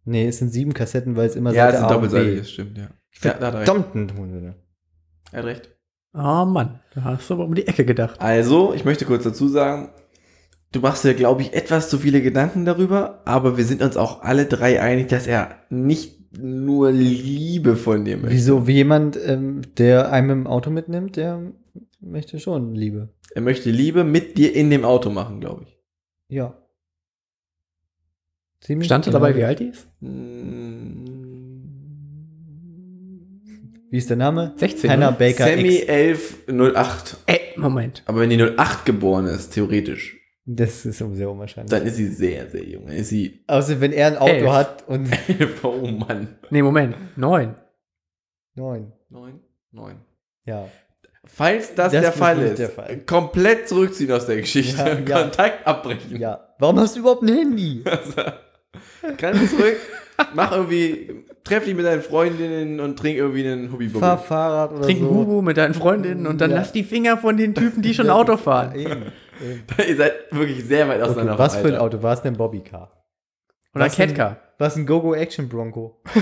Nee, 0.04 0.28
es 0.28 0.38
sind 0.38 0.50
sieben 0.50 0.72
Kassetten, 0.72 1.16
weil 1.16 1.26
es 1.26 1.36
immer 1.36 1.52
Ja, 1.52 1.70
Seite 1.70 1.74
es 1.74 1.80
sind 1.80 1.90
A 1.90 1.94
und 1.94 2.00
B. 2.00 2.06
doppelseitig, 2.08 2.38
das 2.38 2.50
stimmt, 2.50 2.78
ja. 2.78 2.88
Ja, 3.22 3.30
er. 3.30 3.52
Verdammten 3.52 4.16
Hunde. 4.16 4.54
Er 5.32 5.38
hat 5.38 5.44
recht. 5.44 5.70
Oh 6.14 6.44
Mann, 6.46 6.80
da 6.94 7.04
hast 7.04 7.28
du 7.28 7.34
aber 7.34 7.44
um 7.44 7.54
die 7.54 7.66
Ecke 7.66 7.84
gedacht. 7.84 8.20
Also, 8.20 8.72
ich 8.72 8.84
möchte 8.84 9.04
kurz 9.04 9.24
dazu 9.24 9.48
sagen, 9.48 9.90
du 10.72 10.80
machst 10.80 11.04
dir, 11.04 11.14
glaube 11.14 11.42
ich, 11.42 11.54
etwas 11.54 11.88
zu 11.90 11.98
viele 11.98 12.22
Gedanken 12.22 12.64
darüber, 12.64 13.22
aber 13.24 13.56
wir 13.56 13.64
sind 13.64 13.82
uns 13.82 13.96
auch 13.96 14.22
alle 14.22 14.46
drei 14.46 14.80
einig, 14.80 15.08
dass 15.08 15.26
er 15.26 15.56
nicht 15.70 16.16
nur 16.38 16.90
Liebe 16.90 17.76
von 17.76 18.04
dir 18.04 18.16
möchte. 18.16 18.34
Wieso? 18.34 18.66
Wie 18.66 18.74
jemand, 18.74 19.18
ähm, 19.24 19.62
der 19.78 20.12
einem 20.12 20.30
im 20.30 20.46
Auto 20.46 20.70
mitnimmt, 20.70 21.16
der 21.16 21.52
möchte 22.00 22.38
schon 22.40 22.74
Liebe. 22.74 23.08
Er 23.34 23.42
möchte 23.42 23.70
Liebe 23.70 24.04
mit 24.04 24.38
dir 24.38 24.54
in 24.54 24.70
dem 24.70 24.84
Auto 24.84 25.10
machen, 25.10 25.40
glaube 25.40 25.64
ich. 25.64 25.78
Ja. 26.28 26.54
Ziemlich 28.60 28.86
Stand 28.86 29.04
genau. 29.04 29.18
dabei, 29.18 29.36
wie 29.36 29.44
alt 29.44 29.60
die 29.60 29.66
ist? 29.66 29.86
Wie 33.90 33.98
ist 33.98 34.10
der 34.10 34.16
Name? 34.16 34.54
16, 34.56 34.90
Hannah? 34.90 35.10
Baker 35.12 35.44
Sammy 35.44 35.76
X. 35.76 36.34
1108. 36.48 37.16
Ey, 37.26 37.40
Moment. 37.56 38.02
Aber 38.06 38.20
wenn 38.20 38.30
die 38.30 38.42
08 38.42 38.84
geboren 38.84 39.26
ist, 39.26 39.50
theoretisch, 39.50 40.15
Das 40.48 40.86
ist 40.86 40.98
sehr 40.98 41.28
unwahrscheinlich. 41.30 41.70
dann 41.70 41.84
ist 41.86 41.96
sie 41.96 42.06
sehr, 42.06 42.48
sehr 42.48 42.62
jung. 42.64 42.86
Ist 42.86 43.08
sie. 43.08 43.42
Außer 43.48 43.80
wenn 43.80 43.92
er 43.92 44.06
ein 44.06 44.16
Auto 44.16 44.30
Elf. 44.32 44.48
hat 44.52 44.84
und 44.88 45.08
oh 45.64 45.86
Mann. 45.88 46.36
Nee, 46.50 46.62
Moment. 46.62 46.94
Neun. 47.16 47.56
neun. 48.54 48.92
Neun? 49.10 49.40
Neun. 49.72 49.96
Ja. 50.44 50.68
Falls 51.24 51.74
das, 51.74 51.92
Das 51.92 52.00
der 52.00 52.12
Fall 52.12 52.40
ist, 52.40 52.58
der 52.60 52.68
Fall. 52.70 52.98
komplett 52.98 53.68
zurückziehen 53.68 54.12
aus 54.12 54.26
der 54.26 54.36
Geschichte. 54.36 54.78
Ja, 54.80 54.98
ja. 54.98 55.22
Kontakt 55.22 55.66
abbrechen. 55.66 56.20
Ja. 56.20 56.54
Warum 56.60 56.78
hast 56.78 56.94
du 56.94 57.00
überhaupt 57.00 57.22
ein 57.22 57.28
Handy? 57.36 57.82
Ganz 59.18 59.50
zurück. 59.50 59.76
Mach 60.34 60.52
irgendwie, 60.52 61.24
treff 61.44 61.64
dich 61.64 61.74
mit 61.74 61.84
deinen 61.84 62.00
Freundinnen 62.02 62.80
und 62.80 62.98
trink 62.98 63.18
irgendwie 63.18 63.46
einen 63.46 63.70
hubbi 63.72 63.88
Fahr 63.88 64.16
Fahrrad 64.18 64.72
oder 64.72 64.82
Trink 64.82 65.00
so. 65.00 65.10
Hugo 65.10 65.42
mit 65.42 65.56
deinen 65.56 65.74
Freundinnen 65.74 66.26
und 66.26 66.40
dann 66.40 66.50
Ja. 66.52 66.58
lass 66.58 66.72
die 66.72 66.84
Finger 66.84 67.18
von 67.18 67.36
den 67.36 67.54
Typen, 67.54 67.82
die 67.82 67.92
schon 67.92 68.08
Auto 68.08 68.36
fahren. 68.36 68.74
Eben. 68.78 69.02
Ihr 69.88 69.96
seid 69.96 70.12
wirklich 70.30 70.64
sehr 70.64 70.88
weit 70.88 71.02
auseinander. 71.02 71.32
Okay, 71.34 71.42
was 71.42 71.56
für 71.56 71.68
ein. 71.68 71.76
Auto? 71.76 72.02
War 72.02 72.14
es 72.14 72.22
denn 72.22 72.34
ein 72.34 72.36
Bobbycar? 72.36 72.90
Oder 73.74 73.84
ein 73.84 73.90
Was 73.90 73.96
denn- 73.96 74.08
Catcar. 74.08 74.40
Was 74.58 74.76
ein 74.76 74.86
Go-Go 74.86 75.14
Action 75.14 75.48
Bronco? 75.48 76.00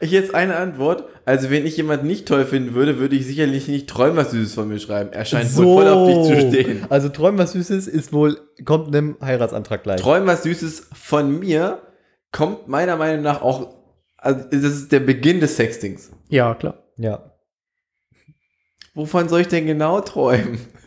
Ich 0.00 0.10
jetzt 0.10 0.34
eine 0.34 0.56
Antwort. 0.56 1.04
Also, 1.24 1.48
wenn 1.48 1.64
ich 1.64 1.76
jemand 1.76 2.02
nicht 2.02 2.26
toll 2.26 2.44
finden 2.44 2.74
würde, 2.74 2.98
würde 2.98 3.14
ich 3.14 3.24
sicherlich 3.24 3.68
nicht 3.68 3.88
träumen, 3.88 4.16
was 4.16 4.32
Süßes 4.32 4.52
von 4.54 4.66
mir 4.66 4.80
schreiben. 4.80 5.12
Er 5.12 5.24
scheint 5.24 5.56
wohl 5.56 5.64
voll 5.84 5.88
auf 5.88 6.08
dich 6.08 6.22
zu 6.40 6.48
stehen. 6.48 6.86
Also 6.90 7.08
Träumen 7.08 7.38
was 7.38 7.52
Süßes 7.52 7.86
ist 7.86 8.12
wohl, 8.12 8.40
kommt 8.64 8.88
einem 8.88 9.16
Heiratsantrag 9.22 9.84
gleich. 9.84 10.00
Träumen 10.00 10.26
was 10.26 10.42
Süßes 10.42 10.88
von 10.92 11.38
mir 11.38 11.78
kommt 12.32 12.66
meiner 12.66 12.96
Meinung 12.96 13.22
nach 13.22 13.42
auch. 13.42 13.74
Also, 14.16 14.40
das 14.50 14.60
ist 14.64 14.90
der 14.90 15.00
Beginn 15.00 15.38
des 15.38 15.54
Sextings. 15.56 16.10
Ja, 16.28 16.54
klar. 16.56 16.82
ja. 16.96 17.31
Wovon 18.94 19.28
soll 19.28 19.40
ich 19.40 19.48
denn 19.48 19.66
genau 19.66 20.00
träumen? 20.00 20.58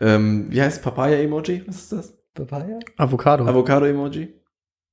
ähm, 0.00 0.46
wie 0.50 0.60
heißt 0.60 0.82
Papaya-Emoji? 0.82 1.64
Was 1.66 1.76
ist 1.76 1.92
das? 1.92 2.14
Papaya? 2.34 2.78
Avocado. 2.96 3.44
Avocado-Emoji? 3.46 4.34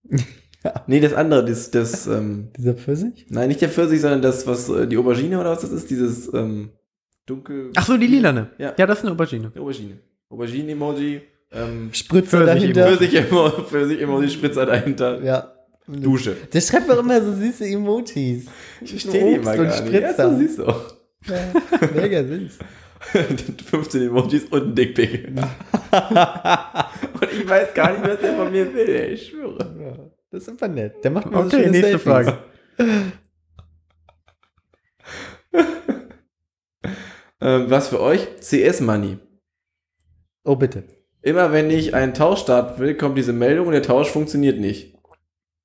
Ja. 0.63 0.73
Nee, 0.87 0.99
das 0.99 1.13
andere, 1.13 1.45
das, 1.45 1.69
das 1.69 2.07
ähm, 2.07 2.49
Dieser 2.57 2.73
Pfirsich? 2.73 3.27
nein, 3.29 3.47
nicht 3.47 3.61
der 3.61 3.69
Pfirsich, 3.69 4.01
sondern 4.01 4.23
das, 4.23 4.47
was, 4.47 4.67
äh, 4.69 4.87
die 4.87 4.97
Aubergine 4.97 5.39
oder 5.39 5.51
was 5.51 5.61
das 5.61 5.69
ist, 5.71 5.87
dieses, 5.91 6.33
ähm, 6.33 6.71
dunkel. 7.27 7.69
Ach 7.75 7.85
so, 7.85 7.95
die 7.95 8.07
lilane. 8.07 8.49
Ja. 8.57 8.73
Ja, 8.75 8.87
das 8.87 8.97
ist 8.97 9.03
eine 9.05 9.13
Aubergine. 9.13 9.51
Die 9.53 9.59
Aubergine. 9.59 9.99
Aubergine-Emoji, 10.29 11.21
ähm, 11.51 11.89
Spritzer 11.93 12.39
Pfirsich- 12.39 12.45
dahinter. 12.73 12.87
Pfirsich-Emoji, 12.87 13.63
Pfirsich-Emoji, 13.65 14.29
Spritzer 14.29 14.65
dahinter. 14.65 15.21
Ja. 15.23 15.53
Dusche. 15.87 16.35
Der 16.51 16.61
schreibt 16.61 16.89
doch 16.89 16.99
immer 16.99 17.21
so 17.21 17.33
süße 17.33 17.65
Emojis. 17.65 18.45
Ich 18.81 18.89
verstehe 18.89 19.33
die 19.33 19.39
und 19.39 19.45
gar 19.45 19.57
nicht. 19.57 19.77
Spritzer. 19.77 20.23
Ja, 20.23 20.29
so 20.29 20.37
siehst 20.37 20.59
du. 20.59 20.63
Ja, 20.63 21.53
mega 21.95 22.23
süß. 22.23 22.59
15 23.69 24.07
Emojis 24.07 24.45
und 24.45 24.63
ein 24.63 24.75
Dickpick. 24.75 25.27
und 25.27 25.37
ich 27.31 27.47
weiß 27.47 27.73
gar 27.73 27.91
nicht, 27.91 28.03
was 28.03 28.19
der 28.19 28.35
von 28.35 28.51
mir 28.51 28.73
will, 28.73 28.89
ey, 28.89 29.13
ich 29.13 29.27
schwöre. 29.29 29.75
Ja, 29.79 30.09
das 30.31 30.43
ist 30.43 30.49
einfach 30.49 30.67
nett. 30.67 31.03
Der 31.03 31.11
macht 31.11 31.31
mal 31.31 31.43
so 31.43 31.47
Okay, 31.47 31.65
schöne 31.65 31.71
nächste 31.71 31.99
Selfies. 31.99 32.03
Frage. 32.03 32.37
Ähm, 37.39 37.69
was 37.69 37.89
für 37.89 38.01
euch? 38.01 38.27
CS-Money. 38.39 39.19
Oh, 40.43 40.55
bitte. 40.55 40.85
Immer 41.21 41.51
wenn 41.51 41.69
ich 41.69 41.93
einen 41.93 42.15
Tausch 42.15 42.39
starten 42.39 42.79
will, 42.81 42.95
kommt 42.95 43.17
diese 43.17 43.33
Meldung 43.33 43.67
und 43.67 43.73
der 43.73 43.83
Tausch 43.83 44.09
funktioniert 44.09 44.59
nicht. 44.59 44.96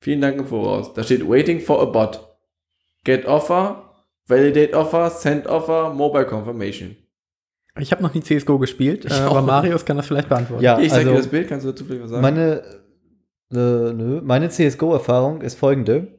Vielen 0.03 0.21
Dank 0.21 0.37
im 0.37 0.47
Voraus. 0.47 0.93
Da 0.95 1.05
steht 1.05 1.29
Waiting 1.29 1.61
for 1.61 1.81
a 1.81 1.85
bot. 1.85 2.29
Get 3.05 3.25
offer, 3.25 4.05
Validate 4.27 4.75
offer, 4.75 5.09
Send 5.11 5.47
offer, 5.47 5.95
Mobile 5.95 6.27
Confirmation. 6.27 6.97
Ich 7.79 7.93
habe 7.93 8.03
noch 8.03 8.13
nie 8.13 8.21
CSGO 8.21 8.59
gespielt, 8.59 9.05
Ich 9.05 9.13
äh, 9.13 9.23
auch 9.23 9.37
aber 9.37 9.43
nicht. 9.43 9.47
Marius 9.47 9.85
kann 9.85 9.97
das 9.97 10.09
vielleicht 10.09 10.29
beantworten. 10.29 10.61
Ja, 10.61 10.81
ich 10.81 10.91
zeig 10.91 11.05
dir 11.05 11.11
also 11.11 11.23
das 11.23 11.29
Bild, 11.29 11.49
kannst 11.49 11.65
du 11.65 11.71
dazu 11.71 11.85
vielleicht 11.85 12.03
was 12.03 12.11
sagen? 12.11 12.21
meine, 12.21 12.63
äh, 13.53 13.93
nö, 13.93 14.21
meine 14.25 14.49
CSGO-Erfahrung 14.49 15.41
ist 15.41 15.57
folgende. 15.57 16.19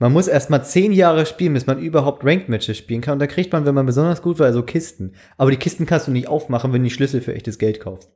Man 0.00 0.12
muss 0.12 0.26
erstmal 0.26 0.64
zehn 0.64 0.90
Jahre 0.90 1.24
spielen, 1.24 1.54
bis 1.54 1.66
man 1.66 1.78
überhaupt 1.78 2.24
Ranked-Matches 2.24 2.78
spielen 2.78 3.00
kann. 3.00 3.12
Und 3.12 3.18
da 3.20 3.28
kriegt 3.28 3.52
man, 3.52 3.64
wenn 3.64 3.76
man 3.76 3.86
besonders 3.86 4.22
gut 4.22 4.40
war, 4.40 4.52
so 4.52 4.64
Kisten. 4.64 5.14
Aber 5.36 5.52
die 5.52 5.56
Kisten 5.56 5.86
kannst 5.86 6.08
du 6.08 6.10
nicht 6.10 6.26
aufmachen, 6.26 6.72
wenn 6.72 6.82
du 6.82 6.88
die 6.88 6.94
Schlüssel 6.94 7.20
für 7.20 7.32
echtes 7.32 7.58
Geld 7.58 7.78
kaufst. 7.78 8.10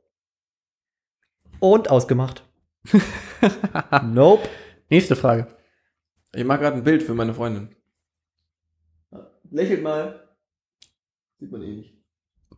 Und 1.59 1.89
ausgemacht. 1.89 2.43
nope. 4.03 4.49
Nächste 4.89 5.15
Frage. 5.15 5.47
ich 6.33 6.43
mache 6.43 6.59
gerade 6.59 6.77
ein 6.77 6.83
Bild 6.83 7.03
für 7.03 7.13
meine 7.13 7.33
Freundin. 7.33 7.75
Lächelt 9.51 9.83
mal. 9.83 10.27
Sieht 11.39 11.51
man 11.51 11.61
eh 11.63 11.75
nicht. 11.75 11.97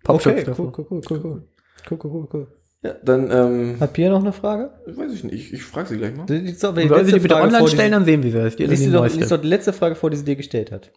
Okay, 0.05 0.43
cool, 0.57 0.73
cool, 0.77 0.87
cool, 0.89 1.01
cool. 1.09 1.47
Cool, 1.89 1.99
cool, 2.03 2.11
cool, 2.11 2.29
cool. 2.33 2.47
Ja, 2.83 2.93
dann, 3.03 3.31
ähm, 3.31 3.79
Hat 3.79 3.93
Pia 3.93 4.09
noch 4.09 4.19
eine 4.21 4.31
Frage? 4.33 4.71
weiß 4.85 5.11
ich 5.11 5.23
nicht, 5.23 5.33
ich, 5.33 5.53
ich 5.53 5.63
frage 5.63 5.89
sie 5.89 5.97
gleich 5.97 6.15
mal. 6.15 6.25
Die- 6.27 6.39
die- 6.39 6.45
die- 6.45 6.51
die 6.53 6.57
Soll 6.57 6.75
sie 7.05 7.13
die 7.13 7.19
bitte 7.19 7.33
Frage 7.35 7.47
online 7.47 7.65
die 7.65 7.71
stellen, 7.71 7.91
dann 7.91 8.05
sehen 8.05 8.23
wir 8.23 8.49
sie. 8.51 8.55
Die 8.57 8.65
Lies 8.65 8.79
sie 8.79 8.91
doch, 8.91 9.01
neueste. 9.01 9.19
lies 9.19 9.29
doch 9.29 9.41
die 9.41 9.47
letzte 9.47 9.73
Frage 9.73 9.95
vor, 9.95 10.09
die 10.11 10.17
sie 10.17 10.25
dir 10.25 10.35
gestellt 10.35 10.71
hat. 10.71 10.91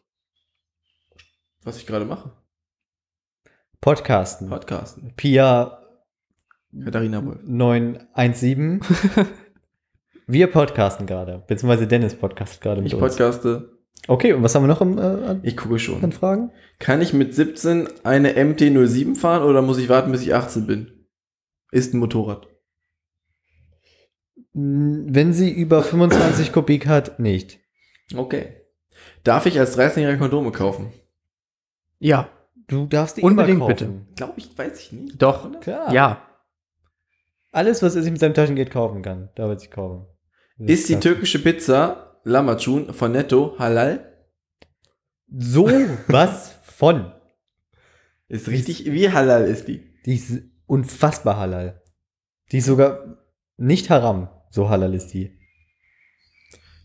Was 1.62 1.78
ich 1.78 1.86
gerade 1.86 2.04
mache. 2.04 2.32
Podcasten. 3.80 4.48
Podcasten. 4.50 5.14
Pia 5.16 5.78
Katharina 6.84 7.24
Wolf. 7.24 7.40
917. 7.44 8.80
Wir 10.32 10.46
podcasten 10.46 11.06
gerade, 11.06 11.42
beziehungsweise 11.48 11.86
Dennis 11.88 12.14
podcast 12.14 12.60
gerade 12.60 12.80
mit 12.82 12.92
Ich 12.92 12.94
uns. 12.94 13.16
podcaste. 13.16 13.76
Okay, 14.06 14.32
und 14.32 14.42
was 14.42 14.54
haben 14.54 14.62
wir 14.62 14.68
noch 14.68 14.80
im, 14.80 14.96
äh, 14.96 15.00
an, 15.00 15.40
Ich 15.42 15.56
gucke 15.56 15.74
an 15.74 15.78
schon. 15.80 16.12
Fragen? 16.12 16.52
Kann 16.78 17.00
ich 17.02 17.12
mit 17.12 17.34
17 17.34 17.88
eine 18.04 18.34
MT-07 18.36 19.16
fahren 19.16 19.42
oder 19.42 19.60
muss 19.60 19.78
ich 19.78 19.88
warten, 19.88 20.12
bis 20.12 20.22
ich 20.22 20.32
18 20.34 20.66
bin? 20.66 21.06
Ist 21.72 21.94
ein 21.94 21.98
Motorrad. 21.98 22.46
Hm, 24.54 25.06
Wenn 25.08 25.32
sie 25.32 25.50
über 25.50 25.82
25 25.82 26.52
Kubik 26.52 26.86
hat, 26.86 27.18
nicht. 27.18 27.58
Okay. 28.16 28.54
Darf 29.24 29.46
ich 29.46 29.58
als 29.58 29.76
13-Jähriger 29.78 30.18
Kondome 30.18 30.52
kaufen? 30.52 30.92
Ja, 31.98 32.28
Du 32.68 32.86
darfst 32.86 33.16
die 33.16 33.22
Unbedingt 33.22 33.56
immer 33.56 33.66
bitte. 33.66 33.90
Glaube 34.14 34.34
ich, 34.36 34.56
weiß 34.56 34.78
ich 34.78 34.92
nicht. 34.92 35.20
doch. 35.20 35.60
Klar. 35.60 35.92
Ja. 35.92 36.22
Alles, 37.50 37.82
was 37.82 37.96
er 37.96 38.02
sich 38.02 38.12
mit 38.12 38.20
seinem 38.20 38.34
Taschengeld 38.34 38.70
kaufen 38.70 39.02
kann, 39.02 39.28
da 39.34 39.48
wird 39.48 39.58
sich 39.60 39.72
kaufen. 39.72 40.06
Ist 40.66 40.88
die 40.88 40.92
klar. 40.94 41.00
türkische 41.02 41.38
Pizza 41.38 42.20
Lamacun 42.24 42.92
von 42.92 43.12
Netto 43.12 43.56
halal? 43.58 44.06
So 45.28 45.68
was 46.08 46.54
von. 46.62 47.12
Ist 48.28 48.48
richtig. 48.48 48.90
Wie 48.92 49.10
halal 49.10 49.44
ist 49.44 49.68
die? 49.68 49.82
Die 50.04 50.14
ist 50.14 50.42
unfassbar 50.66 51.36
halal. 51.38 51.82
Die 52.52 52.58
ist 52.58 52.66
sogar 52.66 53.18
nicht 53.56 53.90
haram. 53.90 54.28
So 54.50 54.68
halal 54.68 54.94
ist 54.94 55.08
die. 55.14 55.38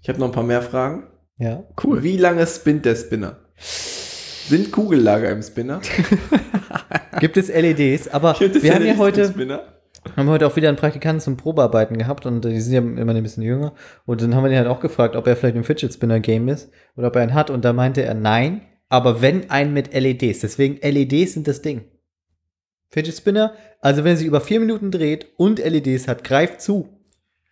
Ich 0.02 0.10
habe 0.10 0.20
noch 0.20 0.28
ein 0.28 0.32
paar 0.32 0.44
mehr 0.44 0.62
Fragen. 0.62 1.08
Ja. 1.38 1.64
Cool. 1.84 2.04
Wie 2.04 2.18
lange 2.18 2.46
spinnt 2.48 2.86
der 2.86 2.96
Spinner? 2.96 3.40
Sind 3.58 4.72
Kugellager 4.72 5.32
im 5.32 5.42
Spinner? 5.42 5.82
Gibt 7.20 7.38
es 7.38 7.48
LEDs, 7.48 8.08
aber 8.08 8.36
Gibt 8.38 8.56
es 8.56 8.64
wir 8.64 8.74
haben 8.74 8.86
ja 8.86 8.94
LEDs 8.94 9.00
im 9.00 9.00
heute, 9.00 9.26
Spinner? 9.30 9.75
Haben 10.15 10.30
heute 10.30 10.46
auch 10.48 10.56
wieder 10.56 10.70
einen 10.70 10.78
Praktikanten 10.78 11.20
zum 11.20 11.38
Probearbeiten 11.38 11.98
gehabt 11.98 12.26
und 12.26 12.46
die 12.46 12.60
sind 12.62 12.74
ja 12.74 13.02
immer 13.02 13.13
ein 13.13 13.24
bisschen 13.24 13.44
jünger. 13.44 13.74
Und 14.06 14.22
dann 14.22 14.36
haben 14.36 14.44
wir 14.44 14.50
den 14.50 14.60
halt 14.60 14.68
auch 14.68 14.80
gefragt, 14.80 15.15
ob 15.15 15.28
er 15.28 15.36
vielleicht 15.36 15.56
im 15.56 15.63
Fidget 15.63 15.94
Spinner 15.94 16.20
Game 16.20 16.48
ist 16.48 16.72
oder 16.96 17.08
ob 17.08 17.15
er 17.15 17.24
einen 17.24 17.34
hat. 17.34 17.50
Und 17.50 17.66
da 17.66 17.74
meinte 17.74 18.03
er 18.03 18.14
nein, 18.14 18.62
aber 18.89 19.22
wenn 19.22 19.49
einen 19.49 19.74
mit 19.74 19.93
LEDs. 19.93 20.39
Deswegen 20.39 20.78
LEDs 20.82 21.34
sind 21.34 21.47
das 21.47 21.62
Ding. 21.62 21.86
Fidget 22.89 23.16
Spinner, 23.16 23.53
also 23.82 24.03
wenn 24.03 24.12
er 24.14 24.18
sich 24.18 24.28
über 24.28 24.41
vier 24.41 24.60
Minuten 24.60 24.91
dreht 24.91 25.28
und 25.38 25.60
LEDs 25.60 26.08
hat, 26.08 26.24
greift 26.24 26.62
zu. 26.62 26.89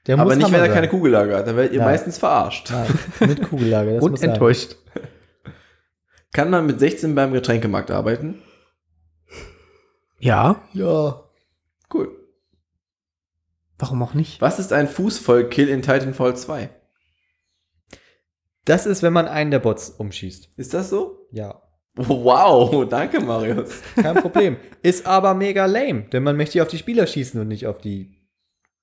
Der 0.05 0.19
Aber 0.19 0.35
nicht, 0.35 0.45
Hammer 0.45 0.53
wenn 0.55 0.61
er 0.61 0.65
sein. 0.67 0.75
keine 0.75 0.89
Kugellager 0.89 1.37
hat. 1.37 1.47
Da 1.47 1.55
werdet 1.55 1.73
ihr 1.73 1.79
Nein. 1.79 1.89
meistens 1.91 2.17
verarscht. 2.17 2.71
Nein, 2.71 3.27
mit 3.29 3.41
Kugellager. 3.43 3.93
Das 3.93 4.03
Und 4.03 4.11
muss 4.11 4.19
sein. 4.19 4.29
enttäuscht. 4.31 4.75
Kann 6.33 6.49
man 6.49 6.65
mit 6.65 6.79
16 6.79 7.15
beim 7.15 7.31
Getränkemarkt 7.33 7.89
arbeiten? 7.91 8.41
Ja. 10.19 10.61
Ja. 10.73 11.23
Cool. 11.93 12.09
Warum 13.79 14.01
auch 14.03 14.13
nicht? 14.13 14.39
Was 14.41 14.59
ist 14.59 14.71
ein 14.73 14.87
Fußvollkill 14.87 15.67
in 15.69 15.81
Titanfall 15.81 16.35
2? 16.37 16.69
Das 18.65 18.85
ist, 18.85 19.03
wenn 19.03 19.13
man 19.13 19.27
einen 19.27 19.51
der 19.51 19.59
Bots 19.59 19.89
umschießt. 19.89 20.49
Ist 20.57 20.73
das 20.73 20.89
so? 20.89 21.27
Ja. 21.31 21.61
Wow, 21.95 22.87
danke 22.89 23.19
Marius. 23.19 23.81
Kein 23.95 24.15
Problem. 24.15 24.57
Ist 24.81 25.05
aber 25.05 25.33
mega 25.33 25.65
lame, 25.65 26.03
denn 26.09 26.23
man 26.23 26.37
möchte 26.37 26.57
ja 26.57 26.63
auf 26.63 26.69
die 26.69 26.77
Spieler 26.77 27.05
schießen 27.05 27.39
und 27.39 27.47
nicht 27.49 27.67
auf 27.67 27.79
die 27.79 28.15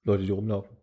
Leute, 0.04 0.24
die 0.24 0.30
rumlaufen. 0.30 0.76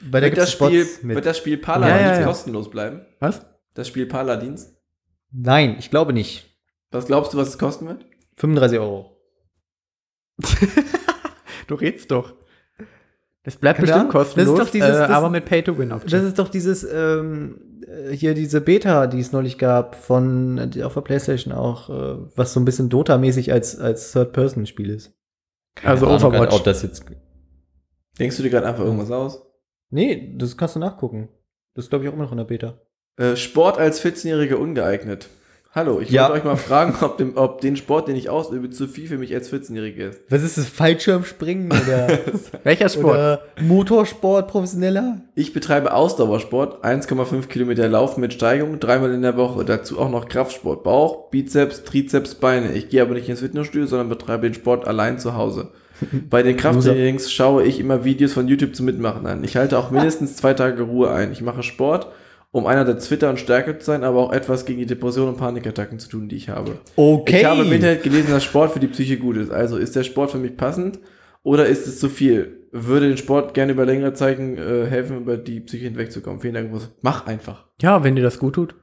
Weil 0.00 0.22
Wird 0.22 0.36
das, 0.38 0.52
Spiel, 0.52 0.86
mit. 1.02 1.16
wird 1.16 1.26
das 1.26 1.38
Spiel 1.38 1.58
Paladins 1.58 2.00
Ja, 2.00 2.12
ja, 2.14 2.20
ja. 2.20 2.26
kostenlos 2.26 2.70
bleiben? 2.70 3.06
Was? 3.18 3.46
Das 3.74 3.86
Spiel 3.88 4.06
Paladins? 4.06 4.74
Nein, 5.30 5.76
ich 5.78 5.90
glaube 5.90 6.12
nicht. 6.12 6.46
Was 6.90 7.06
glaubst 7.06 7.32
du, 7.34 7.38
was 7.38 7.48
es 7.48 7.58
kosten 7.58 7.86
wird? 7.86 8.04
35 8.36 8.78
Euro. 8.78 9.16
Du 11.66 11.76
redst 11.76 12.10
doch. 12.10 12.34
Das 13.42 13.56
bleibt 13.56 13.76
Keine 13.78 13.86
bestimmt 13.86 14.10
Ahnung. 14.10 14.12
Das 14.12 14.28
ist 14.28 14.34
kostenlos, 14.34 14.58
doch 14.58 14.70
dieses- 14.70 14.88
äh, 14.88 14.92
das- 14.92 15.10
aber 15.10 15.30
mit 15.30 15.44
Pay-to-Win-Option. 15.46 16.10
Das 16.10 16.24
ist 16.28 16.38
doch 16.38 16.48
dieses, 16.48 16.84
ähm, 16.84 17.80
äh, 17.86 18.14
hier 18.14 18.34
diese 18.34 18.60
Beta, 18.60 19.06
die 19.06 19.18
es 19.20 19.32
neulich 19.32 19.56
gab, 19.56 19.94
von, 19.96 20.70
die 20.70 20.84
auf 20.84 20.92
der 20.94 21.00
Playstation 21.00 21.54
auch, 21.54 21.88
äh, 21.88 22.18
was 22.36 22.52
so 22.52 22.60
ein 22.60 22.64
bisschen 22.66 22.88
Dota-mäßig 22.90 23.50
als, 23.52 23.78
als 23.78 24.12
Third-Person-Spiel 24.12 24.90
ist. 24.90 25.14
Keine 25.74 25.92
Also 25.92 26.06
Ahnung, 26.08 26.22
Overwatch. 26.28 26.54
Ob 26.54 26.64
das 26.64 26.82
jetzt, 26.82 27.04
Denkst 28.18 28.36
du 28.36 28.42
dir 28.42 28.50
gerade 28.50 28.66
einfach 28.66 28.84
irgendwas 28.84 29.10
aus? 29.10 29.42
nee, 29.90 30.34
das 30.36 30.56
kannst 30.56 30.76
du 30.76 30.80
nachgucken. 30.80 31.28
Das 31.74 31.86
ist, 31.86 31.88
glaube 31.90 32.04
ich, 32.04 32.10
auch 32.10 32.14
immer 32.14 32.24
noch 32.24 32.32
in 32.32 32.38
der 32.38 32.44
Beta. 32.44 32.78
Äh, 33.16 33.36
Sport 33.36 33.78
als 33.78 34.00
14-Jähriger 34.04 34.56
ungeeignet. 34.56 35.28
Hallo, 35.72 36.00
ich 36.00 36.10
Ja. 36.10 36.22
wollte 36.24 36.34
euch 36.40 36.44
mal 36.44 36.56
fragen, 36.56 36.96
ob, 37.00 37.16
dem, 37.16 37.36
ob 37.36 37.60
den 37.60 37.76
Sport, 37.76 38.08
den 38.08 38.16
ich 38.16 38.28
ausübe, 38.28 38.70
zu 38.70 38.88
viel 38.88 39.06
für 39.06 39.18
mich 39.18 39.32
als 39.32 39.52
14-Jähriger 39.52 40.08
ist. 40.10 40.20
Was 40.28 40.42
ist 40.42 40.58
das? 40.58 40.66
Fallschirmspringen 40.68 41.68
oder, 41.70 42.08
Welcher 42.64 42.88
Sport? 42.88 43.14
oder 43.14 43.42
Motorsport 43.60 44.48
professioneller? 44.48 45.20
Ich 45.36 45.52
betreibe 45.52 45.94
Ausdauersport, 45.94 46.84
1,5 46.84 47.46
Kilometer 47.46 47.86
Laufen 47.88 48.20
mit 48.20 48.32
Steigung, 48.34 48.80
dreimal 48.80 49.12
in 49.12 49.22
der 49.22 49.36
Woche. 49.36 49.64
Dazu 49.64 50.00
auch 50.00 50.10
noch 50.10 50.28
Kraftsport, 50.28 50.82
Bauch, 50.82 51.30
Bizeps, 51.30 51.84
Trizeps, 51.84 52.34
Beine. 52.34 52.72
Ich 52.72 52.88
gehe 52.88 53.00
aber 53.02 53.14
nicht 53.14 53.28
ins 53.28 53.38
Fitnessstudio, 53.38 53.86
sondern 53.86 54.08
betreibe 54.08 54.48
den 54.50 54.54
Sport 54.54 54.88
allein 54.88 55.20
zu 55.20 55.36
Hause. 55.36 55.68
Bei 56.30 56.42
den 56.42 56.56
Krafttrainings 56.56 57.30
schaue 57.30 57.62
ich 57.62 57.78
immer 57.78 58.04
Videos 58.04 58.32
von 58.32 58.48
YouTube 58.48 58.74
zum 58.74 58.86
Mitmachen 58.86 59.24
an. 59.28 59.44
Ich 59.44 59.56
halte 59.56 59.78
auch 59.78 59.92
mindestens 59.92 60.34
zwei 60.34 60.52
Tage 60.52 60.82
Ruhe 60.82 61.12
ein. 61.12 61.30
Ich 61.30 61.42
mache 61.42 61.62
Sport, 61.62 62.08
um 62.52 62.66
einerseits 62.66 63.06
fitter 63.06 63.30
und 63.30 63.38
stärker 63.38 63.78
zu 63.78 63.86
sein, 63.86 64.02
aber 64.02 64.18
auch 64.18 64.32
etwas 64.32 64.64
gegen 64.64 64.80
die 64.80 64.86
Depression 64.86 65.28
und 65.28 65.36
Panikattacken 65.36 65.98
zu 65.98 66.08
tun, 66.08 66.28
die 66.28 66.36
ich 66.36 66.48
habe. 66.48 66.78
Okay. 66.96 67.40
Ich 67.40 67.44
habe 67.44 67.62
im 67.62 67.72
Internet 67.72 68.02
gelesen, 68.02 68.30
dass 68.30 68.44
Sport 68.44 68.72
für 68.72 68.80
die 68.80 68.88
Psyche 68.88 69.18
gut 69.18 69.36
ist. 69.36 69.50
Also 69.50 69.76
ist 69.76 69.94
der 69.94 70.04
Sport 70.04 70.32
für 70.32 70.38
mich 70.38 70.56
passend 70.56 70.98
oder 71.42 71.66
ist 71.66 71.86
es 71.86 72.00
zu 72.00 72.08
viel? 72.08 72.68
Würde 72.72 73.08
den 73.08 73.16
Sport 73.16 73.54
gerne 73.54 73.72
über 73.72 73.84
längere 73.84 74.14
Zeiten 74.14 74.56
äh, 74.56 74.86
helfen, 74.86 75.18
über 75.18 75.36
die 75.36 75.60
Psyche 75.60 75.84
hinwegzukommen. 75.84 76.40
Vielen 76.40 76.54
Dank. 76.54 76.72
Urs. 76.72 76.90
Mach 77.02 77.26
einfach. 77.26 77.66
Ja, 77.80 78.04
wenn 78.04 78.14
dir 78.14 78.22
das 78.22 78.38
gut 78.38 78.54
tut. 78.54 78.74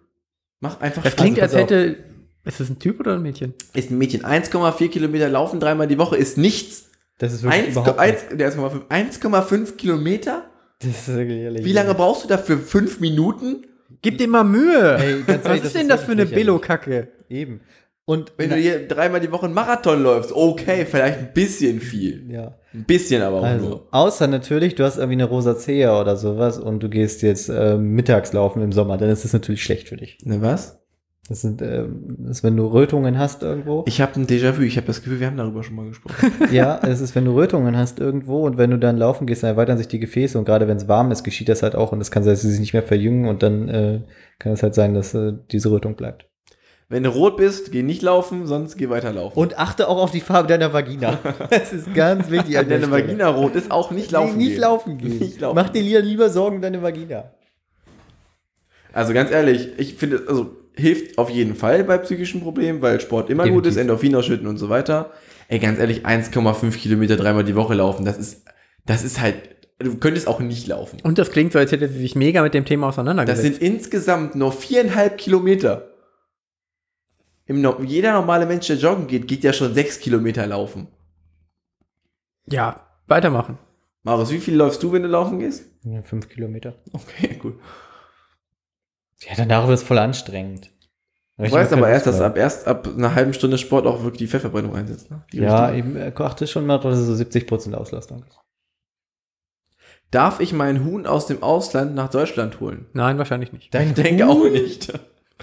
Mach 0.60 0.82
einfach. 0.82 1.04
Das 1.04 1.14
Spaß. 1.14 1.24
klingt, 1.24 1.42
als 1.42 1.56
hätte. 1.56 1.98
Ist 2.44 2.60
das 2.60 2.70
ein 2.70 2.80
Typ 2.80 3.00
oder 3.02 3.16
ein 3.16 3.22
Mädchen? 3.22 3.54
Ist 3.74 3.92
ein 3.92 3.98
Mädchen. 3.98 4.24
1,4 4.24 4.90
Kilometer 4.90 5.30
laufen 5.30 5.60
dreimal 5.60 5.88
die 5.88 5.98
Woche 5.98 6.16
ist 6.16 6.38
nichts. 6.38 6.90
Das 7.18 7.34
ist 7.34 7.44
wirklich 7.44 7.64
1, 7.64 7.72
überhaupt 7.72 8.00
1, 8.00 8.26
der 8.34 8.52
1,5 8.54 8.88
1,5 8.88 9.76
Kilometer? 9.76 10.50
Das 10.80 10.90
ist 10.92 11.08
wirklich 11.16 11.40
ehrlich. 11.40 11.66
Wie 11.66 11.74
lange 11.74 11.94
brauchst 11.96 12.24
du 12.24 12.28
dafür? 12.28 12.58
Fünf 12.58 13.00
Minuten? 13.00 13.66
Gib 14.02 14.18
dir 14.18 14.28
mal 14.28 14.44
Mühe. 14.44 14.98
Ey, 15.00 15.24
ganz 15.26 15.44
Was 15.44 15.50
ehrlich, 15.50 15.64
ist 15.64 15.76
denn 15.76 15.90
das 15.90 16.04
für 16.04 16.12
eine. 16.12 16.26
Billo-Kacke? 16.26 17.08
Eben. 17.30 17.62
Und 18.06 18.32
Wenn 18.38 18.52
du 18.52 18.56
hier 18.56 18.88
dreimal 18.88 19.20
die 19.20 19.32
Woche 19.32 19.46
einen 19.48 19.54
Marathon 19.56 20.02
läufst, 20.02 20.32
okay, 20.32 20.86
vielleicht 20.86 21.20
ein 21.20 21.34
bisschen 21.34 21.82
viel. 21.82 22.32
ja. 22.32 22.58
Ein 22.74 22.84
bisschen 22.86 23.22
aber 23.22 23.38
auch 23.40 23.44
Also, 23.44 23.68
nur. 23.70 23.88
außer 23.92 24.28
natürlich, 24.28 24.76
du 24.76 24.84
hast 24.86 24.98
irgendwie 24.98 25.14
eine 25.14 25.26
Rosacea 25.26 26.00
oder 26.00 26.16
sowas 26.16 26.60
und 26.60 26.82
du 26.84 26.90
gehst 26.90 27.22
jetzt 27.24 27.50
ähm, 27.50 27.94
mittags 27.96 28.32
laufen 28.34 28.62
im 28.62 28.72
Sommer, 28.72 28.98
dann 28.98 29.10
ist 29.10 29.24
das 29.26 29.34
natürlich 29.34 29.64
schlecht 29.64 29.90
für 29.90 29.98
dich. 29.98 30.20
Ne, 30.24 30.42
was? 30.42 30.80
Das 31.30 31.42
sind, 31.42 31.62
ähm, 31.62 32.16
das 32.20 32.38
ist, 32.38 32.44
wenn 32.44 32.56
du 32.56 32.68
Rötungen 32.68 33.18
hast 33.18 33.44
irgendwo. 33.44 33.84
Ich 33.86 34.00
habe 34.00 34.14
ein 34.16 34.28
Déjà-vu. 34.28 34.62
Ich 34.62 34.78
habe 34.78 34.88
das 34.88 35.02
Gefühl, 35.02 35.20
wir 35.20 35.28
haben 35.28 35.36
darüber 35.36 35.62
schon 35.62 35.76
mal 35.76 35.88
gesprochen. 35.88 36.32
ja, 36.52 36.80
es 36.84 37.02
ist, 37.02 37.16
wenn 37.16 37.26
du 37.26 37.36
Rötungen 37.36 37.76
hast 37.76 38.00
irgendwo 38.00 38.46
und 38.46 38.58
wenn 38.58 38.72
du 38.72 38.80
dann 38.80 38.98
laufen 38.98 39.28
gehst, 39.28 39.44
dann 39.44 39.50
erweitern 39.50 39.78
sich 39.78 39.90
die 39.90 40.00
Gefäße 40.00 40.38
und 40.38 40.46
gerade 40.46 40.68
wenn 40.68 40.78
es 40.78 40.88
warm 40.88 41.12
ist, 41.12 41.24
geschieht 41.24 41.50
das 41.50 41.64
halt 41.64 41.76
auch 41.76 41.92
und 41.92 42.00
es 42.00 42.12
kann 42.12 42.24
sein, 42.24 42.34
dass 42.34 42.42
sie 42.42 42.52
sich 42.52 42.60
nicht 42.62 42.74
mehr 42.74 42.84
verjüngen 42.84 43.28
und 43.28 43.44
dann 43.44 43.68
äh, 43.68 44.02
kann 44.40 44.54
es 44.54 44.64
halt 44.64 44.74
sein, 44.74 44.94
dass 44.94 45.14
äh, 45.14 45.34
diese 45.52 45.70
Rötung 45.70 45.96
bleibt. 45.96 46.28
Wenn 46.90 47.04
du 47.04 47.10
rot 47.10 47.36
bist, 47.36 47.74
geh 47.74 47.84
nicht 47.84 48.02
laufen, 48.02 48.48
sonst 48.48 48.78
geh 48.78 48.88
weiter 48.88 49.12
laufen. 49.12 49.38
Und 49.38 49.60
achte 49.60 49.90
auch 49.90 50.02
auf 50.02 50.12
die 50.12 50.22
Farbe 50.22 50.48
deiner 50.48 50.72
Vagina. 50.72 51.20
Das 51.50 51.74
ist 51.74 51.94
ganz 51.94 52.32
wichtig. 52.32 52.56
wenn 52.56 52.70
deine 52.70 52.86
Stelle. 52.86 53.04
Vagina 53.04 53.28
rot 53.28 53.56
ist, 53.56 53.72
auch 53.72 53.92
nicht 53.92 54.12
laufen 54.12 54.38
nee, 54.38 54.46
nicht 54.46 54.52
gehen. 54.54 54.62
laufen 54.62 54.98
gehen. 54.98 55.20
Nicht 55.20 55.42
laufen 55.42 55.56
Mach 55.56 55.70
dir 55.70 55.82
lieber, 55.82 56.00
lieber 56.00 56.30
Sorgen 56.30 56.58
um 56.58 56.62
deine 56.62 56.82
Vagina. 56.82 57.32
Also 58.94 59.14
ganz 59.14 59.32
ehrlich, 59.32 59.78
ich 59.78 59.96
finde, 59.96 60.24
also 60.30 60.57
hilft 60.78 61.18
auf 61.18 61.30
jeden 61.30 61.56
Fall 61.56 61.84
bei 61.84 61.98
psychischen 61.98 62.42
Problemen, 62.42 62.82
weil 62.82 63.00
Sport 63.02 63.30
immer 63.30 63.44
gut 63.44 63.50
Definitiv. 63.66 63.72
ist, 63.72 63.78
Endorphin 63.78 64.16
ausschütten 64.16 64.48
und 64.48 64.58
so 64.58 64.70
weiter. 64.70 65.12
Ey, 65.50 65.60
ganz 65.60 65.80
ehrlich, 65.80 66.06
1,5 66.06 66.72
Kilometer 66.78 67.16
dreimal 67.18 67.44
die 67.44 67.56
Woche 67.56 67.74
laufen, 67.74 68.06
das 68.06 68.18
ist, 68.18 68.46
das 68.86 69.04
ist 69.04 69.20
halt, 69.22 69.36
du 69.80 69.98
könntest 69.98 70.28
auch 70.28 70.40
nicht 70.40 70.68
laufen. 70.68 71.00
Und 71.04 71.18
das 71.18 71.32
klingt 71.32 71.54
so, 71.54 71.60
als 71.60 71.72
hätte 71.72 71.88
sie 71.88 72.00
sich 72.00 72.16
mega 72.16 72.42
mit 72.44 72.54
dem 72.54 72.66
Thema 72.66 72.88
Das 72.88 72.96
auseinandergesetzt. 72.96 73.42
sind 73.60 73.62
insgesamt 73.62 74.36
nur 74.36 74.52
viereinhalb 74.52 75.18
Kilometer. 75.18 75.90
Im, 77.46 77.62
No- 77.62 77.80
jeder 77.82 78.12
normale 78.14 78.46
Mensch, 78.46 78.68
der 78.68 78.76
joggen 78.76 79.08
geht, 79.08 79.28
geht 79.28 79.44
ja 79.44 79.54
schon 79.54 79.74
sechs 79.74 80.00
Kilometer 80.00 80.46
laufen. 80.48 80.88
ja, 82.46 82.82
weitermachen. 83.08 83.58
Marius, 84.04 84.32
wie 84.32 84.40
viel 84.40 84.56
läufst 84.56 84.84
du, 84.84 84.92
wenn 84.92 85.04
du 85.04 85.08
laufen 85.10 85.40
gehst? 85.40 85.66
Fünf 86.04 86.28
Kilometer. 86.30 86.76
Okay, 86.94 87.36
gut. 87.36 87.56
Ja, 89.22 89.34
danach 89.36 89.68
wird 89.68 89.78
es 89.80 89.84
voll 89.84 89.98
anstrengend. 89.98 90.72
Du 91.38 91.52
weißt 91.52 91.72
aber 91.74 91.88
erst, 91.90 92.08
dass 92.08 92.20
ab 92.20 92.36
erst 92.38 92.68
ab 92.68 92.88
einer 92.88 93.14
halben 93.14 93.34
Stunde 93.34 93.58
Sport 93.60 93.86
auch 93.86 94.02
wirklich 94.04 94.20
die 94.20 94.28
Fettverbrennung 94.28 94.76
einsetzt. 94.76 95.12
Ne? 95.12 95.24
Die 95.32 95.38
Ja, 95.38 95.68
richtige. 95.68 95.90
eben, 95.90 95.96
äh, 95.96 96.12
achte 96.18 96.48
schon 96.48 96.66
mal, 96.66 96.80
dass 96.80 96.98
es 96.98 97.06
so 97.06 97.14
70% 97.14 97.74
Auslastung 97.76 98.24
ist. 98.28 98.40
Darf 100.10 100.40
ich 100.40 100.54
mein 100.54 100.84
Huhn 100.86 101.06
aus 101.06 101.28
dem 101.28 101.44
Ausland 101.44 101.94
nach 101.94 102.10
Deutschland 102.10 102.60
holen? 102.60 102.88
Nein, 102.94 103.18
wahrscheinlich 103.18 103.52
nicht. 103.52 103.74
Dein 103.74 103.90
Ich 103.90 103.94
denke 103.96 104.26
Huhn? 104.26 104.32
auch 104.48 104.50
nicht. 104.52 104.94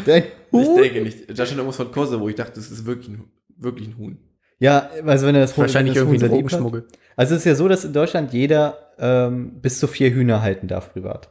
Dein 0.07 0.25
Ich 0.25 0.53
Huhn? 0.53 0.77
denke 0.83 1.03
nicht. 1.03 1.29
Da 1.31 1.45
stand 1.45 1.59
irgendwas 1.59 1.77
von 1.77 1.93
Kosovo. 1.93 2.29
Ich 2.29 2.35
dachte, 2.37 2.55
das 2.55 2.71
ist 2.71 2.87
wirklich 2.87 3.09
ein, 3.11 3.31
wirklich 3.57 3.89
ein 3.89 3.99
Huhn. 3.99 4.19
Ja, 4.59 4.89
also 5.05 5.27
wenn 5.27 5.35
er 5.35 5.43
das 5.43 5.57
Huhn- 5.57 5.63
Wahrscheinlich 5.63 5.95
das 5.95 6.03
irgendwie 6.03 6.21
Huhn. 6.23 6.29
Drogenschmuggel. 6.31 6.89
Also 7.17 7.35
es 7.35 7.41
ist 7.43 7.45
ja 7.47 7.55
so, 7.55 7.69
dass 7.69 7.85
in 7.85 7.93
Deutschland 7.93 8.33
jeder 8.33 8.79
ähm, 8.99 9.61
bis 9.61 9.79
zu 9.79 9.87
vier 9.87 10.11
Hühner 10.11 10.41
halten 10.43 10.67
darf 10.67 10.93
privat. 10.93 11.29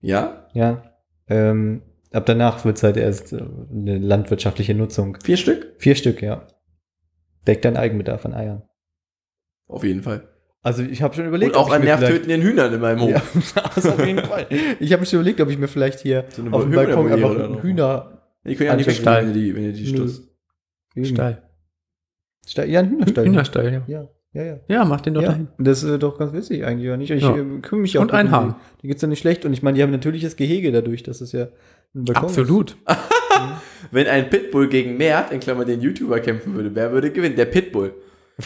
Ja? 0.00 0.46
Ja. 0.54 0.82
Ähm, 1.28 1.82
ab 2.12 2.26
danach 2.26 2.64
wird 2.64 2.76
es 2.76 2.82
halt 2.82 2.96
erst 2.96 3.32
äh, 3.32 3.42
eine 3.70 3.98
landwirtschaftliche 3.98 4.74
Nutzung. 4.74 5.18
Vier 5.22 5.36
Stück? 5.36 5.74
Vier 5.78 5.94
Stück, 5.94 6.22
ja. 6.22 6.46
Deckt 7.46 7.64
deinen 7.64 7.76
Eigenbedarf 7.76 8.24
an 8.24 8.34
Eiern. 8.34 8.62
Auf 9.66 9.84
jeden 9.84 10.02
Fall. 10.02 10.28
Also 10.62 10.82
ich 10.82 11.02
habe 11.02 11.14
schon 11.14 11.26
überlegt, 11.26 11.56
Und 11.56 11.60
auch 11.60 11.70
an 11.70 11.82
nervtötenden 11.84 12.40
Hühnern 12.40 12.72
in 12.72 12.80
meinem 12.80 13.00
Hof. 13.00 13.10
Ja, 13.10 13.22
das 13.74 13.84
auf 13.84 14.04
jeden 14.04 14.24
Fall. 14.24 14.46
Ich 14.80 14.92
habe 14.94 15.04
schon 15.04 15.20
überlegt, 15.20 15.40
ob 15.42 15.50
ich 15.50 15.58
mir 15.58 15.68
vielleicht 15.68 16.00
hier 16.00 16.24
So 16.30 16.40
eine 16.42 16.54
auf 16.54 16.62
dem 16.62 16.72
Balkon 16.72 17.12
einfach. 17.12 17.62
Hühner. 17.62 18.22
Die 18.46 18.56
können 18.56 18.68
ja 18.70 18.76
nicht 18.76 18.90
Stall. 18.90 19.26
wegstellen, 19.26 19.34
wenn 19.34 19.36
ihr 19.36 19.42
die, 19.42 19.56
wenn 19.56 19.64
ihr 19.64 19.72
die 19.72 19.86
stutzt. 19.86 20.22
Stall. 21.02 21.42
Stall. 22.46 22.70
Ja, 22.70 22.80
ein 22.80 22.90
Hühnerstall. 22.90 23.24
Hühnerstall, 23.26 23.72
ja. 23.72 23.82
Ja, 23.86 24.08
ja, 24.34 24.42
ja. 24.44 24.60
Ja, 24.68 24.84
mach 24.84 25.00
den 25.00 25.14
doch 25.14 25.22
ja, 25.22 25.28
dahin. 25.30 25.48
das 25.58 25.82
ist 25.82 26.02
doch 26.02 26.18
ganz 26.18 26.32
witzig 26.32 26.64
eigentlich, 26.64 26.86
oder 26.88 26.96
nicht? 26.98 27.10
Ich 27.10 27.22
Ja. 27.22 27.34
äh, 27.34 27.60
kümmere 27.62 27.82
mich 27.82 27.96
auch 27.98 28.02
Und 28.02 28.12
ein 28.12 28.30
darum, 28.30 28.48
Hahn. 28.50 28.54
Die, 28.76 28.82
die 28.82 28.88
geht's 28.88 29.00
ja 29.02 29.08
nicht 29.08 29.20
schlecht. 29.20 29.44
Und 29.46 29.52
ich 29.52 29.62
meine, 29.62 29.76
die 29.76 29.82
haben 29.82 29.90
natürliches 29.92 30.36
Gehege 30.36 30.70
dadurch, 30.72 31.02
dass 31.02 31.20
es 31.20 31.32
ja 31.32 31.48
ein 31.94 32.04
Balkon 32.04 32.24
Absolut. 32.24 32.76
Wenn 33.90 34.06
ein 34.06 34.28
Pitbull 34.30 34.68
gegen 34.68 34.96
Mert, 34.96 35.32
in 35.32 35.40
Klammern 35.40 35.66
den 35.66 35.80
YouTuber, 35.80 36.20
kämpfen 36.20 36.54
würde, 36.54 36.74
wer 36.74 36.92
würde 36.92 37.10
gewinnen? 37.10 37.36
Der 37.36 37.46
Pitbull. 37.46 37.94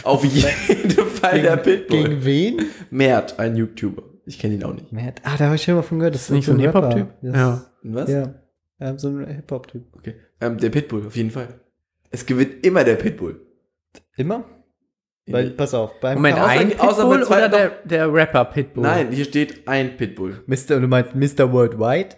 Auf 0.03 0.23
jeden 0.25 0.91
Fall 1.07 1.41
der 1.41 1.55
ist. 1.55 1.63
Pitbull. 1.63 2.03
Gegen 2.03 2.25
wen? 2.25 2.65
Mert, 2.91 3.39
ein 3.39 3.55
YouTuber. 3.55 4.03
Ich 4.25 4.37
kenne 4.37 4.55
ihn 4.55 4.63
auch 4.63 4.73
nicht. 4.73 4.91
Matt. 4.91 5.21
Ah, 5.23 5.35
da 5.37 5.45
habe 5.45 5.55
ich 5.55 5.63
schon 5.63 5.73
mal 5.75 5.81
von 5.81 5.97
gehört. 5.97 6.13
Das 6.13 6.23
Ist 6.23 6.29
nicht 6.29 6.45
so 6.45 6.51
ein. 6.51 6.59
Hip-Hop-Typ? 6.59 7.07
Ja. 7.23 7.65
Was? 7.81 8.09
Ja. 8.11 8.35
ja, 8.79 8.97
so 8.97 9.07
ein 9.09 9.25
Hip-Hop-Typ. 9.25 9.83
Okay. 9.95 10.13
Ähm, 10.39 10.57
der 10.59 10.69
Pitbull, 10.69 11.07
auf 11.07 11.15
jeden 11.15 11.31
Fall. 11.31 11.47
Es 12.11 12.25
gewinnt 12.25 12.63
immer 12.63 12.83
der 12.83 12.95
Pitbull. 12.95 13.41
Immer? 14.17 14.43
Weil, 15.31 15.51
pass 15.51 15.73
auf, 15.73 15.99
beim 15.99 16.15
Moment, 16.15 16.37
Außer- 16.37 16.47
ein 16.47 16.79
außer 16.79 17.09
Pitbull 17.09 17.23
oder 17.23 17.49
der, 17.49 17.69
der 17.83 18.13
Rapper 18.13 18.45
Pitbull? 18.45 18.83
Nein, 18.83 19.11
hier 19.11 19.25
steht 19.25 19.67
ein 19.67 19.95
Pitbull. 19.97 20.43
Mr. 20.47 20.79
Du 20.79 20.87
meinst 20.87 21.13
Mr. 21.15 21.51
Worldwide? 21.51 22.15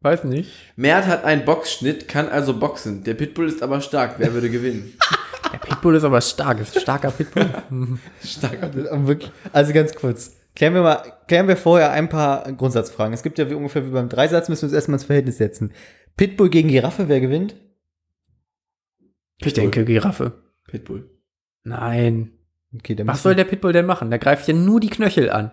Weiß 0.00 0.24
nicht. 0.24 0.50
Mert 0.76 1.06
hat 1.06 1.24
einen 1.24 1.44
Boxschnitt, 1.44 2.06
kann 2.08 2.28
also 2.28 2.58
boxen. 2.58 3.02
Der 3.04 3.14
Pitbull 3.14 3.48
ist 3.48 3.62
aber 3.62 3.80
stark. 3.80 4.16
Wer 4.18 4.32
würde 4.34 4.50
gewinnen? 4.50 4.92
Der 5.52 5.58
Pitbull 5.58 5.94
ist 5.94 6.04
aber 6.04 6.20
stark. 6.20 6.60
Ist 6.60 6.76
ein 6.76 6.82
starker 6.82 7.10
Pitbull. 7.10 7.48
Starker 8.22 8.64
Also, 8.64 8.88
wirklich, 9.06 9.30
also 9.52 9.72
ganz 9.72 9.94
kurz. 9.94 10.36
Klären 10.54 10.74
wir 10.74 10.82
mal, 10.82 11.02
klären 11.28 11.46
wir 11.48 11.56
vorher 11.56 11.92
ein 11.92 12.08
paar 12.08 12.50
Grundsatzfragen. 12.52 13.12
Es 13.14 13.22
gibt 13.22 13.38
ja 13.38 13.48
wie 13.48 13.54
ungefähr 13.54 13.86
wie 13.86 13.90
beim 13.90 14.08
Dreisatz, 14.08 14.48
müssen 14.48 14.62
wir 14.62 14.66
uns 14.68 14.74
erstmal 14.74 14.96
ins 14.96 15.04
Verhältnis 15.04 15.38
setzen. 15.38 15.72
Pitbull 16.16 16.50
gegen 16.50 16.68
Giraffe, 16.68 17.08
wer 17.08 17.20
gewinnt? 17.20 17.54
ich 19.38 19.52
denke 19.52 19.84
Giraffe. 19.84 20.32
Pitbull. 20.66 21.10
Nein. 21.66 22.32
Okay, 22.74 22.96
Was 23.04 23.22
soll 23.22 23.34
der 23.34 23.44
Pitbull 23.44 23.72
denn 23.72 23.86
machen? 23.86 24.10
Der 24.10 24.18
greift 24.18 24.46
ja 24.48 24.54
nur 24.54 24.80
die 24.80 24.90
Knöchel 24.90 25.30
an. 25.30 25.50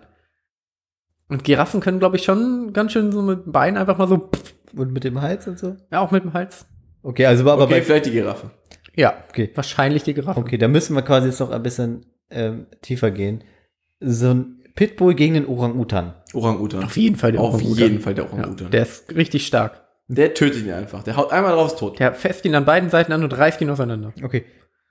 Und 1.28 1.42
Giraffen 1.42 1.80
können, 1.80 1.98
glaube 1.98 2.16
ich, 2.16 2.24
schon 2.24 2.72
ganz 2.72 2.92
schön 2.92 3.10
so 3.10 3.22
mit 3.22 3.46
dem 3.46 3.52
Bein 3.52 3.76
einfach 3.76 3.96
mal 3.98 4.06
so. 4.08 4.18
pff, 4.18 4.54
Und 4.76 4.92
mit 4.92 5.04
dem 5.04 5.20
Hals 5.22 5.48
und 5.48 5.58
so? 5.58 5.76
Ja, 5.90 6.00
auch 6.00 6.10
mit 6.10 6.22
dem 6.22 6.32
Hals. 6.34 6.66
Okay, 7.02 7.26
also 7.26 7.48
aber 7.50 7.64
Okay, 7.64 7.74
bei, 7.74 7.82
vielleicht 7.82 8.06
die 8.06 8.10
Giraffe. 8.10 8.50
Ja, 8.94 9.14
okay. 9.30 9.50
wahrscheinlich 9.54 10.02
die 10.04 10.14
Giraffe. 10.14 10.38
Okay, 10.38 10.58
da 10.58 10.68
müssen 10.68 10.94
wir 10.94 11.02
quasi 11.02 11.28
jetzt 11.28 11.40
noch 11.40 11.50
ein 11.50 11.62
bisschen 11.62 12.06
ähm, 12.30 12.66
tiefer 12.82 13.10
gehen. 13.10 13.42
So 14.00 14.30
ein 14.30 14.60
Pitbull 14.74 15.14
gegen 15.14 15.34
den 15.34 15.46
Orang-Utan. 15.46 16.14
Orang-Utan. 16.34 16.84
Auf 16.84 16.96
jeden 16.96 17.16
Fall 17.16 17.32
der 17.32 17.40
Auf 17.40 17.54
Orang-Utan. 17.54 17.76
jeden 17.78 18.00
Fall 18.00 18.14
der 18.14 18.24
Ja, 18.26 18.32
Orang-Utan. 18.32 18.70
der 18.70 18.82
ist 18.82 19.14
richtig 19.14 19.46
stark. 19.46 19.82
der 20.08 20.34
tötet 20.34 20.64
ihn 20.64 20.72
einfach. 20.72 21.02
Der 21.02 21.16
haut 21.16 21.32
einmal 21.32 21.52
drauf 21.54 21.68
ist 21.72 21.78
tot. 21.78 21.98
Der 21.98 22.12
fässt 22.12 22.44
ihn 22.44 22.54
an 22.54 22.64
beiden 22.64 22.90
Seiten 22.90 23.12
an 23.12 23.22
und 23.24 23.32
reißt 23.36 23.60
ihn 23.62 23.70
auseinander. 23.70 24.12
Okay. 24.22 24.44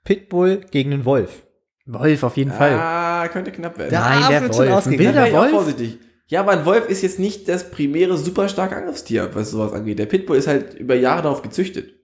Pitbull 0.04 0.60
gegen 0.70 0.90
den 0.90 1.04
Wolf. 1.04 1.46
Wolf, 1.86 2.22
auf 2.22 2.36
jeden 2.36 2.52
Fall. 2.52 2.72
Ah, 2.74 3.04
Ah, 3.24 3.28
könnte 3.28 3.52
knapp 3.52 3.78
werden. 3.78 3.90
Der 3.90 4.00
Nein, 4.00 4.18
Arsch 4.18 4.28
der 4.28 4.42
wird 4.42 4.54
schon 4.54 4.68
Wolf. 4.68 4.86
Ein 4.86 4.98
wilder 4.98 5.32
Wolf? 5.32 5.50
vorsichtig. 5.50 5.98
Ja, 6.26 6.40
aber 6.40 6.52
ein 6.52 6.64
Wolf 6.66 6.88
ist 6.88 7.02
jetzt 7.02 7.18
nicht 7.18 7.48
das 7.48 7.70
primäre 7.70 8.16
super 8.18 8.48
starke 8.48 8.76
Angriffstier, 8.76 9.30
was 9.34 9.50
sowas 9.50 9.72
angeht. 9.72 9.98
Der 9.98 10.06
Pitbull 10.06 10.36
ist 10.36 10.46
halt 10.46 10.74
über 10.74 10.94
Jahre 10.94 11.22
darauf 11.22 11.40
gezüchtet. 11.42 11.94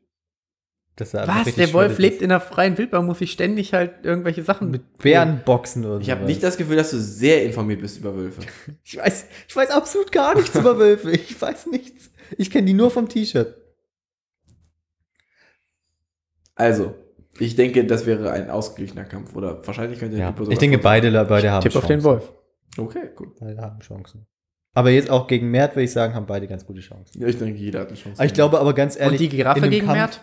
Was? 0.99 1.55
Der 1.55 1.73
Wolf 1.73 1.99
lebt 1.99 2.17
ist. 2.17 2.23
in 2.23 2.29
der 2.29 2.41
freien 2.41 2.77
Wildbahn, 2.77 3.07
muss 3.07 3.21
ich 3.23 3.33
ständig 3.33 3.73
halt 3.73 4.05
irgendwelche 4.05 4.43
Sachen 4.43 4.71
mit 4.71 4.99
Bärenboxen 4.99 5.85
oder 5.87 6.01
Ich 6.01 6.11
habe 6.11 6.25
nicht 6.25 6.43
das 6.43 6.59
Gefühl, 6.59 6.77
dass 6.77 6.91
du 6.91 6.99
sehr 6.99 7.43
informiert 7.45 7.81
bist 7.81 7.99
über 7.99 8.15
Wölfe. 8.15 8.43
Ich 8.85 8.97
weiß, 8.99 9.27
ich 9.49 9.57
weiß 9.57 9.71
absolut 9.71 10.13
gar 10.13 10.35
nichts 10.35 10.55
über 10.55 10.79
Wölfe. 10.79 11.11
Ich 11.13 11.41
weiß 11.41 11.67
nichts. 11.69 12.11
Ich 12.37 12.51
kenne 12.51 12.67
die 12.67 12.75
nur 12.75 12.91
vom 12.91 13.09
T-Shirt. 13.09 13.55
Also, 16.55 16.95
ich 17.41 17.57
denke, 17.57 17.85
das 17.85 18.07
wäre 18.07 18.31
ein 18.31 18.51
ausgeglichener 18.51 19.05
Kampf. 19.05 19.35
Oder 19.35 19.67
wahrscheinlich 19.67 19.99
könnte 19.99 20.17
Ja, 20.17 20.35
ich 20.49 20.59
denke, 20.59 20.79
beide, 20.79 21.11
beide 21.25 21.51
haben 21.51 21.63
Tipp 21.63 21.75
auf 21.77 21.87
den. 21.87 22.03
Wolf. 22.05 22.33
Okay, 22.79 23.11
gut. 23.17 23.39
Beide 23.41 23.61
haben 23.61 23.81
Chancen. 23.81 24.27
Aber 24.75 24.91
jetzt 24.91 25.11
auch 25.11 25.27
gegen 25.27 25.51
Mert, 25.51 25.75
würde 25.75 25.85
ich 25.85 25.93
sagen, 25.93 26.15
haben 26.15 26.27
beide 26.27 26.47
ganz 26.47 26.65
gute 26.65 26.81
Chancen. 26.81 27.21
Ja, 27.21 27.27
ich 27.27 27.39
denke, 27.39 27.59
jeder 27.59 27.81
hat 27.81 27.89
eine 27.89 27.97
Chance. 27.97 28.19
Aber 28.19 28.27
ich 28.27 28.35
glaube 28.35 28.61
aber 28.61 28.73
ganz 28.75 28.97
ehrlich. 28.99 29.21
Und 29.21 29.31
die 29.31 29.37
Giraffe 29.37 29.69
gegen 29.69 29.87
Kampf- 29.87 29.99
Mert? 29.99 30.21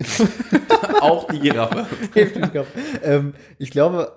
auch 1.00 1.28
die 1.28 1.38
Giraffe. 1.40 1.86
ähm, 3.04 3.34
ich 3.58 3.70
glaube, 3.70 4.12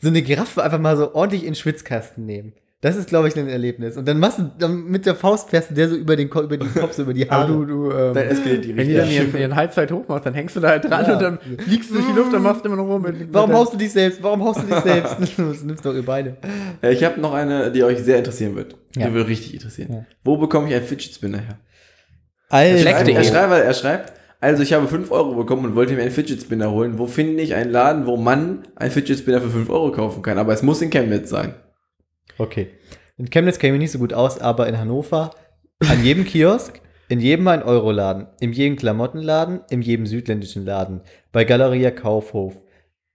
so 0.00 0.08
eine 0.08 0.22
Giraffe 0.22 0.62
einfach 0.62 0.78
mal 0.78 0.96
so 0.96 1.14
ordentlich 1.14 1.42
in 1.42 1.50
den 1.50 1.54
Schwitzkasten 1.54 2.26
nehmen. 2.26 2.52
Das 2.86 2.94
ist, 2.94 3.08
glaube 3.08 3.26
ich, 3.26 3.36
ein 3.36 3.48
Erlebnis. 3.48 3.96
Und 3.96 4.06
dann 4.06 4.20
machst 4.20 4.38
du 4.38 4.48
dann 4.60 4.84
mit 4.84 5.06
der 5.06 5.16
Faust 5.16 5.50
fährst 5.50 5.70
du 5.70 5.74
der 5.74 5.88
so 5.88 5.96
über 5.96 6.14
den, 6.14 6.30
Ko 6.30 6.42
über 6.42 6.56
den 6.56 6.72
Kopf, 6.72 6.92
so 6.92 7.02
über 7.02 7.14
die 7.14 7.28
Aber 7.30 7.42
Haare. 7.42 7.52
du, 7.52 7.64
du, 7.64 7.90
ähm, 7.90 8.14
Dann 8.14 8.28
eskaliert 8.28 8.64
die 8.64 8.76
wenn 8.76 8.86
die 8.86 8.94
dann 8.94 9.10
ihren, 9.10 9.36
ihren 9.36 9.56
Halbzeit 9.56 9.90
hochmachst, 9.90 10.24
dann 10.24 10.34
hängst 10.34 10.54
du 10.54 10.60
da 10.60 10.68
halt 10.68 10.84
dran 10.84 11.04
Ja. 11.04 11.14
und 11.14 11.20
dann 11.20 11.38
fliegst 11.58 11.90
du 11.90 11.94
durch 11.94 12.06
die 12.06 12.12
Luft 12.12 12.32
und 12.32 12.44
machst 12.44 12.64
immer 12.64 12.76
noch 12.76 12.86
rum. 12.86 13.02
Mit, 13.02 13.34
Warum 13.34 13.50
mit 13.50 13.58
haust 13.58 13.72
du 13.72 13.76
dich 13.76 13.90
selbst? 13.90 14.22
Warum 14.22 14.44
haust 14.44 14.62
du 14.62 14.66
dich 14.68 14.78
selbst? 14.84 15.16
das 15.36 15.64
nimmst 15.64 15.84
doch 15.84 15.94
ihr 15.94 16.04
beide. 16.04 16.36
Ich 16.80 17.02
habe 17.02 17.20
noch 17.20 17.34
eine, 17.34 17.72
die 17.72 17.82
euch 17.82 17.98
sehr 17.98 18.18
interessieren 18.18 18.54
wird. 18.54 18.76
Ja. 18.96 19.08
Die 19.08 19.14
wird 19.14 19.26
richtig 19.26 19.54
interessieren. 19.54 19.92
Ja. 19.92 20.04
Wo 20.22 20.36
bekomme 20.36 20.68
ich 20.68 20.74
einen 20.76 20.84
Fidget 20.84 21.12
Spinner 21.12 21.38
her? 21.38 21.58
Alter. 22.50 22.70
Er 22.76 22.78
schreibt, 22.78 23.04
Black.de. 23.04 23.14
er, 23.16 23.24
schreibt, 23.24 23.64
er 23.64 23.74
schreibt, 23.74 24.12
also 24.40 24.62
ich 24.62 24.72
habe 24.72 24.86
5 24.86 25.10
Euro 25.10 25.34
bekommen 25.34 25.64
und 25.64 25.74
wollte 25.74 25.94
mir 25.94 26.02
einen 26.02 26.12
Fidget 26.12 26.40
Spinner 26.40 26.70
holen. 26.70 27.00
Wo 27.00 27.08
finde 27.08 27.42
ich 27.42 27.56
einen 27.56 27.72
Laden, 27.72 28.06
wo 28.06 28.16
man 28.16 28.60
einen 28.76 28.92
Fidget 28.92 29.18
Spinner 29.18 29.40
für 29.40 29.50
5 29.50 29.68
Euro 29.70 29.90
kaufen 29.90 30.22
kann? 30.22 30.38
Aber 30.38 30.52
es 30.52 30.62
muss 30.62 30.80
in 30.82 30.90
Chemnitz 30.90 31.30
sein. 31.30 31.54
Okay. 32.38 32.68
In 33.16 33.30
Chemnitz 33.30 33.58
käme 33.58 33.76
ich 33.76 33.80
nicht 33.80 33.92
so 33.92 33.98
gut 33.98 34.12
aus, 34.12 34.38
aber 34.38 34.66
in 34.68 34.78
Hannover, 34.78 35.30
an 35.80 36.04
jedem 36.04 36.24
Kiosk, 36.26 36.80
in 37.08 37.20
jedem 37.20 37.46
1-Euro-Laden, 37.48 38.26
in 38.40 38.52
jedem 38.52 38.76
Klamottenladen, 38.76 39.60
in 39.70 39.82
jedem 39.82 40.06
südländischen 40.06 40.64
Laden, 40.64 41.02
bei 41.32 41.44
Galeria 41.44 41.90
Kaufhof, 41.90 42.54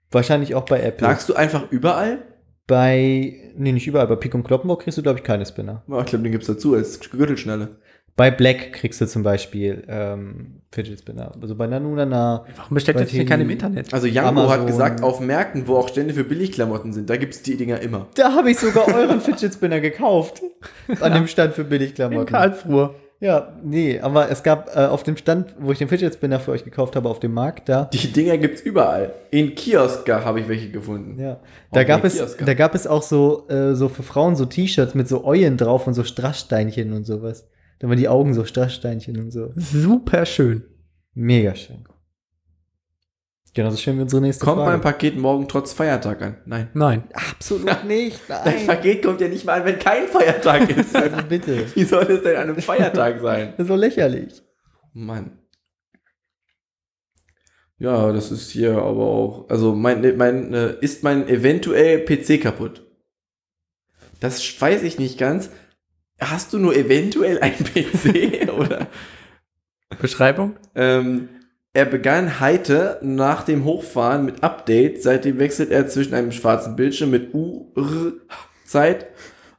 wahrscheinlich 0.10 0.56
auch 0.56 0.66
bei 0.66 0.82
Apple. 0.82 1.08
Sagst 1.08 1.30
du 1.30 1.36
einfach 1.36 1.72
überall? 1.72 2.24
Bei, 2.68 3.52
nee, 3.58 3.72
nicht 3.74 3.88
überall, 3.88 4.08
bei 4.08 4.16
Pik 4.16 4.34
und 4.34 4.44
Kloppenburg 4.44 4.84
kriegst 4.84 4.98
du, 4.98 5.04
glaube 5.04 5.20
ich, 5.20 5.26
keine 5.26 5.46
Spinner. 5.46 5.84
Oh, 5.90 6.00
ich 6.00 6.06
glaube, 6.06 6.24
den 6.24 6.32
gibt's 6.32 6.48
dazu 6.48 6.74
als 6.74 7.00
Gürtelschnalle. 7.00 7.78
Bei 8.16 8.30
Black 8.30 8.74
kriegst 8.74 9.00
du 9.02 9.08
zum 9.08 9.24
Beispiel 9.24 9.84
ähm, 9.88 10.62
Fidget 10.72 11.00
Spinner. 11.00 11.32
Also 11.42 11.56
bei 11.56 11.68
Nanunana. 11.68 12.46
Warum 12.56 12.76
bestellt 12.76 13.00
das 13.00 13.10
denn 13.10 13.26
keiner 13.26 13.44
im. 13.44 13.50
Internet? 13.50 13.94
Also 13.94 14.08
Jango 14.08 14.30
Amazon. 14.30 14.52
hat 14.52 14.68
gesagt, 14.68 15.04
auf 15.04 15.20
Märkten, 15.20 15.68
wo 15.68 15.78
auch 15.78 15.88
Stände 15.90 16.14
für 16.14 16.24
Billigklamotten 16.24 16.94
sind, 16.94 17.10
da 17.10 17.18
gibt's 17.18 17.42
die 17.42 17.58
Dinger 17.58 17.80
immer. 17.80 18.08
Da 18.16 18.34
habe 18.34 18.52
ich 18.52 18.60
sogar 18.60 18.88
euren 18.94 19.22
Fidget 19.22 19.54
Spinner 19.54 19.80
gekauft. 19.80 20.42
An 21.00 21.14
dem 21.14 21.28
Stand 21.28 21.54
für 21.54 21.62
In 21.62 21.70
Billigklamotten. 21.70 22.26
Karlsruhe. 22.28 22.96
Ja, 23.22 23.54
nee, 23.64 24.00
aber 24.00 24.32
es 24.32 24.42
gab 24.42 24.76
äh, 24.76 24.80
auf 24.80 25.04
dem 25.04 25.16
Stand, 25.16 25.54
wo 25.60 25.72
ich 25.72 25.78
den 25.78 25.88
Fidget 25.88 26.16
Spinner 26.16 26.40
für 26.40 26.52
euch 26.52 26.64
gekauft 26.64 26.96
habe, 26.96 27.08
auf 27.08 27.20
dem 27.20 27.34
Markt, 27.34 27.70
da. 27.70 27.86
Die 27.86 28.12
Dinger 28.12 28.36
gibt's 28.40 28.62
überall. 28.62 29.14
In 29.30 29.54
Kiosker 29.54 30.26
habe 30.26 30.40
ich 30.40 30.48
welche 30.48 30.70
gefunden. 30.72 31.22
Ja. 31.22 31.40
Da 31.72 31.82
Auch 31.82 31.86
gab, 31.86 32.04
es, 32.04 32.36
da 32.38 32.54
gab 32.56 32.74
es 32.74 32.88
auch 32.88 33.04
so, 33.04 33.48
äh, 33.48 33.76
so 33.76 33.90
für 33.90 34.02
Frauen 34.02 34.36
so 34.36 34.46
T-Shirts 34.46 34.96
mit 34.96 35.08
so 35.08 35.24
Eulen 35.24 35.56
drauf 35.58 35.86
und 35.86 35.94
so 35.94 36.04
Strasssteinchen 36.04 36.94
und 36.94 37.06
sowas. 37.06 37.48
Da 37.82 37.88
waren 37.90 37.98
die 37.98 38.08
Augen 38.08 38.36
so 38.36 38.46
Strasssteinchen 38.46 39.20
und 39.20 39.32
so. 39.32 39.52
Super 39.56 40.28
schön. 40.28 40.64
Mega 41.16 41.56
schön. 41.56 41.84
Genauso 43.56 43.78
schön 43.78 43.98
wie 43.98 44.04
unsere 44.04 44.22
nächste 44.22 44.46
Kommt 44.46 44.58
Frage. 44.60 44.72
mein 44.72 44.82
Paket 44.82 45.18
morgen 45.18 45.48
trotz 45.48 45.74
Feiertag 45.74 46.22
an? 46.22 46.38
Nein. 46.46 46.70
Nein. 46.76 47.04
Absolut 47.12 47.84
nicht, 47.86 48.22
Dein 48.28 48.44
nein. 48.46 48.68
Paket 48.68 49.04
kommt 49.04 49.20
ja 49.20 49.28
nicht 49.28 49.46
mal 49.46 49.60
an, 49.60 49.66
wenn 49.66 49.80
kein 49.80 50.08
Feiertag 50.08 50.70
ist. 50.78 50.96
Also 50.96 51.18
bitte. 51.28 51.76
Wie 51.76 51.84
soll 51.84 52.04
es 52.04 52.22
denn 52.22 52.36
an 52.36 52.44
einem 52.50 52.62
Feiertag 52.62 53.20
sein? 53.20 53.56
Das 53.58 53.62
ist 53.66 53.68
so 53.70 53.76
lächerlich. 53.76 54.44
Mann. 54.94 55.40
Ja, 57.80 58.12
das 58.14 58.32
ist 58.32 58.52
hier 58.52 58.78
aber 58.78 59.08
auch. 59.08 59.50
Also, 59.50 59.74
mein, 59.74 60.16
mein, 60.18 60.54
äh, 60.54 60.76
ist 60.82 61.02
mein 61.04 61.28
eventuell 61.28 62.06
PC 62.06 62.40
kaputt? 62.40 62.86
Das 64.20 64.62
weiß 64.62 64.84
ich 64.84 65.00
nicht 65.00 65.18
ganz. 65.18 65.50
Hast 66.22 66.54
du 66.54 66.60
nur 66.60 66.76
eventuell 66.76 67.40
einen 67.40 67.56
PC? 67.64 68.50
oder? 68.58 68.88
Beschreibung? 70.00 70.56
Ähm, 70.76 71.30
er 71.74 71.86
begann 71.86 72.40
heute 72.40 73.00
nach 73.02 73.44
dem 73.44 73.66
Hochfahren 73.66 74.26
mit 74.26 74.44
Update. 74.44 75.02
Seitdem 75.02 75.40
wechselt 75.40 75.72
er 75.72 75.88
zwischen 75.88 76.14
einem 76.14 76.32
schwarzen 76.32 76.76
Bildschirm 76.76 77.10
mit 77.12 77.34
U-Zeit 77.34 79.08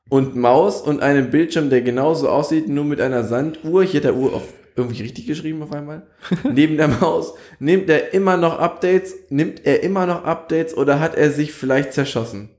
und 0.08 0.36
Maus 0.36 0.82
und 0.82 1.02
einem 1.02 1.30
Bildschirm, 1.30 1.70
der 1.70 1.80
genauso 1.80 2.28
aussieht, 2.28 2.68
nur 2.68 2.84
mit 2.84 3.00
einer 3.00 3.24
Sanduhr. 3.24 3.82
Hier 3.82 4.00
hat 4.00 4.04
der 4.04 4.16
Uhr 4.16 4.34
auf 4.34 4.44
irgendwie 4.76 5.02
richtig 5.02 5.26
geschrieben 5.26 5.62
auf 5.62 5.72
einmal. 5.72 6.06
Neben 6.52 6.76
der 6.76 6.88
Maus. 6.88 7.34
Nimmt 7.58 7.88
er 7.90 8.14
immer 8.14 8.36
noch 8.36 8.58
Updates? 8.58 9.14
Nimmt 9.28 9.64
er 9.64 9.82
immer 9.82 10.06
noch 10.06 10.24
Updates 10.24 10.76
oder 10.76 11.00
hat 11.00 11.14
er 11.14 11.30
sich 11.30 11.52
vielleicht 11.52 11.92
zerschossen? 11.92 12.50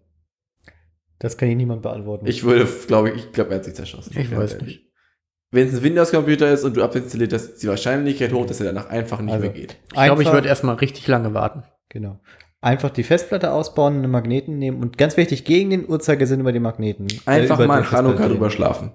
Das 1.24 1.38
kann 1.38 1.47
ich 1.47 1.55
niemand 1.55 1.82
beantworten. 1.84 2.28
Ich 2.28 2.43
würde, 2.43 2.67
glaube 2.86 3.11
ich, 3.11 3.15
ich 3.15 3.32
glaube, 3.32 3.51
er 3.51 3.55
hat 3.55 3.63
sich 3.63 3.76
zerschossen. 3.76 4.13
Ich 4.19 4.36
weiß 4.36 4.59
nicht. 4.59 4.91
Wenn 5.51 5.69
es 5.69 5.76
ein 5.76 5.82
Windows-Computer 5.82 6.51
ist 6.51 6.65
und 6.65 6.76
du 6.76 6.84
hast, 6.84 6.95
ist 6.97 7.63
die 7.63 7.67
Wahrscheinlichkeit 7.69 8.34
hoch, 8.34 8.45
dass 8.45 8.59
er 8.59 8.65
danach 8.74 8.89
einfach 8.89 9.21
nicht 9.21 9.32
Also, 9.34 9.45
mehr 9.45 9.53
geht. 9.53 9.78
Ich 9.88 9.93
glaube, 10.03 10.21
ich 10.21 10.34
würde 10.34 10.49
erstmal 10.49 10.76
richtig 10.76 11.07
lange 11.07 11.34
warten. 11.34 11.63
Genau. 11.88 12.19
Einfach 12.59 12.89
die 12.89 13.03
Festplatte 13.03 13.53
ausbauen, 13.53 13.99
einen 13.99 14.11
Magneten 14.11 14.57
nehmen 14.57 14.82
und 14.82 14.97
ganz 14.97 15.15
wichtig, 15.15 15.45
gegen 15.45 15.69
den 15.69 15.88
Uhrzeigersinn 15.88 16.41
über 16.41 16.51
die 16.51 16.59
Magneten. 16.59 17.07
äh, 17.07 17.13
Einfach 17.30 17.57
über 17.57 17.67
mal 17.67 17.80
in 17.80 17.89
Hanukkah 17.89 18.28
drüber 18.28 18.49
schlafen. 18.49 18.91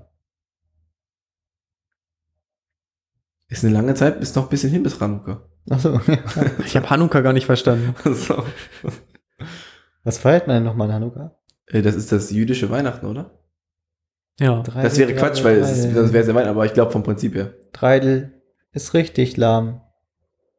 Ist 3.48 3.64
eine 3.64 3.72
lange 3.72 3.94
Zeit, 3.94 4.20
ist 4.20 4.36
noch 4.36 4.42
ein 4.42 4.50
bisschen 4.50 4.70
hin 4.70 4.82
bis 4.82 5.00
Hanukkah. 5.00 5.48
Achso, 5.70 5.94
ja. 6.06 6.18
Ich 6.62 6.76
habe 6.76 6.90
Hanukkah 6.90 7.22
gar 7.22 7.32
nicht 7.32 7.46
verstanden. 7.46 7.94
so. 8.12 8.44
Was 10.04 10.18
feiert 10.18 10.46
man 10.46 10.56
denn 10.56 10.64
nochmal 10.64 10.88
in 10.88 10.94
Hanukkah? 10.94 11.37
Äh, 11.70 11.82
Das 11.82 11.94
ist 11.94 12.12
das 12.12 12.30
jüdische 12.30 12.70
Weihnachten, 12.70 13.06
oder? 13.06 13.38
Ja. 14.40 14.62
Drei- 14.62 14.82
Das 14.82 14.96
wäre 14.98 15.14
Quatsch, 15.14 15.42
weil 15.44 15.56
es 15.58 15.70
ist, 15.84 15.96
das 15.96 16.12
wäre 16.12 16.24
sehr 16.24 16.34
Weihnachten, 16.34 16.54
aber 16.54 16.66
ich 16.66 16.72
glaube 16.74 16.92
vom 16.92 17.02
Prinzip 17.02 17.34
her. 17.34 17.54
Dreidel 17.72 18.42
ist 18.72 18.94
richtig 18.94 19.36
lahm. 19.36 19.80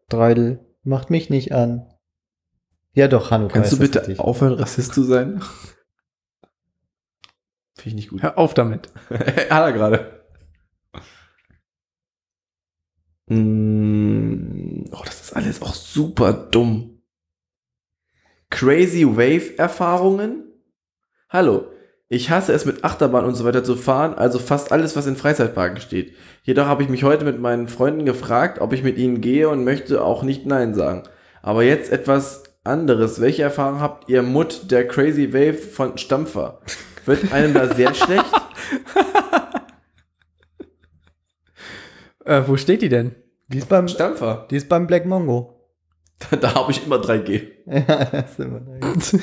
Dreidel 0.09 0.65
macht 0.83 1.09
mich 1.09 1.29
nicht 1.29 1.53
an. 1.53 1.85
Ja 2.93 3.07
doch, 3.07 3.31
Hanukkah 3.31 3.53
Kannst 3.53 3.71
du 3.73 3.79
bitte 3.79 3.99
richtig. 3.99 4.19
aufhören, 4.19 4.53
Rassist 4.53 4.93
zu 4.93 5.03
sein? 5.03 5.41
Finde 7.75 7.89
ich 7.89 7.95
nicht 7.95 8.09
gut. 8.09 8.21
Hör 8.23 8.37
auf 8.37 8.53
damit. 8.53 8.89
Hat 9.09 9.49
er 9.49 9.71
gerade. 9.71 10.19
Mm, 13.27 14.85
Oh, 14.91 15.01
das 15.05 15.21
ist 15.21 15.35
alles 15.35 15.61
auch 15.61 15.73
super 15.75 16.33
dumm. 16.33 17.01
Crazy 18.49 19.05
Wave-Erfahrungen? 19.05 20.48
Hallo, 21.31 21.67
ich 22.07 22.31
hasse 22.31 22.53
es 22.53 22.65
mit 22.65 22.83
Achterbahn 22.83 23.23
und 23.23 23.35
so 23.35 23.45
weiter 23.45 23.63
zu 23.63 23.75
fahren, 23.75 24.15
also 24.15 24.39
fast 24.39 24.71
alles, 24.71 24.95
was 24.95 25.05
in 25.05 25.15
Freizeitparken 25.15 25.79
steht. 25.79 26.15
Jedoch 26.41 26.65
habe 26.65 26.81
ich 26.81 26.89
mich 26.89 27.03
heute 27.03 27.23
mit 27.23 27.39
meinen 27.39 27.67
Freunden 27.67 28.03
gefragt, 28.03 28.59
ob 28.59 28.73
ich 28.73 28.81
mit 28.81 28.97
ihnen 28.97 29.21
gehe 29.21 29.47
und 29.47 29.63
möchte 29.63 30.03
auch 30.03 30.23
nicht 30.23 30.47
Nein 30.47 30.73
sagen. 30.73 31.03
Aber 31.43 31.61
jetzt 31.61 31.91
etwas 31.91 32.45
anderes. 32.63 33.21
Welche 33.21 33.43
Erfahrung 33.43 33.79
habt 33.79 34.09
ihr 34.09 34.23
Mut 34.23 34.71
der 34.71 34.87
Crazy 34.87 35.31
Wave 35.31 35.53
von 35.53 35.99
Stampfer? 35.99 36.61
Wird 37.05 37.31
einem 37.31 37.53
da 37.53 37.67
sehr 37.75 37.93
schlecht? 37.93 38.33
Äh, 42.25 42.41
wo 42.47 42.57
steht 42.57 42.81
die 42.81 42.89
denn? 42.89 43.13
Die 43.49 43.59
ist 43.59 43.69
beim, 43.69 43.87
Stampfer. 43.87 44.47
die 44.49 44.55
ist 44.55 44.67
beim 44.67 44.87
Black 44.87 45.05
Mongo. 45.05 45.55
Da, 46.31 46.35
da 46.35 46.55
habe 46.55 46.71
ich 46.71 46.85
immer 46.85 46.97
3G. 46.97 47.47
Ja, 47.67 48.05
das 48.11 48.31
ist 48.31 48.39
immer 48.39 48.59
nice. 48.59 49.17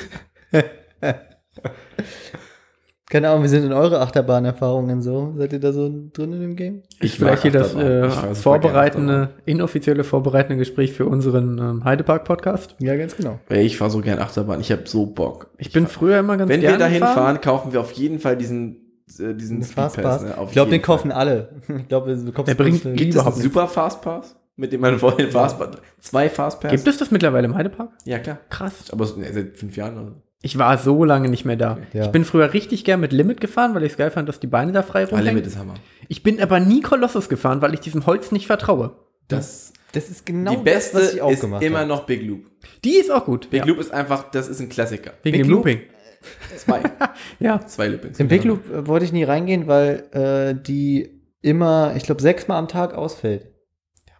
Keine 3.09 3.29
Ahnung, 3.29 3.43
wie 3.45 3.47
sind 3.47 3.63
denn 3.63 3.71
eure 3.71 4.01
Achterbahnerfahrungen 4.01 5.01
so? 5.01 5.31
Seid 5.37 5.53
ihr 5.53 5.61
da 5.61 5.71
so 5.71 5.89
drin 6.11 6.33
in 6.33 6.41
dem 6.41 6.55
Game? 6.57 6.81
Ich 6.99 7.15
Vielleicht 7.15 7.43
hier 7.43 7.51
das 7.51 7.73
äh, 7.73 8.05
Ich 8.07 8.13
vorbereitende, 8.37 9.29
inoffizielle 9.45 10.03
vorbereitende 10.03 10.57
Gespräch 10.57 10.91
für 10.91 11.05
unseren 11.05 11.57
ähm, 11.57 11.83
Heidepark-Podcast. 11.85 12.75
Ja, 12.79 12.97
ganz 12.97 13.15
genau. 13.15 13.39
Ey, 13.47 13.65
ich 13.65 13.77
fahre 13.77 13.91
so 13.91 14.01
gern 14.01 14.19
Achterbahn. 14.19 14.59
Ich 14.59 14.73
habe 14.73 14.81
so 14.87 15.05
Bock. 15.05 15.51
Ich 15.57 15.71
bin 15.71 15.87
früher 15.87 16.19
immer 16.19 16.35
ganz 16.35 16.49
Wenn 16.49 16.61
wir 16.61 16.77
dahin 16.77 16.99
gefahren. 16.99 17.15
fahren, 17.15 17.41
kaufen 17.41 17.71
wir 17.71 17.79
auf 17.79 17.93
jeden 17.93 18.19
Fall 18.19 18.35
diesen, 18.35 18.75
äh, 19.17 19.33
diesen. 19.33 19.63
Fastpass. 19.63 20.23
Ne? 20.23 20.35
Ich 20.45 20.51
glaube, 20.51 20.71
den 20.71 20.81
Fall. 20.81 20.97
kaufen 20.97 21.11
alle. 21.13 21.49
Ich 21.77 21.87
glaube, 21.87 22.13
du 22.13 22.25
bekommst 22.25 22.49
Der 22.49 22.55
bringt- 22.55 22.83
Gibt 22.83 22.99
es 23.11 23.15
überhaupt 23.15 23.35
einen 23.37 23.43
super 23.43 23.69
Fastpass? 23.69 24.35
Mit 24.57 24.73
dem 24.73 24.81
man 24.81 24.99
vorhin 24.99 25.31
Fastpass, 25.31 25.77
zwei 26.01 26.27
Fastpass? 26.29 26.71
Gibt 26.71 26.85
es 26.85 26.97
das 26.97 27.09
mittlerweile 27.11 27.45
im 27.47 27.55
Heidepark? 27.55 27.91
Ja, 28.03 28.19
klar. 28.19 28.39
Krass. 28.49 28.91
Aber 28.91 29.05
seit 29.05 29.55
fünf 29.55 29.77
Jahren 29.77 29.93
oder 29.97 30.07
so. 30.07 30.15
Ich 30.41 30.57
war 30.59 30.77
so 30.77 31.03
lange 31.03 31.29
nicht 31.29 31.45
mehr 31.45 31.55
da. 31.55 31.79
Ja. 31.93 32.05
Ich 32.05 32.11
bin 32.11 32.23
früher 32.23 32.53
richtig 32.53 32.83
gern 32.85 32.99
mit 32.99 33.11
Limit 33.11 33.41
gefahren, 33.41 33.73
weil 33.73 33.83
ich 33.83 33.93
es 33.93 33.97
geil 33.97 34.11
fand, 34.11 34.29
dass 34.29 34.39
die 34.39 34.47
Beine 34.47 34.71
da 34.71 34.83
frei 34.83 35.03
Ah, 35.03 35.05
Limit 35.07 35.19
rumhängen. 35.21 35.43
ist 35.43 35.57
Hammer. 35.57 35.73
Ich 36.07 36.21
bin 36.23 36.39
aber 36.41 36.59
nie 36.59 36.81
Kolossus 36.81 37.27
gefahren, 37.27 37.61
weil 37.61 37.73
ich 37.73 37.79
diesem 37.79 38.05
Holz 38.05 38.31
nicht 38.31 38.45
vertraue. 38.47 38.95
Das, 39.27 39.73
Das 39.93 40.09
ist 40.09 40.25
genau 40.25 40.51
die 40.51 40.57
beste 40.63 40.97
das, 40.97 41.07
was 41.07 41.13
ich 41.15 41.21
auch 41.21 41.31
ist 41.31 41.41
gemacht 41.41 41.63
immer 41.63 41.79
habe. 41.79 41.87
noch 41.89 42.05
Big 42.05 42.21
Loop. 42.21 42.45
Die 42.83 42.97
ist 42.97 43.11
auch 43.11 43.25
gut. 43.25 43.49
Big 43.49 43.61
ja. 43.61 43.65
Loop 43.65 43.79
ist 43.79 43.91
einfach, 43.91 44.29
das 44.31 44.47
ist 44.47 44.59
ein 44.59 44.69
Klassiker. 44.69 45.13
Wegen 45.23 45.37
Big 45.37 45.43
dem 45.43 45.49
Loop? 45.49 45.65
Looping. 45.65 45.81
Zwei. 46.57 46.81
Ja. 47.39 47.65
Zwei 47.65 47.87
Loopings. 47.87 48.19
Im 48.19 48.27
Big 48.27 48.43
Loop 48.43 48.69
äh, 48.71 48.87
wollte 48.87 49.05
ich 49.05 49.11
nie 49.13 49.23
reingehen, 49.23 49.67
weil 49.67 50.05
äh, 50.11 50.55
die 50.61 51.21
immer, 51.41 51.93
ich 51.95 52.03
glaube, 52.03 52.21
sechsmal 52.21 52.57
am 52.59 52.67
Tag 52.67 52.93
ausfällt. 52.93 53.47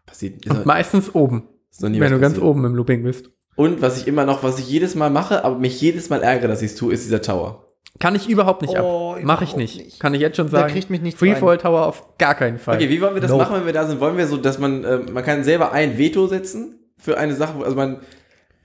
Passiert. 0.05 0.45
Ist 0.45 0.51
Und 0.51 0.65
meistens 0.65 1.13
oben. 1.13 1.47
ist 1.69 1.81
noch 1.81 1.89
nie 1.89 1.99
wenn 1.99 2.11
du 2.11 2.19
ganz 2.19 2.33
passiert. 2.35 2.49
oben 2.49 2.65
im 2.65 2.75
Looping 2.75 3.03
bist. 3.03 3.29
Und 3.57 3.81
was 3.81 3.97
ich 3.99 4.07
immer 4.07 4.23
noch, 4.23 4.41
was 4.43 4.57
ich 4.59 4.69
jedes 4.69 4.95
Mal 4.95 5.09
mache, 5.09 5.43
aber 5.43 5.57
mich 5.57 5.81
jedes 5.81 6.09
Mal 6.09 6.23
ärgere, 6.23 6.47
dass 6.47 6.61
ich 6.61 6.71
es 6.71 6.77
tue, 6.77 6.93
ist 6.93 7.03
dieser 7.05 7.21
Tower. 7.21 7.65
Kann 7.99 8.13
ich 8.15 8.29
überhaupt 8.29 8.61
nicht 8.61 8.77
Oh, 8.79 9.13
ab. 9.13 9.19
Mach 9.23 9.41
ich 9.41 9.55
nicht. 9.55 9.83
nicht. 9.83 9.99
Kann 9.99 10.13
ich 10.13 10.21
jetzt 10.21 10.37
schon 10.37 10.49
Da 10.51 10.59
sagen. 10.59 10.71
kriegt 10.73 10.89
mich 10.91 11.01
nichts 11.01 11.19
Freefall 11.19 11.57
Tower 11.57 11.87
auf 11.87 12.17
gar 12.19 12.35
keinen 12.35 12.59
Fall. 12.59 12.75
Okay, 12.75 12.89
wie 12.89 13.01
wollen 13.01 13.15
wir 13.15 13.21
das 13.21 13.31
Nope. 13.31 13.43
machen, 13.43 13.55
wenn 13.57 13.65
wir 13.65 13.73
da 13.73 13.85
sind? 13.87 13.99
Wollen 13.99 14.15
wir 14.17 14.27
so, 14.27 14.37
dass 14.37 14.59
man, 14.59 14.83
äh, 14.83 14.97
man 15.11 15.23
kann 15.25 15.43
selber 15.43 15.71
ein 15.71 15.97
Veto 15.97 16.27
setzen 16.27 16.79
für 16.99 17.17
eine 17.17 17.33
Sache, 17.33 17.53
wo- 17.57 17.63
also 17.63 17.75
man, 17.75 17.99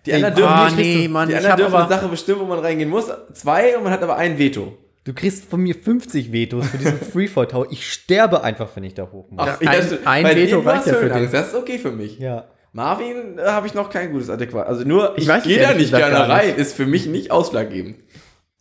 die 0.05 0.13
anderen 0.13 0.35
dürfen 0.35 0.53
ah, 0.53 0.65
nicht, 0.71 0.77
nee, 0.77 1.09
Mann, 1.09 1.29
die 1.29 1.33
ich 1.35 1.39
anderen 1.39 1.57
dürfen 1.57 1.75
aber- 1.75 1.85
eine 1.87 1.95
Sache 1.95 2.09
bestimmen, 2.09 2.41
wo 2.41 2.45
man 2.45 2.59
reingehen 2.59 2.91
muss. 2.91 3.07
Zwei 3.33 3.77
und 3.79 3.85
man 3.85 3.93
hat 3.95 4.03
aber 4.03 4.17
ein 4.19 4.39
Veto. 4.39 4.77
Du 5.05 5.15
kriegst 5.15 5.47
von 5.49 5.61
mir 5.63 5.75
50 5.75 6.31
Vetos 6.33 6.67
für 6.67 6.77
diesen 6.77 6.99
Freefall 7.13 7.47
Tower. 7.47 7.67
Ich 7.71 7.91
sterbe 7.91 8.45
einfach, 8.45 8.69
wenn 8.77 8.85
ich 8.85 8.93
da 8.95 9.05
hoch 9.11 9.31
muss. 9.31 9.49
Ach, 9.49 9.59
ein- 9.61 9.99
ein 10.05 10.37
Veto 10.37 10.61
reicht 10.61 10.87
ja 10.89 10.93
für 10.95 11.09
dich. 11.09 11.31
Das 11.31 11.49
ist 11.49 11.55
okay 11.55 11.79
für 11.79 11.91
mich. 11.93 12.19
Ja. 12.19 12.45
Marvin 12.73 13.39
äh, 13.39 13.43
habe 13.43 13.67
ich 13.67 13.75
noch 13.75 13.91
kein 13.91 14.13
gutes 14.13 14.31
Adäquat. 14.31 14.67
Also 14.67 14.85
nur, 14.85 15.13
Ich 15.17 15.29
ich, 15.29 15.43
gehe 15.45 15.61
da 15.61 15.75
nicht 15.75 15.95
gerne 15.95 16.29
rein, 16.29 16.55
ist 16.57 16.75
für 16.75 16.87
mich 16.87 17.07
nicht 17.07 17.31
ausschlaggebend. 17.31 17.97